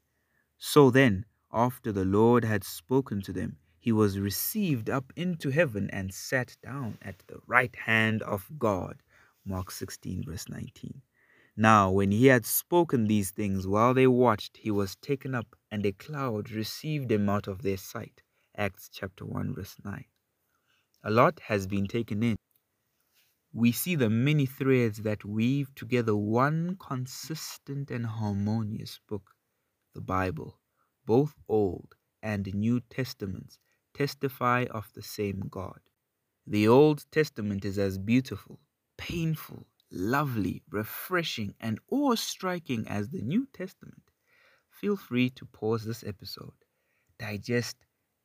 So 0.59 0.91
then, 0.91 1.25
after 1.53 1.91
the 1.91 2.05
Lord 2.05 2.45
had 2.45 2.63
spoken 2.63 3.23
to 3.23 3.33
them, 3.33 3.57
he 3.79 3.93
was 3.93 4.19
received 4.19 4.91
up 4.91 5.13
into 5.17 5.51
heaven 5.51 5.89
and 5.91 6.13
sat 6.13 6.57
down 6.63 6.99
at 7.03 7.23
the 7.27 7.41
right 7.47 7.75
hand 7.75 8.23
of 8.23 8.47
God. 8.59 9.03
Mark 9.45 9.71
16, 9.71 10.25
verse 10.27 10.49
19. 10.49 11.01
Now, 11.57 11.91
when 11.91 12.13
he 12.13 12.27
had 12.27 12.47
spoken 12.47 13.07
these 13.07 13.31
things 13.31 13.67
while 13.67 13.95
they 13.95 14.07
watched, 14.07 14.59
he 14.59 14.71
was 14.71 14.97
taken 14.97 15.35
up, 15.35 15.57
and 15.71 15.85
a 15.85 15.93
cloud 15.93 16.51
received 16.51 17.11
him 17.11 17.29
out 17.29 17.49
of 17.49 17.63
their 17.63 17.79
sight. 17.79 18.23
Acts 18.57 18.91
chapter 18.93 19.25
1, 19.25 19.55
verse 19.55 19.77
9. 19.85 20.05
A 21.05 21.11
lot 21.11 21.41
has 21.41 21.67
been 21.67 21.87
taken 21.87 22.23
in. 22.23 22.37
We 23.53 23.73
see 23.73 23.97
the 23.97 24.11
many 24.11 24.47
threads 24.47 24.99
that 24.99 25.25
weave 25.25 25.75
together 25.75 26.17
one 26.17 26.77
consistent 26.77 27.91
and 27.91 28.07
harmonious 28.07 29.01
book, 29.09 29.35
the 29.95 30.01
Bible. 30.01 30.61
Both 31.05 31.35
Old 31.49 31.95
and 32.23 32.53
New 32.55 32.81
Testaments 32.81 33.59
testify 33.95 34.67
of 34.71 34.93
the 34.95 35.03
same 35.03 35.41
God. 35.49 35.81
The 36.47 36.69
Old 36.69 37.07
Testament 37.11 37.65
is 37.65 37.79
as 37.79 37.99
beautiful, 37.99 38.61
painful, 38.97 39.67
lovely, 39.91 40.63
refreshing, 40.71 41.55
and 41.61 41.81
awe 41.89 42.15
striking 42.15 42.87
as 42.89 43.11
the 43.11 43.23
New 43.23 43.47
Testament. 43.53 44.11
Feel 44.71 44.97
free 44.97 45.31
to 45.31 45.45
pause 45.47 45.85
this 45.85 46.05
episode, 46.05 46.55
digest 47.19 47.77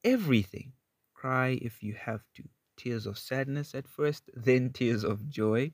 everything. 0.04 0.74
Cry 1.14 1.60
if 1.62 1.82
you 1.84 1.94
have 1.96 2.24
to. 2.36 2.44
Tears 2.78 3.06
of 3.06 3.18
sadness 3.18 3.74
at 3.76 3.88
first, 3.88 4.30
then 4.34 4.72
tears 4.72 5.04
of 5.04 5.30
joy, 5.30 5.72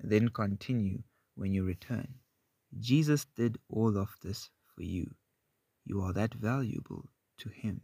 then 0.00 0.28
continue 0.28 1.02
when 1.34 1.52
you 1.52 1.64
return. 1.64 2.14
Jesus 2.78 3.26
did 3.36 3.58
all 3.68 3.96
of 3.98 4.16
this 4.22 4.50
for 4.74 4.82
you. 4.82 5.10
You 5.84 6.00
are 6.02 6.12
that 6.12 6.34
valuable 6.34 7.08
to 7.38 7.48
Him. 7.48 7.82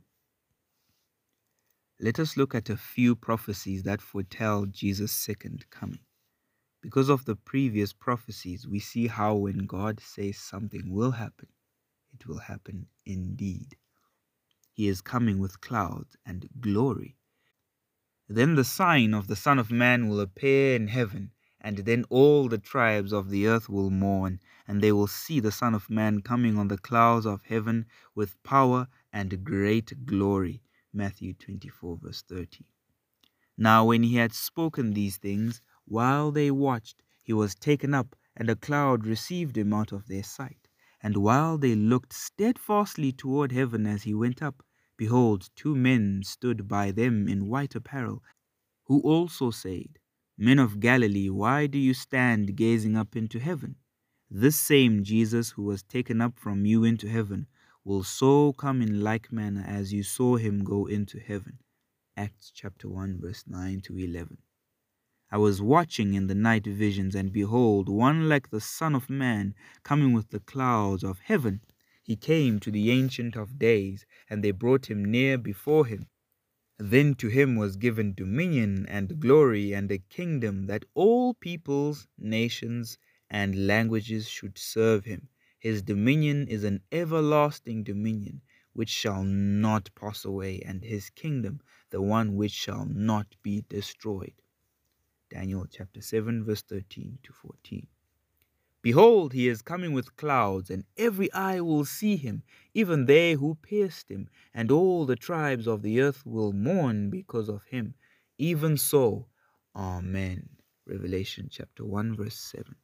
Let 2.00 2.20
us 2.20 2.36
look 2.36 2.54
at 2.54 2.70
a 2.70 2.76
few 2.76 3.16
prophecies 3.16 3.82
that 3.82 4.00
foretell 4.00 4.66
Jesus' 4.66 5.12
second 5.12 5.66
coming. 5.70 6.00
Because 6.82 7.08
of 7.08 7.24
the 7.24 7.36
previous 7.36 7.92
prophecies, 7.92 8.68
we 8.68 8.78
see 8.78 9.08
how 9.08 9.34
when 9.34 9.66
God 9.66 10.00
says 10.00 10.38
something 10.38 10.92
will 10.92 11.10
happen, 11.10 11.48
it 12.14 12.26
will 12.26 12.38
happen 12.38 12.86
indeed. 13.04 13.76
He 14.72 14.88
is 14.88 15.00
coming 15.00 15.40
with 15.40 15.60
clouds 15.60 16.16
and 16.24 16.48
glory. 16.60 17.17
Then 18.30 18.56
the 18.56 18.64
sign 18.64 19.14
of 19.14 19.26
the 19.26 19.36
Son 19.36 19.58
of 19.58 19.70
Man 19.70 20.06
will 20.06 20.20
appear 20.20 20.76
in 20.76 20.88
heaven, 20.88 21.32
and 21.62 21.78
then 21.78 22.04
all 22.10 22.46
the 22.46 22.58
tribes 22.58 23.10
of 23.10 23.30
the 23.30 23.46
earth 23.46 23.70
will 23.70 23.88
mourn, 23.88 24.40
and 24.66 24.82
they 24.82 24.92
will 24.92 25.06
see 25.06 25.40
the 25.40 25.50
Son 25.50 25.74
of 25.74 25.88
Man 25.88 26.20
coming 26.20 26.58
on 26.58 26.68
the 26.68 26.76
clouds 26.76 27.24
of 27.24 27.42
heaven 27.44 27.86
with 28.14 28.42
power 28.42 28.88
and 29.14 29.44
great 29.44 30.04
glory. 30.04 30.62
Matthew 30.92 31.32
24, 31.32 31.96
verse 31.96 32.20
30. 32.20 32.66
Now, 33.56 33.86
when 33.86 34.02
he 34.02 34.16
had 34.16 34.34
spoken 34.34 34.92
these 34.92 35.16
things, 35.16 35.62
while 35.86 36.30
they 36.30 36.50
watched, 36.50 37.02
he 37.22 37.32
was 37.32 37.54
taken 37.54 37.94
up, 37.94 38.14
and 38.36 38.50
a 38.50 38.56
cloud 38.56 39.06
received 39.06 39.56
him 39.56 39.72
out 39.72 39.90
of 39.90 40.06
their 40.06 40.22
sight. 40.22 40.68
And 41.02 41.16
while 41.16 41.56
they 41.56 41.74
looked 41.74 42.12
steadfastly 42.12 43.10
toward 43.10 43.52
heaven 43.52 43.86
as 43.86 44.02
he 44.02 44.12
went 44.12 44.42
up, 44.42 44.62
behold, 44.98 45.48
two 45.56 45.74
men 45.74 46.22
stood 46.22 46.68
by 46.68 46.90
them 46.90 47.26
in 47.26 47.48
white 47.48 47.74
apparel, 47.74 48.22
who 48.84 49.00
also 49.00 49.50
said, 49.50 49.98
Men 50.36 50.58
of 50.58 50.80
Galilee, 50.80 51.30
why 51.30 51.66
do 51.66 51.78
you 51.78 51.94
stand 51.94 52.54
gazing 52.54 52.96
up 52.96 53.16
into 53.16 53.38
heaven? 53.38 53.76
This 54.30 54.60
same 54.60 55.02
Jesus 55.02 55.50
who 55.50 55.62
was 55.62 55.82
taken 55.82 56.20
up 56.20 56.38
from 56.38 56.66
you 56.66 56.84
into 56.84 57.08
heaven 57.08 57.46
will 57.82 58.04
so 58.04 58.52
come 58.52 58.82
in 58.82 59.00
like 59.00 59.32
manner 59.32 59.64
as 59.66 59.94
you 59.94 60.02
saw 60.02 60.36
him 60.36 60.62
go 60.62 60.84
into 60.84 61.18
heaven. 61.18 61.58
Acts 62.16 62.52
chapter 62.54 62.88
1, 62.88 63.18
verse 63.20 63.44
9 63.46 63.80
to 63.80 63.98
11. 63.98 64.36
I 65.30 65.38
was 65.38 65.62
watching 65.62 66.14
in 66.14 66.26
the 66.26 66.34
night 66.34 66.66
visions, 66.66 67.14
and 67.14 67.32
behold, 67.32 67.88
one 67.88 68.28
like 68.28 68.50
the 68.50 68.60
Son 68.60 68.94
of 68.94 69.08
Man 69.08 69.54
coming 69.82 70.12
with 70.12 70.30
the 70.30 70.40
clouds 70.40 71.02
of 71.02 71.20
heaven. 71.20 71.60
He 72.08 72.16
came 72.16 72.58
to 72.60 72.70
the 72.70 72.90
Ancient 72.90 73.36
of 73.36 73.58
Days, 73.58 74.06
and 74.30 74.42
they 74.42 74.50
brought 74.50 74.90
him 74.90 75.04
near 75.04 75.36
before 75.36 75.84
him. 75.84 76.08
Then 76.78 77.14
to 77.16 77.28
him 77.28 77.54
was 77.54 77.76
given 77.76 78.14
dominion 78.14 78.86
and 78.86 79.20
glory 79.20 79.74
and 79.74 79.92
a 79.92 79.98
kingdom 79.98 80.64
that 80.68 80.86
all 80.94 81.34
peoples, 81.34 82.08
nations, 82.16 82.96
and 83.28 83.66
languages 83.66 84.26
should 84.26 84.56
serve 84.56 85.04
him. 85.04 85.28
His 85.58 85.82
dominion 85.82 86.48
is 86.48 86.64
an 86.64 86.80
everlasting 86.90 87.84
dominion 87.84 88.40
which 88.72 88.88
shall 88.88 89.22
not 89.22 89.90
pass 89.94 90.24
away, 90.24 90.62
and 90.64 90.82
his 90.82 91.10
kingdom 91.10 91.60
the 91.90 92.00
one 92.00 92.36
which 92.36 92.52
shall 92.52 92.86
not 92.86 93.36
be 93.42 93.66
destroyed. 93.68 94.40
Daniel 95.28 95.66
chapter 95.70 96.00
7, 96.00 96.42
verse 96.42 96.62
13 96.62 97.18
to 97.22 97.34
14. 97.34 97.86
Behold, 98.80 99.32
he 99.32 99.48
is 99.48 99.60
coming 99.60 99.92
with 99.92 100.16
clouds, 100.16 100.70
and 100.70 100.84
every 100.96 101.32
eye 101.32 101.60
will 101.60 101.84
see 101.84 102.16
him, 102.16 102.42
even 102.74 103.06
they 103.06 103.32
who 103.32 103.56
pierced 103.56 104.10
him, 104.10 104.28
and 104.54 104.70
all 104.70 105.04
the 105.04 105.16
tribes 105.16 105.66
of 105.66 105.82
the 105.82 106.00
earth 106.00 106.24
will 106.24 106.52
mourn 106.52 107.10
because 107.10 107.48
of 107.48 107.64
him. 107.64 107.94
Even 108.38 108.76
so, 108.76 109.26
Amen. 109.74 110.48
Revelation 110.86 111.48
chapter 111.50 111.84
1, 111.84 112.16
verse 112.16 112.38
7. 112.38 112.74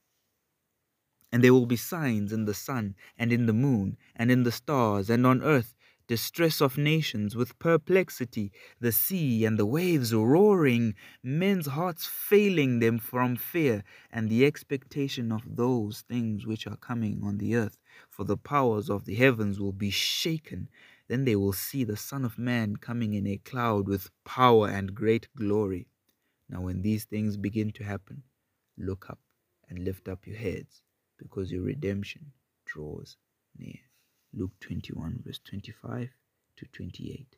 And 1.32 1.42
there 1.42 1.52
will 1.52 1.66
be 1.66 1.76
signs 1.76 2.32
in 2.32 2.44
the 2.44 2.54
sun, 2.54 2.94
and 3.18 3.32
in 3.32 3.46
the 3.46 3.52
moon, 3.52 3.96
and 4.14 4.30
in 4.30 4.44
the 4.44 4.52
stars, 4.52 5.10
and 5.10 5.26
on 5.26 5.42
earth 5.42 5.74
distress 6.06 6.60
of 6.60 6.76
nations, 6.76 7.34
with 7.34 7.58
perplexity, 7.58 8.52
the 8.80 8.92
sea 8.92 9.44
and 9.44 9.58
the 9.58 9.66
waves 9.66 10.14
roaring, 10.14 10.94
men's 11.22 11.66
hearts 11.66 12.06
failing 12.06 12.78
them 12.78 12.98
from 12.98 13.36
fear 13.36 13.82
and 14.10 14.28
the 14.28 14.44
expectation 14.44 15.32
of 15.32 15.56
those 15.56 16.02
things 16.02 16.46
which 16.46 16.66
are 16.66 16.76
coming 16.76 17.20
on 17.24 17.38
the 17.38 17.56
earth. 17.56 17.78
For 18.10 18.24
the 18.24 18.36
powers 18.36 18.90
of 18.90 19.04
the 19.04 19.14
heavens 19.14 19.58
will 19.58 19.72
be 19.72 19.90
shaken. 19.90 20.68
Then 21.08 21.24
they 21.24 21.36
will 21.36 21.52
see 21.52 21.84
the 21.84 21.96
Son 21.96 22.24
of 22.24 22.38
Man 22.38 22.76
coming 22.76 23.14
in 23.14 23.26
a 23.26 23.36
cloud 23.36 23.88
with 23.88 24.10
power 24.24 24.68
and 24.68 24.94
great 24.94 25.28
glory. 25.36 25.86
Now, 26.48 26.60
when 26.62 26.82
these 26.82 27.04
things 27.04 27.36
begin 27.36 27.72
to 27.72 27.84
happen, 27.84 28.22
look 28.76 29.06
up 29.08 29.18
and 29.68 29.84
lift 29.84 30.08
up 30.08 30.26
your 30.26 30.36
heads, 30.36 30.82
because 31.18 31.50
your 31.50 31.62
redemption 31.62 32.32
draws 32.66 33.16
near. 33.58 33.80
Luke 34.36 34.58
21, 34.60 35.22
verse 35.24 35.38
25 35.44 36.10
to 36.56 36.66
28. 36.66 37.36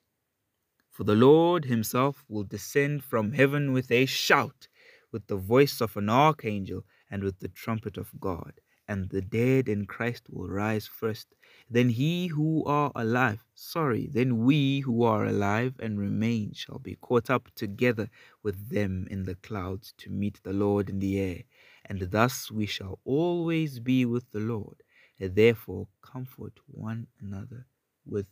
For 0.90 1.04
the 1.04 1.14
Lord 1.14 1.66
himself 1.66 2.24
will 2.26 2.44
descend 2.44 3.04
from 3.04 3.32
heaven 3.32 3.72
with 3.72 3.90
a 3.90 4.06
shout, 4.06 4.68
with 5.12 5.26
the 5.26 5.36
voice 5.36 5.82
of 5.82 5.96
an 5.98 6.08
archangel, 6.08 6.86
and 7.10 7.22
with 7.22 7.40
the 7.40 7.48
trumpet 7.48 7.98
of 7.98 8.18
God. 8.18 8.60
And 8.88 9.10
the 9.10 9.20
dead 9.20 9.68
in 9.68 9.84
Christ 9.84 10.28
will 10.30 10.48
rise 10.48 10.86
first. 10.86 11.34
Then 11.68 11.90
he 11.90 12.28
who 12.28 12.64
are 12.64 12.92
alive, 12.94 13.44
sorry, 13.54 14.08
then 14.10 14.44
we 14.44 14.80
who 14.80 15.02
are 15.02 15.26
alive 15.26 15.74
and 15.78 16.00
remain 16.00 16.54
shall 16.54 16.78
be 16.78 16.94
caught 16.94 17.28
up 17.28 17.50
together 17.54 18.08
with 18.42 18.70
them 18.70 19.06
in 19.10 19.24
the 19.24 19.34
clouds 19.34 19.92
to 19.98 20.10
meet 20.10 20.40
the 20.44 20.54
Lord 20.54 20.88
in 20.88 21.00
the 21.00 21.20
air. 21.20 21.42
And 21.84 22.00
thus 22.10 22.50
we 22.50 22.64
shall 22.64 23.00
always 23.04 23.80
be 23.80 24.06
with 24.06 24.30
the 24.32 24.40
Lord. 24.40 24.82
Therefore, 25.18 25.88
comfort 26.02 26.58
one 26.66 27.06
another 27.20 27.66
with 28.04 28.26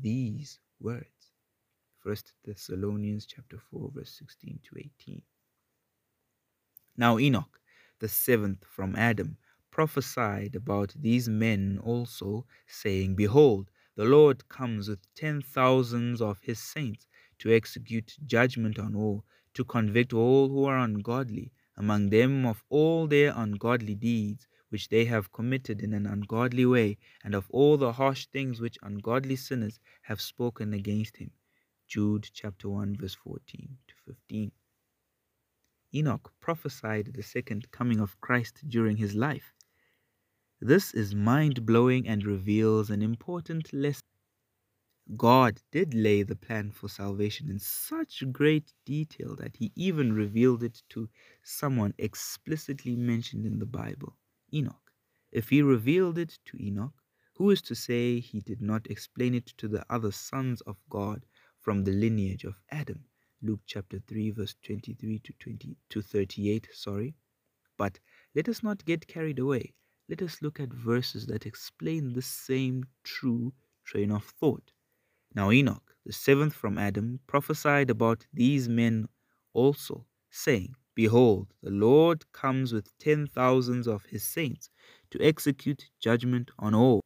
these 0.00 0.58
words. 0.80 1.32
First 1.98 2.32
Thessalonians 2.44 3.26
chapter 3.26 3.58
4, 3.70 3.90
verse 3.94 4.12
16 4.18 4.60
to 4.64 4.78
18. 4.78 5.22
Now 6.96 7.18
Enoch, 7.18 7.60
the 7.98 8.08
seventh 8.08 8.64
from 8.64 8.96
Adam, 8.96 9.36
prophesied 9.70 10.56
about 10.56 10.94
these 10.98 11.28
men 11.28 11.78
also, 11.82 12.46
saying, 12.66 13.16
Behold, 13.16 13.70
the 13.94 14.04
Lord 14.04 14.48
comes 14.48 14.88
with 14.88 15.14
ten 15.14 15.42
thousands 15.42 16.22
of 16.22 16.40
his 16.40 16.58
saints 16.58 17.06
to 17.40 17.52
execute 17.52 18.16
judgment 18.24 18.78
on 18.78 18.94
all, 18.94 19.24
to 19.54 19.64
convict 19.64 20.14
all 20.14 20.48
who 20.48 20.64
are 20.64 20.78
ungodly, 20.78 21.52
among 21.76 22.08
them 22.08 22.46
of 22.46 22.64
all 22.70 23.06
their 23.06 23.34
ungodly 23.36 23.94
deeds 23.94 24.46
which 24.70 24.88
they 24.88 25.04
have 25.04 25.32
committed 25.32 25.82
in 25.82 25.92
an 25.92 26.06
ungodly 26.06 26.64
way, 26.64 26.96
and 27.22 27.34
of 27.34 27.50
all 27.50 27.76
the 27.76 27.92
harsh 27.92 28.26
things 28.26 28.60
which 28.60 28.78
ungodly 28.82 29.36
sinners 29.36 29.78
have 30.02 30.20
spoken 30.20 30.72
against 30.72 31.18
him. 31.18 31.30
Jude 31.86 32.28
chapter 32.32 32.68
1 32.68 32.96
verse 32.96 33.14
14 33.14 33.78
to 33.88 33.94
15. 34.06 34.52
Enoch 35.92 36.32
prophesied 36.40 37.12
the 37.14 37.22
second 37.22 37.70
coming 37.72 38.00
of 38.00 38.20
Christ 38.20 38.68
during 38.68 38.96
his 38.96 39.14
life. 39.14 39.52
This 40.60 40.94
is 40.94 41.14
mind 41.14 41.66
blowing 41.66 42.06
and 42.06 42.24
reveals 42.24 42.90
an 42.90 43.02
important 43.02 43.72
lesson. 43.72 44.02
God 45.16 45.60
did 45.72 45.94
lay 45.94 46.22
the 46.22 46.36
plan 46.36 46.70
for 46.70 46.88
salvation 46.88 47.50
in 47.50 47.58
such 47.58 48.22
great 48.30 48.72
detail 48.84 49.34
that 49.36 49.56
he 49.56 49.72
even 49.74 50.12
revealed 50.12 50.62
it 50.62 50.82
to 50.90 51.08
someone 51.42 51.94
explicitly 51.98 52.94
mentioned 52.94 53.44
in 53.44 53.58
the 53.58 53.66
Bible. 53.66 54.16
Enoch. 54.52 54.92
If 55.32 55.48
he 55.48 55.62
revealed 55.62 56.18
it 56.18 56.38
to 56.46 56.62
Enoch, 56.62 56.94
who 57.34 57.50
is 57.50 57.62
to 57.62 57.74
say 57.74 58.20
he 58.20 58.40
did 58.40 58.60
not 58.60 58.86
explain 58.90 59.34
it 59.34 59.46
to 59.56 59.68
the 59.68 59.84
other 59.88 60.12
sons 60.12 60.60
of 60.62 60.76
God 60.90 61.24
from 61.58 61.84
the 61.84 61.92
lineage 61.92 62.44
of 62.44 62.60
Adam? 62.70 63.04
Luke 63.42 63.60
chapter 63.64 63.98
3 64.06 64.30
verse 64.32 64.54
23 64.62 65.18
to 65.20 65.32
20 65.32 65.76
to 65.88 66.02
38, 66.02 66.68
sorry. 66.72 67.14
But 67.78 67.98
let 68.34 68.48
us 68.48 68.62
not 68.62 68.84
get 68.84 69.06
carried 69.06 69.38
away. 69.38 69.72
Let 70.08 70.20
us 70.20 70.42
look 70.42 70.60
at 70.60 70.72
verses 70.72 71.26
that 71.26 71.46
explain 71.46 72.12
the 72.12 72.22
same 72.22 72.84
true 73.04 73.54
train 73.84 74.10
of 74.10 74.24
thought. 74.24 74.72
Now 75.34 75.50
Enoch, 75.50 75.94
the 76.04 76.12
seventh 76.12 76.52
from 76.52 76.76
Adam, 76.76 77.20
prophesied 77.26 77.88
about 77.88 78.26
these 78.34 78.68
men 78.68 79.08
also, 79.52 80.06
saying, 80.28 80.74
Behold, 81.04 81.54
the 81.62 81.70
Lord 81.70 82.30
comes 82.30 82.74
with 82.74 82.98
ten 82.98 83.26
thousands 83.26 83.88
of 83.88 84.04
his 84.04 84.22
saints 84.22 84.68
to 85.10 85.18
execute 85.22 85.88
judgment 85.98 86.50
on 86.58 86.74
all, 86.74 87.00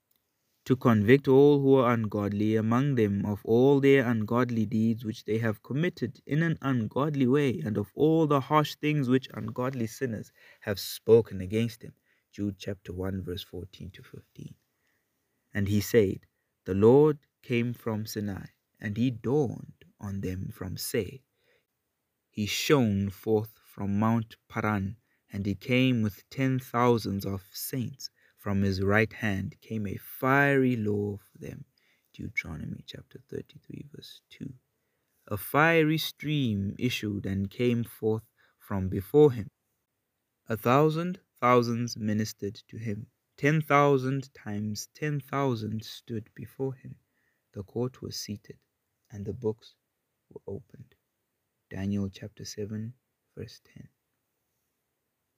to 0.65 0.75
convict 0.75 1.29
all 1.29 1.61
who 1.61 1.77
are 1.77 1.93
ungodly 1.93 2.57
among 2.57 2.97
them 2.97 3.25
of 3.25 3.41
all 3.45 3.79
their 3.79 4.05
ungodly 4.05 4.67
deeds 4.67 5.05
which 5.05 5.23
they 5.27 5.39
have 5.39 5.63
committed 5.63 6.21
in 6.27 6.43
an 6.43 6.59
ungodly 6.61 7.29
way, 7.29 7.61
and 7.61 7.79
of 7.79 7.93
all 7.95 8.27
the 8.27 8.41
harsh 8.41 8.75
things 8.75 9.09
which 9.09 9.29
ungodly 9.33 9.87
sinners 9.87 10.33
have 10.63 10.81
spoken 10.81 11.41
against 11.41 11.85
him. 11.85 11.95
Jude 12.33 12.57
chapter 12.59 12.93
1, 12.93 13.23
verse 13.23 13.45
14 13.45 13.93
to 13.93 14.03
15. 14.03 14.57
And 15.53 15.69
he 15.69 15.81
said, 15.81 16.27
The 16.65 16.75
Lord 16.75 17.19
came 17.45 17.73
from 17.73 18.07
Sinai, 18.07 18.47
and 18.81 18.97
he 18.97 19.13
dawned 19.13 19.85
on 20.01 20.21
them 20.21 20.51
from 20.53 20.77
Seir. 20.77 21.21
He 22.29 22.47
shone 22.47 23.11
forth 23.11 23.61
from 23.75 23.99
Mount 23.99 24.37
Paran, 24.49 24.97
and 25.33 25.45
he 25.45 25.57
came 25.57 26.01
with 26.01 26.23
ten 26.31 26.61
thousands 26.61 27.27
of 27.27 27.43
saints. 27.53 28.09
From 28.39 28.63
his 28.63 28.81
right 28.81 29.13
hand 29.13 29.57
came 29.61 29.85
a 29.89 29.97
fiery 29.97 30.77
law 30.77 31.17
for 31.17 31.39
them. 31.39 31.65
Deuteronomy 32.13 32.85
chapter 32.87 33.19
33, 33.29 33.87
verse 33.93 34.21
2. 34.31 34.53
A 35.27 35.37
fiery 35.37 35.99
stream 35.99 36.77
issued 36.79 37.27
and 37.27 37.51
came 37.51 37.83
forth 37.83 38.23
from 38.61 38.89
before 38.89 39.33
him. 39.33 39.49
A 40.49 40.57
thousand 40.57 41.19
thousands 41.41 41.97
ministered 41.97 42.55
to 42.69 42.77
him. 42.77 43.09
Ten 43.37 43.61
thousand 43.61 44.33
times 44.35 44.89
ten 44.95 45.19
thousand 45.19 45.83
stood 45.85 46.29
before 46.37 46.75
him. 46.75 46.95
The 47.55 47.65
court 47.65 48.03
was 48.03 48.15
seated, 48.15 48.59
and 49.11 49.25
the 49.25 49.33
books 49.33 49.75
were 50.31 50.43
opened. 50.47 50.95
Daniel 51.71 52.09
chapter 52.09 52.45
7, 52.45 52.95
verse 53.37 53.61
10. 53.75 53.89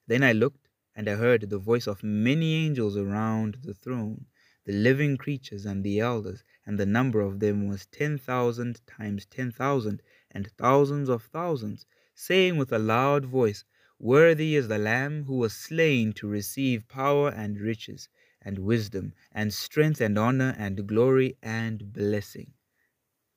Then 0.07 0.23
I 0.23 0.33
looked, 0.33 0.69
and 0.95 1.09
I 1.09 1.15
heard 1.15 1.51
the 1.51 1.59
voice 1.59 1.87
of 1.87 2.03
many 2.03 2.55
angels 2.55 2.97
around 2.97 3.59
the 3.63 3.75
throne, 3.75 4.27
the 4.65 4.73
living 4.73 5.17
creatures 5.17 5.67
and 5.67 5.83
the 5.83 6.01
elders, 6.01 6.45
and 6.65 6.79
the 6.79 6.87
number 6.87 7.21
of 7.21 7.41
them 7.41 7.67
was 7.67 7.87
ten 7.87 8.19
thousand 8.19 8.81
times 8.87 9.27
ten 9.27 9.51
thousand, 9.51 10.03
and 10.31 10.51
thousands 10.53 11.09
of 11.09 11.25
thousands, 11.25 11.87
saying 12.15 12.57
with 12.57 12.73
a 12.73 12.79
loud 12.79 13.25
voice, 13.25 13.65
Worthy 13.99 14.57
is 14.57 14.69
the 14.69 14.79
Lamb 14.79 15.25
who 15.25 15.39
was 15.39 15.55
slain 15.55 16.13
to 16.15 16.29
receive 16.29 16.87
power 16.89 17.31
and 17.31 17.59
riches, 17.61 18.09
and 18.43 18.59
wisdom, 18.59 19.15
and 19.33 19.53
strength, 19.53 20.01
and 20.01 20.19
honor, 20.19 20.55
and 20.59 20.87
glory, 20.87 21.37
and 21.43 21.93
blessing. 21.93 22.53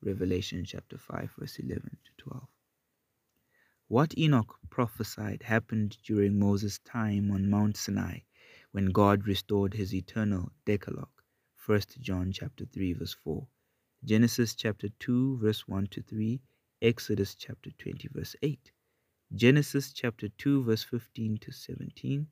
Revelation 0.02 0.64
chapter 0.64 0.98
5, 0.98 1.32
verse 1.38 1.58
11 1.58 1.98
to 2.04 2.24
12. 2.24 2.49
What 3.90 4.16
Enoch 4.16 4.56
prophesied 4.70 5.42
happened 5.42 5.98
during 6.04 6.38
Moses' 6.38 6.78
time 6.78 7.32
on 7.32 7.50
Mount 7.50 7.76
Sinai 7.76 8.20
when 8.70 8.92
God 8.92 9.26
restored 9.26 9.74
his 9.74 9.92
eternal 9.92 10.52
decalogue. 10.64 11.24
1 11.66 11.80
John 11.98 12.30
chapter 12.30 12.64
3 12.66 12.92
verse 12.92 13.14
4, 13.14 13.48
Genesis 14.04 14.54
chapter 14.54 14.90
2 15.00 15.38
verse 15.38 15.66
1 15.66 15.88
to 15.88 16.02
3, 16.02 16.40
Exodus 16.80 17.34
chapter 17.34 17.72
20 17.78 18.06
verse 18.12 18.36
8, 18.42 18.70
Genesis 19.34 19.92
chapter 19.92 20.28
2 20.28 20.62
verse 20.62 20.84
15 20.84 21.38
to 21.38 21.50
17, 21.50 22.28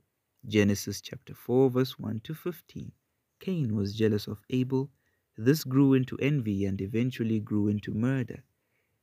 Genesis 0.47 1.01
chapter 1.01 1.35
4 1.35 1.71
verse 1.71 1.99
1 1.99 2.21
to 2.21 2.35
15. 2.35 2.93
Cain 3.41 3.75
was 3.75 3.97
jealous 3.97 4.29
of 4.29 4.45
Abel 4.51 4.93
this 5.37 5.65
grew 5.65 5.95
into 5.95 6.17
envy 6.19 6.67
and 6.67 6.81
eventually 6.81 7.41
grew 7.41 7.67
into 7.67 7.93
murder. 7.93 8.45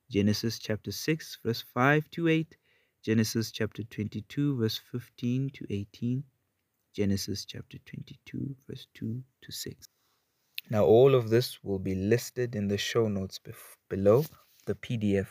Genesis 0.10 0.60
chapter 0.60 0.92
6, 0.92 1.40
verse 1.44 1.64
5 1.74 2.10
to 2.12 2.28
8, 2.28 2.56
Genesis 3.04 3.52
chapter 3.52 3.84
22, 3.84 4.58
verse 4.58 4.80
15 4.92 5.50
to 5.52 5.66
18, 5.70 6.24
Genesis 6.94 7.44
chapter 7.44 7.80
22, 7.86 8.56
verse 8.70 8.88
2 8.94 9.24
to 9.42 9.52
6. 9.52 9.88
Now, 10.70 10.86
all 10.86 11.16
of 11.16 11.30
this 11.30 11.64
will 11.64 11.80
be 11.80 11.96
listed 11.96 12.56
in 12.56 12.68
the 12.68 12.78
show 12.78 13.08
notes 13.08 13.40
below 13.90 14.26
the 14.66 14.76
PDF 14.76 15.28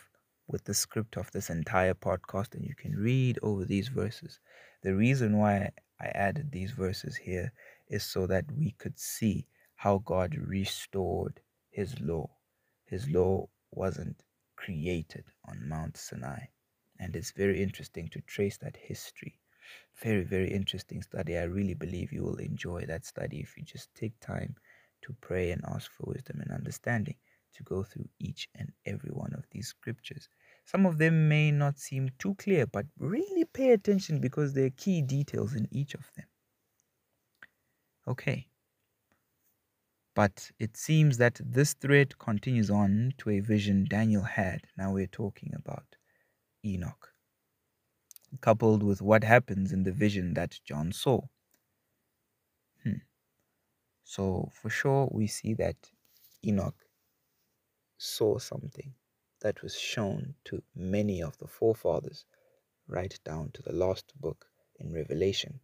with 0.49 0.65
the 0.65 0.75
script 0.75 1.17
of 1.17 1.31
this 1.31 1.51
entire 1.51 1.95
podcast, 1.95 2.55
and 2.55 2.65
you 2.65 2.75
can 2.75 2.97
read 2.97 3.39
over 3.43 3.65
these 3.65 3.89
verses. 3.89 4.41
The 4.83 4.95
reason 4.95 5.39
why 5.39 5.71
I 6.01 6.07
added 6.07 6.51
these 6.51 6.73
verses 6.73 7.17
here 7.17 7.53
is 7.89 8.03
so 8.03 8.27
that 8.27 8.45
we 8.51 8.73
could 8.73 8.99
see 8.99 9.47
how 9.77 9.99
God 9.99 10.35
restored 10.35 11.41
his 11.71 12.01
law. 12.01 12.29
His 12.87 13.09
law 13.09 13.49
wasn't 13.71 14.23
created 14.57 15.25
on 15.47 15.69
Mount 15.69 15.97
Sinai. 15.97 16.47
And 16.99 17.17
it's 17.17 17.33
very 17.33 17.63
interesting 17.63 18.09
to 18.11 18.21
trace 18.23 18.57
that 18.59 18.77
history. 18.77 19.41
Very, 20.03 20.23
very 20.23 20.51
interesting 20.51 21.03
study. 21.03 21.37
I 21.39 21.45
really 21.45 21.75
believe 21.75 22.13
you 22.13 22.23
will 22.23 22.37
enjoy 22.37 22.87
that 22.87 23.05
study 23.05 23.41
if 23.41 23.57
you 23.57 23.65
just 23.65 23.95
take 23.95 24.19
time 24.21 24.55
to 25.03 25.15
pray 25.21 25.51
and 25.51 25.63
ask 25.67 25.91
for 25.91 26.05
wisdom 26.07 26.41
and 26.41 26.51
understanding 26.51 27.17
to 27.55 27.63
go 27.63 27.83
through 27.83 28.09
each 28.19 28.49
and 28.55 28.73
every 28.85 29.11
one 29.11 29.33
of 29.35 29.45
these 29.51 29.69
scriptures. 29.69 30.29
Some 30.65 30.87
of 30.87 30.99
them 30.99 31.29
may 31.29 31.51
not 31.51 31.79
seem 31.79 32.11
too 32.19 32.35
clear, 32.35 32.67
but 32.67 32.87
really 32.99 33.45
pay 33.45 33.73
attention 33.73 34.21
because 34.21 34.53
there 34.53 34.67
are 34.67 34.71
key 34.71 35.03
details 35.03 35.55
in 35.55 35.69
each 35.71 35.95
of 35.95 36.11
them. 36.17 36.27
Okay, 38.07 38.49
but 40.15 40.53
it 40.61 40.77
seems 40.77 41.19
that 41.19 41.41
this 41.45 41.75
thread 41.75 42.19
continues 42.19 42.71
on 42.71 43.13
to 43.19 43.31
a 43.31 43.41
vision 43.41 43.85
Daniel 43.89 44.23
had. 44.23 44.61
Now 44.79 44.93
we're 44.93 45.09
talking 45.09 45.53
about 45.57 45.97
Enoch, 46.65 47.13
coupled 48.41 48.83
with 48.83 49.03
what 49.03 49.25
happens 49.25 49.73
in 49.73 49.83
the 49.83 49.93
vision 49.93 50.35
that 50.35 50.61
John 50.65 50.93
saw. 50.93 51.21
Hmm. 52.85 53.03
So, 54.05 54.51
for 54.53 54.71
sure, 54.71 55.09
we 55.11 55.27
see 55.27 55.55
that 55.55 55.77
Enoch 56.45 56.87
saw 57.99 58.39
something 58.39 58.95
that 59.41 59.63
was 59.63 59.79
shown 59.79 60.35
to 60.45 60.63
many 60.75 61.23
of 61.23 61.37
the 61.39 61.49
forefathers, 61.49 62.25
right 62.87 63.19
down 63.25 63.51
to 63.53 63.63
the 63.63 63.73
last 63.73 64.13
book 64.21 64.47
in 64.79 64.93
Revelation, 64.93 65.61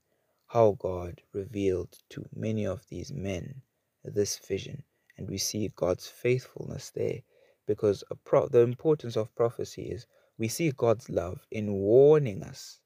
how 0.49 0.73
God 0.73 1.23
revealed 1.33 1.97
to 2.11 2.27
many 2.35 2.67
of 2.67 2.87
these 2.89 3.13
men 3.13 3.63
this 4.05 4.39
vision 4.39 4.83
and 5.17 5.29
we 5.29 5.39
see 5.39 5.71
God's 5.77 6.09
faithfulness 6.09 6.91
there 6.91 7.21
because 7.67 8.03
pro- 8.25 8.49
the 8.49 8.61
importance 8.61 9.17
of 9.17 9.35
prophecy 9.35 9.83
is 9.83 10.07
we 10.39 10.49
see 10.49 10.73
God's 10.73 11.11
love 11.11 11.47
in 11.51 11.73
warning 11.73 12.43
us 12.43 12.81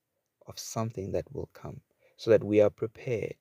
of 0.47 0.59
something 0.59 1.13
that 1.13 1.33
will 1.33 1.49
come 1.53 1.81
so 2.17 2.31
that 2.31 2.43
we 2.43 2.61
are 2.61 2.71
prepared. 2.71 3.37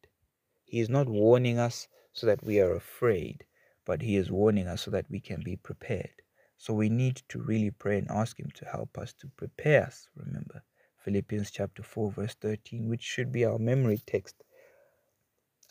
He 0.65 0.80
is 0.80 0.89
not 0.89 1.07
warning 1.09 1.57
us 1.57 1.88
so 2.13 2.28
that 2.28 2.43
we 2.43 2.59
are 2.59 2.76
afraid, 2.76 3.45
but 3.86 4.01
He 4.01 4.15
is 4.15 4.32
warning 4.32 4.67
us 4.67 4.84
so 4.84 4.91
that 4.91 5.09
we 5.09 5.19
can 5.19 5.41
be 5.43 5.55
prepared. 5.55 6.21
So 6.57 6.74
we 6.74 6.89
need 6.89 7.24
to 7.30 7.41
really 7.41 7.71
pray 7.71 7.97
and 7.97 8.09
ask 8.09 8.39
Him 8.39 8.51
to 8.55 8.65
help 8.65 8.97
us 8.97 9.13
to 9.13 9.28
prepare 9.36 9.88
us. 9.88 10.07
Remember, 10.15 10.63
Philippians 11.03 11.51
chapter 11.51 11.84
4, 11.84 12.11
verse 12.11 12.36
13, 12.36 12.88
which 12.88 13.01
should 13.01 13.32
be 13.32 13.43
our 13.43 13.59
memory 13.59 13.99
text 14.05 14.43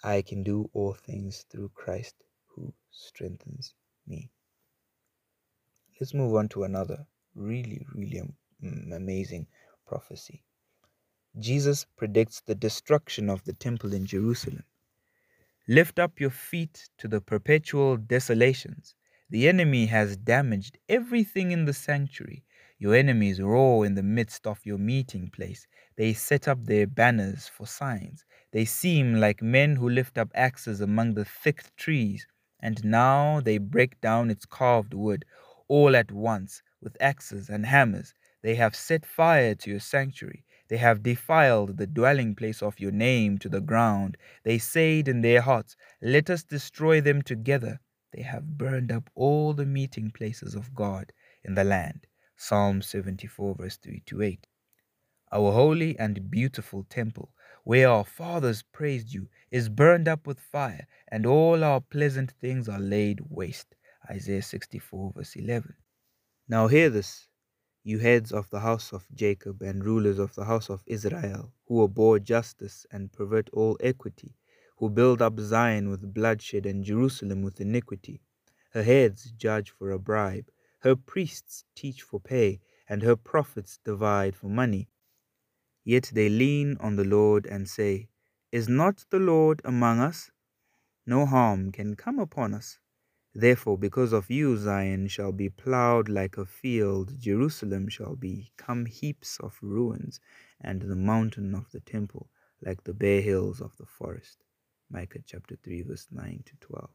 I 0.03 0.23
can 0.23 0.43
do 0.43 0.69
all 0.73 0.95
things 0.95 1.45
through 1.51 1.71
Christ 1.75 2.17
who 2.47 2.73
strengthens 2.91 3.75
me. 4.07 4.31
Let's 6.01 6.15
move 6.15 6.35
on 6.35 6.49
to 6.51 6.65
another 6.65 7.07
really, 7.35 7.87
really 7.95 8.23
mm, 8.63 8.93
amazing 8.93 9.47
prophecy. 9.87 10.43
Jesus 11.39 11.87
predicts 11.97 12.41
the 12.41 12.55
destruction 12.55 13.31
of 13.31 13.45
the 13.45 13.53
temple 13.53 13.95
in 13.95 14.05
Jerusalem. 14.05 14.65
Lift 15.69 15.99
up 15.99 16.19
your 16.19 16.31
feet 16.31 16.89
to 16.99 17.09
the 17.09 17.21
perpetual 17.21 17.97
desolations. 17.97 18.95
The 19.31 19.49
enemy 19.49 19.87
has 19.87 20.17
damaged 20.17 20.79
everything 20.89 21.53
in 21.53 21.65
the 21.65 21.73
sanctuary. 21.73 22.45
Your 22.83 22.97
enemies 22.97 23.41
roar 23.41 23.87
in 23.87 23.95
the 23.95 24.03
midst 24.03 24.45
of 24.45 24.67
your 24.67 24.77
meeting 24.77 25.31
place. 25.31 25.69
They 25.95 26.13
set 26.15 26.49
up 26.49 26.65
their 26.65 26.89
banners 26.89 27.47
for 27.47 27.65
signs. 27.65 28.25
They 28.51 28.65
seem 28.65 29.21
like 29.21 29.41
men 29.41 29.77
who 29.77 29.89
lift 29.89 30.19
up 30.19 30.33
axes 30.35 30.81
among 30.81 31.15
the 31.15 31.25
thick 31.25 31.63
trees, 31.77 32.27
and 32.59 32.85
now 32.85 33.39
they 33.39 33.59
break 33.59 34.01
down 34.01 34.31
its 34.31 34.47
carved 34.47 34.95
wood 34.95 35.25
all 35.69 35.95
at 35.95 36.11
once 36.11 36.61
with 36.81 36.97
axes 37.01 37.49
and 37.49 37.67
hammers. 37.67 38.15
They 38.43 38.57
have 38.57 38.75
set 38.75 39.07
fire 39.07 39.55
to 39.55 39.71
your 39.71 39.79
sanctuary. 39.79 40.45
They 40.67 40.79
have 40.79 41.05
defiled 41.05 41.77
the 41.77 41.87
dwelling 41.87 42.35
place 42.35 42.63
of 42.63 42.81
your 42.81 42.91
name 42.91 43.39
to 43.39 43.49
the 43.49 43.61
ground. 43.61 44.17
They 44.43 44.59
said 44.59 45.07
in 45.07 45.21
their 45.21 45.43
hearts, 45.43 45.77
Let 46.01 46.29
us 46.31 46.43
destroy 46.43 47.01
them 47.01 47.23
together. 47.23 47.79
They 48.13 48.23
have 48.23 48.59
burned 48.59 48.91
up 48.91 49.09
all 49.15 49.53
the 49.53 49.67
meeting 49.67 50.11
places 50.11 50.57
of 50.57 50.75
God 50.75 51.13
in 51.45 51.55
the 51.55 51.63
land. 51.63 52.09
Psalm 52.45 52.83
74, 52.83 53.55
verse 53.55 53.77
3 53.77 54.03
to 54.07 54.23
8. 54.23 54.47
Our 55.31 55.53
holy 55.53 55.97
and 55.99 56.29
beautiful 56.29 56.85
temple 56.91 57.33
where 57.65 57.89
our 57.89 58.05
fathers 58.05 58.65
praised 58.73 59.13
you, 59.15 59.29
is 59.51 59.69
burned 59.69 60.09
up 60.09 60.27
with 60.27 60.41
fire, 60.41 60.89
and 61.07 61.25
all 61.25 61.63
our 61.63 61.81
pleasant 61.81 62.33
things 62.33 62.69
are 62.69 62.81
laid 62.81 63.21
waste. 63.29 63.77
Isaiah 64.11 64.43
64, 64.43 65.13
verse 65.15 65.37
11. 65.37 65.75
Now 66.49 66.67
hear 66.67 66.91
this, 66.91 67.29
you 67.85 68.01
heads 68.01 68.33
of 68.33 68.51
the 68.51 68.59
house 68.59 68.93
of 68.93 69.07
Jacob 69.15 69.63
and 69.63 69.85
rulers 69.85 70.19
of 70.19 70.35
the 70.35 70.45
house 70.45 70.69
of 70.69 70.83
Israel, 70.87 71.53
who 71.69 71.85
abhor 71.85 72.19
justice 72.19 72.85
and 72.91 73.13
pervert 73.13 73.49
all 73.53 73.79
equity, 73.81 74.35
who 74.79 74.91
build 74.91 75.23
up 75.23 75.39
Zion 75.39 75.89
with 75.89 76.13
bloodshed 76.13 76.67
and 76.67 76.83
Jerusalem 76.83 77.43
with 77.43 77.61
iniquity. 77.61 78.21
Her 78.73 78.83
heads 78.83 79.31
judge 79.37 79.71
for 79.71 79.93
a 79.93 79.99
bribe, 80.01 80.51
her 80.83 80.97
priests 80.97 81.65
teach 81.75 82.03
for 82.03 82.21
pay, 82.21 82.61
and 82.89 83.03
her 83.03 83.17
prophets 83.17 83.79
divide 83.85 84.35
for 84.37 84.49
money. 84.49 84.89
Yet 85.85 86.11
they 86.13 86.29
lean 86.29 86.77
on 86.81 86.97
the 86.97 87.05
Lord 87.05 87.47
and 87.47 87.69
say, 87.69 88.09
Is 88.51 88.69
not 88.69 89.05
the 89.11 89.19
Lord 89.19 89.61
among 89.65 90.01
us? 90.01 90.31
No 91.07 91.27
harm 91.27 91.73
can 91.73 91.95
come 91.95 92.19
upon 92.19 92.53
us. 92.53 92.79
Therefore, 93.35 93.79
because 93.79 94.13
of 94.13 94.31
you, 94.31 94.57
Zion 94.57 95.09
shall 95.09 95.33
be 95.33 95.49
plowed 95.49 96.09
like 96.09 96.37
a 96.37 96.45
field, 96.45 97.19
Jerusalem 97.19 97.89
shall 97.89 98.15
become 98.15 98.87
heaps 98.87 99.39
of 99.41 99.59
ruins, 99.63 100.21
and 100.61 100.83
the 100.83 100.97
mountain 100.97 101.55
of 101.55 101.71
the 101.71 101.81
temple 101.81 102.29
like 102.61 102.85
the 102.85 102.95
bare 102.95 103.23
hills 103.23 103.61
of 103.61 103.77
the 103.77 103.87
forest. 103.87 104.45
Micah 104.91 105.23
chapter 105.25 105.57
3, 105.57 105.83
verse 105.83 106.07
9 106.11 106.43
to 106.47 106.57
12. 106.61 106.91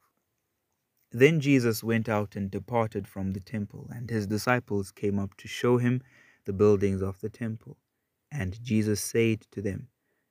Then 1.12 1.40
Jesus 1.40 1.84
went 1.84 2.10
out 2.10 2.36
and 2.36 2.52
departed 2.52 3.08
from 3.08 3.32
the 3.32 3.40
temple, 3.40 3.90
and 3.92 4.10
his 4.10 4.28
disciples 4.28 4.92
came 4.92 5.18
up 5.18 5.36
to 5.38 5.48
show 5.48 5.78
him 5.78 6.02
the 6.46 6.54
buildings 6.54 7.02
of 7.02 7.20
the 7.22 7.30
temple. 7.30 7.78
And 8.32 8.62
Jesus 8.62 9.02
said 9.02 9.42
to 9.52 9.62
them, 9.62 9.88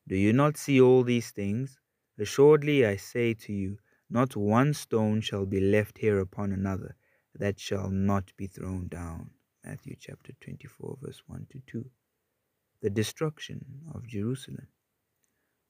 Do 0.06 0.16
you 0.16 0.32
not 0.32 0.56
see 0.56 0.80
all 0.80 1.02
these 1.02 1.30
things? 1.30 1.78
Assuredly 2.18 2.84
I 2.84 2.96
say 2.96 3.34
to 3.34 3.52
you, 3.52 3.78
not 4.08 4.36
one 4.36 4.74
stone 4.74 5.20
shall 5.20 5.46
be 5.46 5.60
left 5.60 5.98
here 5.98 6.20
upon 6.20 6.52
another 6.52 6.96
that 7.34 7.58
shall 7.58 7.90
not 7.90 8.32
be 8.36 8.46
thrown 8.46 8.88
down. 8.88 9.30
Matthew 9.64 9.96
chapter 9.98 10.32
24, 10.40 10.98
verse 11.02 11.22
1 11.26 11.46
to 11.50 11.60
2. 11.66 11.90
The 12.82 12.90
destruction 12.90 13.82
of 13.92 14.06
Jerusalem. 14.06 14.68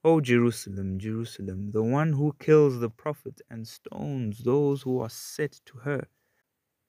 O 0.07 0.21
Jerusalem, 0.21 1.01
Jerusalem, 1.01 1.73
the 1.73 1.83
one 1.83 2.13
who 2.13 2.37
kills 2.39 2.79
the 2.79 2.89
prophets 2.89 3.43
and 3.51 3.67
stones 3.67 4.45
those 4.45 4.83
who 4.83 5.01
are 5.01 5.11
set 5.11 5.61
to 5.65 5.79
her. 5.79 6.07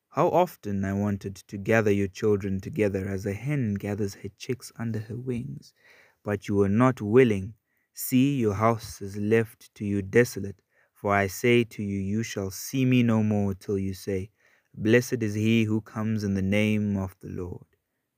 How 0.10 0.28
often 0.28 0.86
I 0.86 0.94
wanted 0.94 1.36
to 1.36 1.58
gather 1.58 1.90
your 1.90 2.10
children 2.10 2.62
together 2.62 3.08
as 3.08 3.26
a 3.26 3.34
hen 3.34 3.74
gathers 3.74 4.14
her 4.14 4.30
chicks 4.38 4.72
under 4.78 5.00
her 5.00 5.18
wings, 5.18 5.74
but 6.24 6.48
you 6.48 6.58
were 6.58 6.70
not 6.70 7.02
willing. 7.02 7.56
See, 7.96 8.38
your 8.38 8.54
house 8.54 9.02
is 9.02 9.18
left 9.18 9.74
to 9.74 9.84
you 9.84 10.04
desolate. 10.04 10.62
For 10.94 11.12
I 11.12 11.26
say 11.26 11.64
to 11.64 11.82
you, 11.82 11.98
you 11.98 12.22
shall 12.22 12.52
see 12.52 12.86
me 12.86 13.02
no 13.02 13.24
more 13.24 13.56
till 13.56 13.80
you 13.80 13.96
say, 13.96 14.30
Blessed 14.76 15.24
is 15.24 15.34
he 15.34 15.64
who 15.64 15.82
comes 15.82 16.24
in 16.24 16.36
the 16.36 16.44
name 16.44 16.96
of 16.98 17.16
the 17.22 17.30
Lord. 17.30 17.66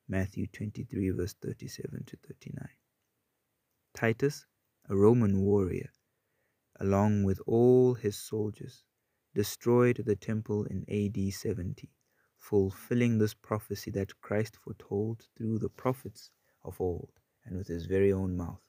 Matthew 0.10 0.48
23, 0.48 1.12
verse 1.12 1.36
37 1.42 2.04
to 2.06 2.18
39. 2.28 2.68
Titus, 3.96 4.46
a 4.90 4.96
Roman 4.96 5.40
warrior, 5.42 5.92
along 6.80 7.24
with 7.24 7.40
all 7.46 7.94
his 7.94 8.18
soldiers, 8.18 8.84
destroyed 9.36 10.02
the 10.06 10.16
temple 10.16 10.66
in 10.66 10.84
AD 10.90 11.32
70, 11.32 11.90
fulfilling 12.38 13.20
this 13.20 13.36
prophecy 13.36 13.92
that 13.92 14.20
Christ 14.22 14.58
foretold 14.58 15.28
through 15.38 15.60
the 15.60 15.70
prophets 15.70 16.32
of 16.64 16.82
old 16.82 17.12
and 17.46 17.56
with 17.56 17.68
his 17.68 17.86
very 17.86 18.12
own 18.12 18.36
mouth. 18.36 18.62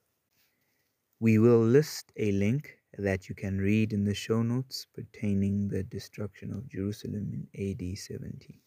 We 1.18 1.38
will 1.38 1.62
list 1.62 2.12
a 2.16 2.32
link 2.32 2.78
that 2.98 3.28
you 3.28 3.34
can 3.34 3.58
read 3.58 3.92
in 3.92 4.04
the 4.04 4.14
show 4.14 4.42
notes 4.42 4.86
pertaining 4.94 5.68
the 5.68 5.82
destruction 5.82 6.52
of 6.52 6.68
Jerusalem 6.68 7.48
in 7.54 7.70
AD 7.70 7.98
70. 7.98 8.60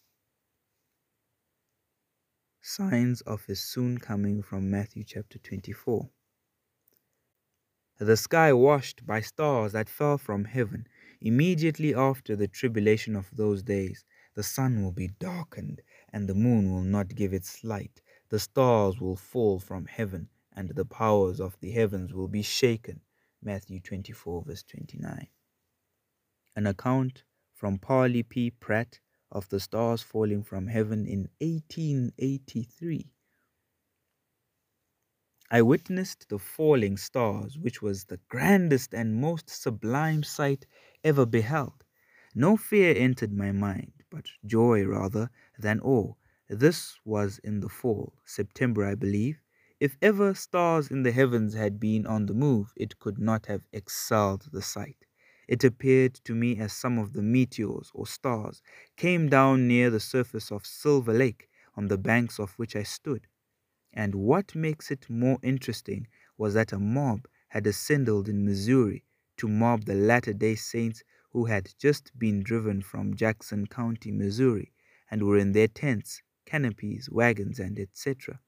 Signs 2.62 3.20
of 3.20 3.44
his 3.44 3.60
soon 3.60 3.98
coming 3.98 4.42
from 4.42 4.70
Matthew 4.70 5.04
chapter 5.04 5.38
24. 5.38 6.08
The 8.04 8.18
sky 8.18 8.52
washed 8.52 9.06
by 9.06 9.22
stars 9.22 9.72
that 9.72 9.88
fell 9.88 10.18
from 10.18 10.44
heaven. 10.44 10.86
Immediately 11.22 11.94
after 11.94 12.36
the 12.36 12.46
tribulation 12.46 13.16
of 13.16 13.30
those 13.32 13.62
days, 13.62 14.04
the 14.34 14.42
sun 14.42 14.82
will 14.82 14.92
be 14.92 15.08
darkened, 15.18 15.80
and 16.12 16.28
the 16.28 16.34
moon 16.34 16.70
will 16.70 16.82
not 16.82 17.14
give 17.14 17.32
its 17.32 17.64
light. 17.64 18.02
The 18.28 18.38
stars 18.38 19.00
will 19.00 19.16
fall 19.16 19.58
from 19.58 19.86
heaven, 19.86 20.28
and 20.52 20.68
the 20.68 20.84
powers 20.84 21.40
of 21.40 21.58
the 21.60 21.70
heavens 21.70 22.12
will 22.12 22.28
be 22.28 22.42
shaken. 22.42 23.00
Matthew 23.42 23.80
24, 23.80 24.42
verse 24.42 24.64
29. 24.64 25.26
An 26.56 26.66
account 26.66 27.24
from 27.54 27.78
Parley 27.78 28.22
P. 28.22 28.50
Pratt 28.50 29.00
of 29.32 29.48
the 29.48 29.60
stars 29.60 30.02
falling 30.02 30.42
from 30.42 30.66
heaven 30.66 31.06
in 31.06 31.30
1883. 31.40 33.13
I 35.50 35.62
witnessed 35.62 36.28
the 36.28 36.38
falling 36.38 36.98
stars, 36.98 37.56
which 37.56 37.80
was 37.80 38.04
the 38.04 38.20
grandest 38.28 38.92
and 38.92 39.20
most 39.20 39.48
sublime 39.48 40.22
sight 40.22 40.66
ever 41.02 41.24
beheld. 41.24 41.84
No 42.34 42.56
fear 42.58 42.94
entered 42.94 43.32
my 43.32 43.50
mind, 43.52 43.92
but 44.10 44.26
joy 44.44 44.84
rather 44.84 45.30
than 45.58 45.80
awe. 45.80 46.14
This 46.48 46.98
was 47.06 47.38
in 47.38 47.60
the 47.60 47.70
fall, 47.70 48.12
September, 48.26 48.84
I 48.84 48.94
believe, 48.96 49.40
if 49.80 49.96
ever 50.02 50.34
stars 50.34 50.90
in 50.90 51.04
the 51.04 51.12
heavens 51.12 51.54
had 51.54 51.80
been 51.80 52.06
on 52.06 52.26
the 52.26 52.34
move, 52.34 52.72
it 52.76 52.98
could 52.98 53.18
not 53.18 53.46
have 53.46 53.66
excelled 53.72 54.48
the 54.52 54.60
sight. 54.62 55.06
It 55.48 55.64
appeared 55.64 56.14
to 56.24 56.34
me 56.34 56.58
as 56.58 56.72
some 56.72 56.98
of 56.98 57.12
the 57.14 57.22
meteors 57.22 57.90
or 57.94 58.06
stars 58.06 58.62
came 58.96 59.28
down 59.30 59.66
near 59.68 59.88
the 59.88 60.00
surface 60.00 60.52
of 60.52 60.66
Silver 60.66 61.14
Lake, 61.14 61.48
on 61.76 61.88
the 61.88 61.96
banks 61.98 62.38
of 62.38 62.52
which 62.58 62.76
I 62.76 62.82
stood. 62.82 63.26
And 63.94 64.14
what 64.14 64.54
makes 64.54 64.90
it 64.90 65.08
more 65.08 65.38
interesting 65.42 66.06
was 66.36 66.52
that 66.52 66.72
a 66.72 66.78
mob 66.78 67.26
had 67.48 67.66
assembled 67.66 68.28
in 68.28 68.44
Missouri 68.44 69.04
to 69.38 69.48
mob 69.48 69.86
the 69.86 69.94
Latter 69.94 70.34
day 70.34 70.54
Saints 70.54 71.02
who 71.30 71.46
had 71.46 71.72
just 71.78 72.10
been 72.18 72.42
driven 72.42 72.82
from 72.82 73.16
Jackson 73.16 73.66
County, 73.66 74.12
Missouri, 74.12 74.72
and 75.10 75.22
were 75.22 75.38
in 75.38 75.52
their 75.52 75.68
tents, 75.68 76.20
canopies, 76.44 77.08
wagons, 77.10 77.58
and 77.58 77.78
etc 77.78 78.40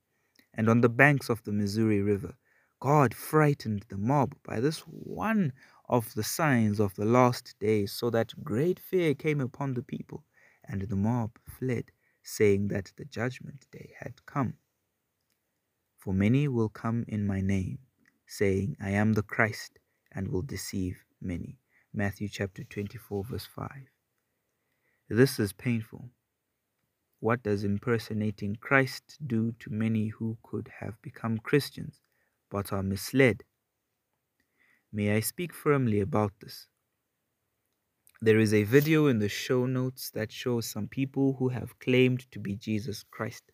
and 0.57 0.69
on 0.71 0.81
the 0.81 0.89
banks 0.89 1.29
of 1.29 1.43
the 1.45 1.53
Missouri 1.53 2.01
River. 2.01 2.35
God 2.81 3.15
frightened 3.15 3.85
the 3.89 3.99
mob 3.99 4.35
by 4.43 4.59
this 4.61 4.81
one 4.81 5.53
of 5.89 6.13
the 6.15 6.23
signs 6.23 6.81
of 6.81 6.95
the 6.95 7.05
last 7.05 7.55
days, 7.61 7.93
so 7.93 8.11
that 8.11 8.43
great 8.43 8.81
fear 8.81 9.15
came 9.15 9.41
upon 9.41 9.75
the 9.75 9.83
people, 9.83 10.25
and 10.65 10.83
the 10.83 10.97
mob 10.97 11.39
fled, 11.47 11.93
saying 12.23 12.69
that 12.69 12.93
the 12.97 13.05
judgment 13.05 13.67
day 13.71 13.93
had 13.99 14.25
come. 14.27 14.55
For 16.07 16.15
many 16.15 16.47
will 16.47 16.69
come 16.69 17.05
in 17.09 17.27
my 17.27 17.41
name, 17.41 17.81
saying, 18.29 18.77
I 18.81 18.91
am 18.91 19.15
the 19.15 19.25
Christ, 19.25 19.81
and 20.13 20.29
will 20.29 20.43
deceive 20.43 21.05
many. 21.21 21.59
Matthew 21.93 22.29
chapter 22.29 22.63
24, 22.63 23.25
verse 23.25 23.47
5. 23.47 23.69
This 25.09 25.41
is 25.41 25.53
painful 25.53 26.11
what 27.19 27.43
does 27.43 27.65
impersonating 27.65 28.55
Christ 28.55 29.19
do 29.27 29.51
to 29.59 29.69
many 29.69 30.07
who 30.07 30.39
could 30.45 30.71
have 30.79 31.03
become 31.03 31.39
Christians 31.39 32.01
but 32.51 32.73
are 32.73 32.85
misled? 32.85 33.43
May 34.93 35.17
I 35.17 35.19
speak 35.19 35.53
firmly 35.53 35.99
about 35.99 36.35
this? 36.41 36.69
There 38.21 38.39
is 38.39 38.55
a 38.55 38.63
video 38.63 39.09
in 39.09 39.19
the 39.19 39.29
show 39.29 39.67
notes 39.67 40.11
that 40.11 40.31
shows 40.31 40.67
some 40.67 40.87
people 40.87 41.35
who 41.41 41.49
have 41.49 41.81
claimed 41.81 42.31
to 42.31 42.39
be 42.39 42.55
Jesus 42.55 43.03
Christ. 43.11 43.51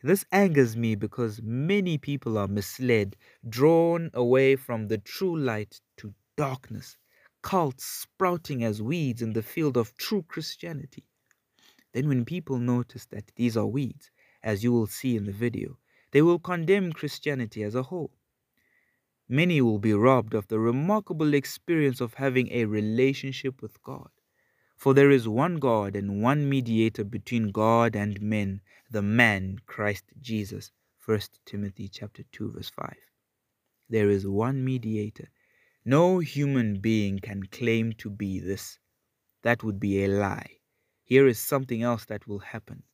This 0.00 0.24
angers 0.30 0.76
me 0.76 0.94
because 0.94 1.42
many 1.42 1.98
people 1.98 2.38
are 2.38 2.46
misled, 2.46 3.16
drawn 3.48 4.10
away 4.14 4.54
from 4.54 4.86
the 4.86 4.98
true 4.98 5.36
light 5.36 5.80
to 5.96 6.14
darkness, 6.36 6.96
cults 7.42 7.84
sprouting 7.84 8.62
as 8.62 8.80
weeds 8.80 9.22
in 9.22 9.32
the 9.32 9.42
field 9.42 9.76
of 9.76 9.96
true 9.96 10.22
Christianity. 10.22 11.04
Then 11.92 12.06
when 12.06 12.24
people 12.24 12.58
notice 12.58 13.06
that 13.06 13.32
these 13.34 13.56
are 13.56 13.66
weeds, 13.66 14.10
as 14.42 14.62
you 14.62 14.72
will 14.72 14.86
see 14.86 15.16
in 15.16 15.24
the 15.24 15.32
video, 15.32 15.78
they 16.12 16.22
will 16.22 16.38
condemn 16.38 16.92
Christianity 16.92 17.64
as 17.64 17.74
a 17.74 17.82
whole. 17.82 18.12
Many 19.28 19.60
will 19.60 19.78
be 19.78 19.92
robbed 19.92 20.32
of 20.32 20.46
the 20.46 20.60
remarkable 20.60 21.34
experience 21.34 22.00
of 22.00 22.14
having 22.14 22.50
a 22.52 22.66
relationship 22.66 23.60
with 23.60 23.82
God. 23.82 24.10
For 24.78 24.94
there 24.94 25.10
is 25.10 25.26
one 25.26 25.56
God 25.56 25.96
and 25.96 26.22
one 26.22 26.48
mediator 26.48 27.02
between 27.02 27.50
God 27.50 27.96
and 27.96 28.22
men, 28.22 28.60
the 28.88 29.02
man 29.02 29.58
Christ 29.66 30.04
Jesus. 30.20 30.70
1 31.04 31.20
Timothy 31.44 31.88
chapter 31.88 32.22
2 32.30 32.52
verse 32.52 32.70
5. 32.70 32.94
There 33.88 34.08
is 34.08 34.24
one 34.24 34.64
mediator. 34.64 35.32
No 35.84 36.20
human 36.20 36.78
being 36.78 37.18
can 37.18 37.42
claim 37.48 37.92
to 37.94 38.08
be 38.08 38.38
this. 38.38 38.78
That 39.42 39.64
would 39.64 39.80
be 39.80 40.04
a 40.04 40.06
lie. 40.06 40.58
Here 41.02 41.26
is 41.26 41.40
something 41.40 41.82
else 41.82 42.04
that 42.04 42.28
will 42.28 42.38
happen. 42.38 42.84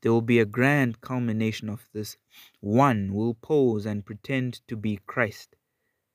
There 0.00 0.12
will 0.12 0.22
be 0.22 0.40
a 0.40 0.44
grand 0.44 1.00
culmination 1.00 1.68
of 1.68 1.88
this. 1.92 2.16
One 2.58 3.14
will 3.14 3.34
pose 3.34 3.86
and 3.86 4.04
pretend 4.04 4.66
to 4.66 4.76
be 4.76 4.98
Christ. 5.06 5.54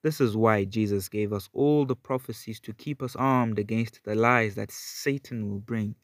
This 0.04 0.20
is 0.20 0.36
why 0.36 0.66
Jesus 0.66 1.08
gave 1.08 1.32
us 1.32 1.50
all 1.54 1.86
the 1.86 1.96
prophecies 1.96 2.60
to 2.60 2.74
keep 2.74 3.02
us 3.02 3.16
armed 3.16 3.58
against 3.58 4.04
the 4.04 4.16
lies 4.16 4.54
that 4.56 4.70
Satan 4.70 5.50
will 5.50 5.62
bring. 5.62 5.96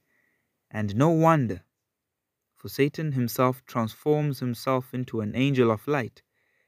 And 0.71 0.95
no 0.95 1.09
wonder, 1.09 1.65
for 2.55 2.69
Satan 2.69 3.11
himself 3.11 3.61
transforms 3.65 4.39
himself 4.39 4.93
into 4.93 5.19
an 5.19 5.35
angel 5.35 5.69
of 5.69 5.85
light. 5.85 6.21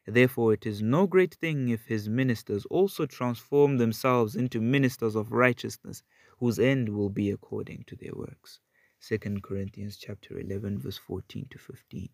Therefore, 0.05 0.51
it 0.51 0.65
is 0.65 0.81
no 0.81 1.07
great 1.07 1.35
thing 1.35 1.69
if 1.69 1.85
his 1.85 2.09
ministers 2.09 2.65
also 2.65 3.05
transform 3.05 3.77
themselves 3.77 4.35
into 4.35 4.59
ministers 4.59 5.15
of 5.15 5.31
righteousness, 5.31 6.03
whose 6.37 6.59
end 6.59 6.89
will 6.89 7.09
be 7.09 7.31
according 7.31 7.85
to 7.87 7.95
their 7.95 8.13
works. 8.13 8.59
2 9.07 9.17
Corinthians 9.41 9.95
chapter 9.95 10.37
11 10.37 10.79
verse 10.79 10.97
14 10.97 11.47
to 11.49 11.57
15. 11.57 12.09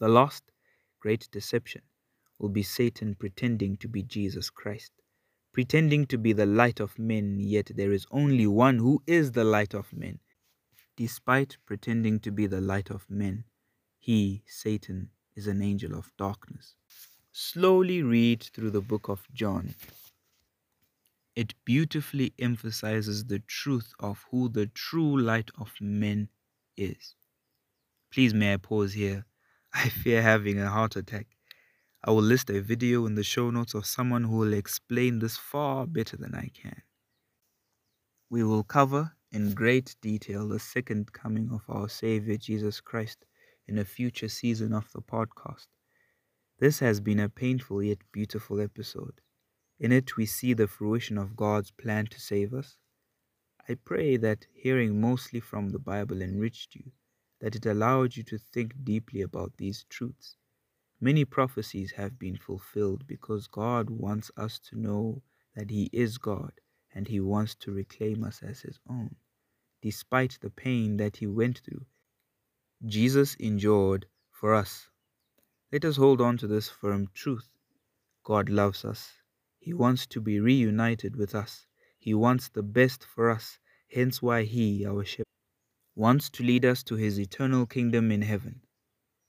The 0.00 0.08
last 0.08 0.50
great 0.98 1.28
deception 1.30 1.82
will 2.44 2.50
be 2.50 2.62
Satan 2.62 3.14
pretending 3.14 3.78
to 3.78 3.88
be 3.88 4.02
Jesus 4.02 4.50
Christ, 4.50 4.92
pretending 5.50 6.04
to 6.08 6.18
be 6.18 6.34
the 6.34 6.44
light 6.44 6.78
of 6.78 6.98
men, 6.98 7.38
yet 7.40 7.70
there 7.74 7.90
is 7.90 8.06
only 8.10 8.46
one 8.46 8.76
who 8.76 9.02
is 9.06 9.32
the 9.32 9.44
light 9.44 9.72
of 9.72 9.90
men. 9.94 10.18
Despite 10.94 11.56
pretending 11.64 12.20
to 12.20 12.30
be 12.30 12.46
the 12.46 12.60
light 12.60 12.90
of 12.90 13.08
men, 13.08 13.44
he, 13.98 14.42
Satan, 14.46 15.08
is 15.34 15.46
an 15.46 15.62
angel 15.62 15.94
of 15.94 16.12
darkness. 16.18 16.74
Slowly 17.32 18.02
read 18.02 18.42
through 18.42 18.72
the 18.72 18.82
book 18.82 19.08
of 19.08 19.26
John 19.32 19.74
it 21.34 21.54
beautifully 21.64 22.34
emphasizes 22.38 23.24
the 23.24 23.38
truth 23.38 23.94
of 23.98 24.26
who 24.30 24.50
the 24.50 24.66
true 24.66 25.18
light 25.18 25.50
of 25.58 25.72
men 25.80 26.28
is. 26.76 27.14
Please, 28.12 28.34
may 28.34 28.52
I 28.52 28.58
pause 28.58 28.92
here? 28.92 29.24
I 29.72 29.88
fear 29.88 30.20
having 30.20 30.60
a 30.60 30.68
heart 30.68 30.94
attack. 30.94 31.33
I 32.06 32.10
will 32.10 32.22
list 32.22 32.50
a 32.50 32.60
video 32.60 33.06
in 33.06 33.14
the 33.14 33.22
show 33.22 33.48
notes 33.48 33.72
of 33.72 33.86
someone 33.86 34.24
who 34.24 34.36
will 34.36 34.52
explain 34.52 35.20
this 35.20 35.38
far 35.38 35.86
better 35.86 36.18
than 36.18 36.34
I 36.34 36.50
can. 36.52 36.82
We 38.28 38.44
will 38.44 38.62
cover 38.62 39.16
in 39.32 39.54
great 39.54 39.96
detail 40.02 40.46
the 40.46 40.58
second 40.58 41.14
coming 41.14 41.48
of 41.50 41.62
our 41.66 41.88
Savior 41.88 42.36
Jesus 42.36 42.82
Christ 42.82 43.24
in 43.66 43.78
a 43.78 43.86
future 43.86 44.28
season 44.28 44.74
of 44.74 44.92
the 44.92 45.00
podcast. 45.00 45.68
This 46.58 46.78
has 46.80 47.00
been 47.00 47.20
a 47.20 47.30
painful 47.30 47.82
yet 47.82 48.00
beautiful 48.12 48.60
episode. 48.60 49.22
In 49.80 49.90
it, 49.90 50.18
we 50.18 50.26
see 50.26 50.52
the 50.52 50.68
fruition 50.68 51.16
of 51.16 51.36
God's 51.36 51.70
plan 51.70 52.04
to 52.08 52.20
save 52.20 52.52
us. 52.52 52.76
I 53.66 53.76
pray 53.76 54.18
that 54.18 54.46
hearing 54.52 55.00
mostly 55.00 55.40
from 55.40 55.70
the 55.70 55.78
Bible 55.78 56.20
enriched 56.20 56.74
you, 56.74 56.92
that 57.40 57.56
it 57.56 57.64
allowed 57.64 58.14
you 58.14 58.24
to 58.24 58.36
think 58.36 58.84
deeply 58.84 59.22
about 59.22 59.56
these 59.56 59.86
truths. 59.88 60.36
Many 61.00 61.24
prophecies 61.24 61.92
have 61.92 62.18
been 62.18 62.36
fulfilled 62.36 63.06
because 63.06 63.46
God 63.48 63.90
wants 63.90 64.30
us 64.36 64.58
to 64.70 64.78
know 64.78 65.22
that 65.54 65.70
He 65.70 65.90
is 65.92 66.18
God 66.18 66.52
and 66.94 67.08
He 67.08 67.20
wants 67.20 67.54
to 67.56 67.72
reclaim 67.72 68.24
us 68.24 68.42
as 68.42 68.60
His 68.60 68.78
own. 68.88 69.16
Despite 69.82 70.38
the 70.40 70.50
pain 70.50 70.96
that 70.98 71.16
He 71.16 71.26
went 71.26 71.60
through, 71.64 71.84
Jesus 72.86 73.34
endured 73.36 74.06
for 74.30 74.54
us. 74.54 74.88
Let 75.72 75.84
us 75.84 75.96
hold 75.96 76.20
on 76.20 76.36
to 76.38 76.46
this 76.46 76.68
firm 76.68 77.08
truth. 77.14 77.48
God 78.22 78.48
loves 78.48 78.84
us. 78.84 79.12
He 79.58 79.72
wants 79.72 80.06
to 80.08 80.20
be 80.20 80.40
reunited 80.40 81.16
with 81.16 81.34
us. 81.34 81.66
He 81.98 82.14
wants 82.14 82.48
the 82.48 82.62
best 82.62 83.04
for 83.04 83.30
us, 83.30 83.58
hence 83.88 84.22
why 84.22 84.44
He, 84.44 84.86
our 84.86 85.04
shepherd, 85.04 85.24
wants 85.94 86.30
to 86.30 86.42
lead 86.42 86.64
us 86.64 86.82
to 86.84 86.96
His 86.96 87.18
eternal 87.18 87.66
kingdom 87.66 88.10
in 88.12 88.22
heaven. 88.22 88.60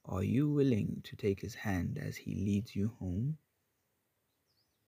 Are 0.08 0.24
you 0.24 0.50
willing 0.52 1.02
to 1.06 1.16
take 1.16 1.42
His 1.42 1.56
hand 1.56 1.98
as 1.98 2.18
He 2.18 2.36
leads 2.36 2.76
you 2.76 2.90
home? 3.00 3.38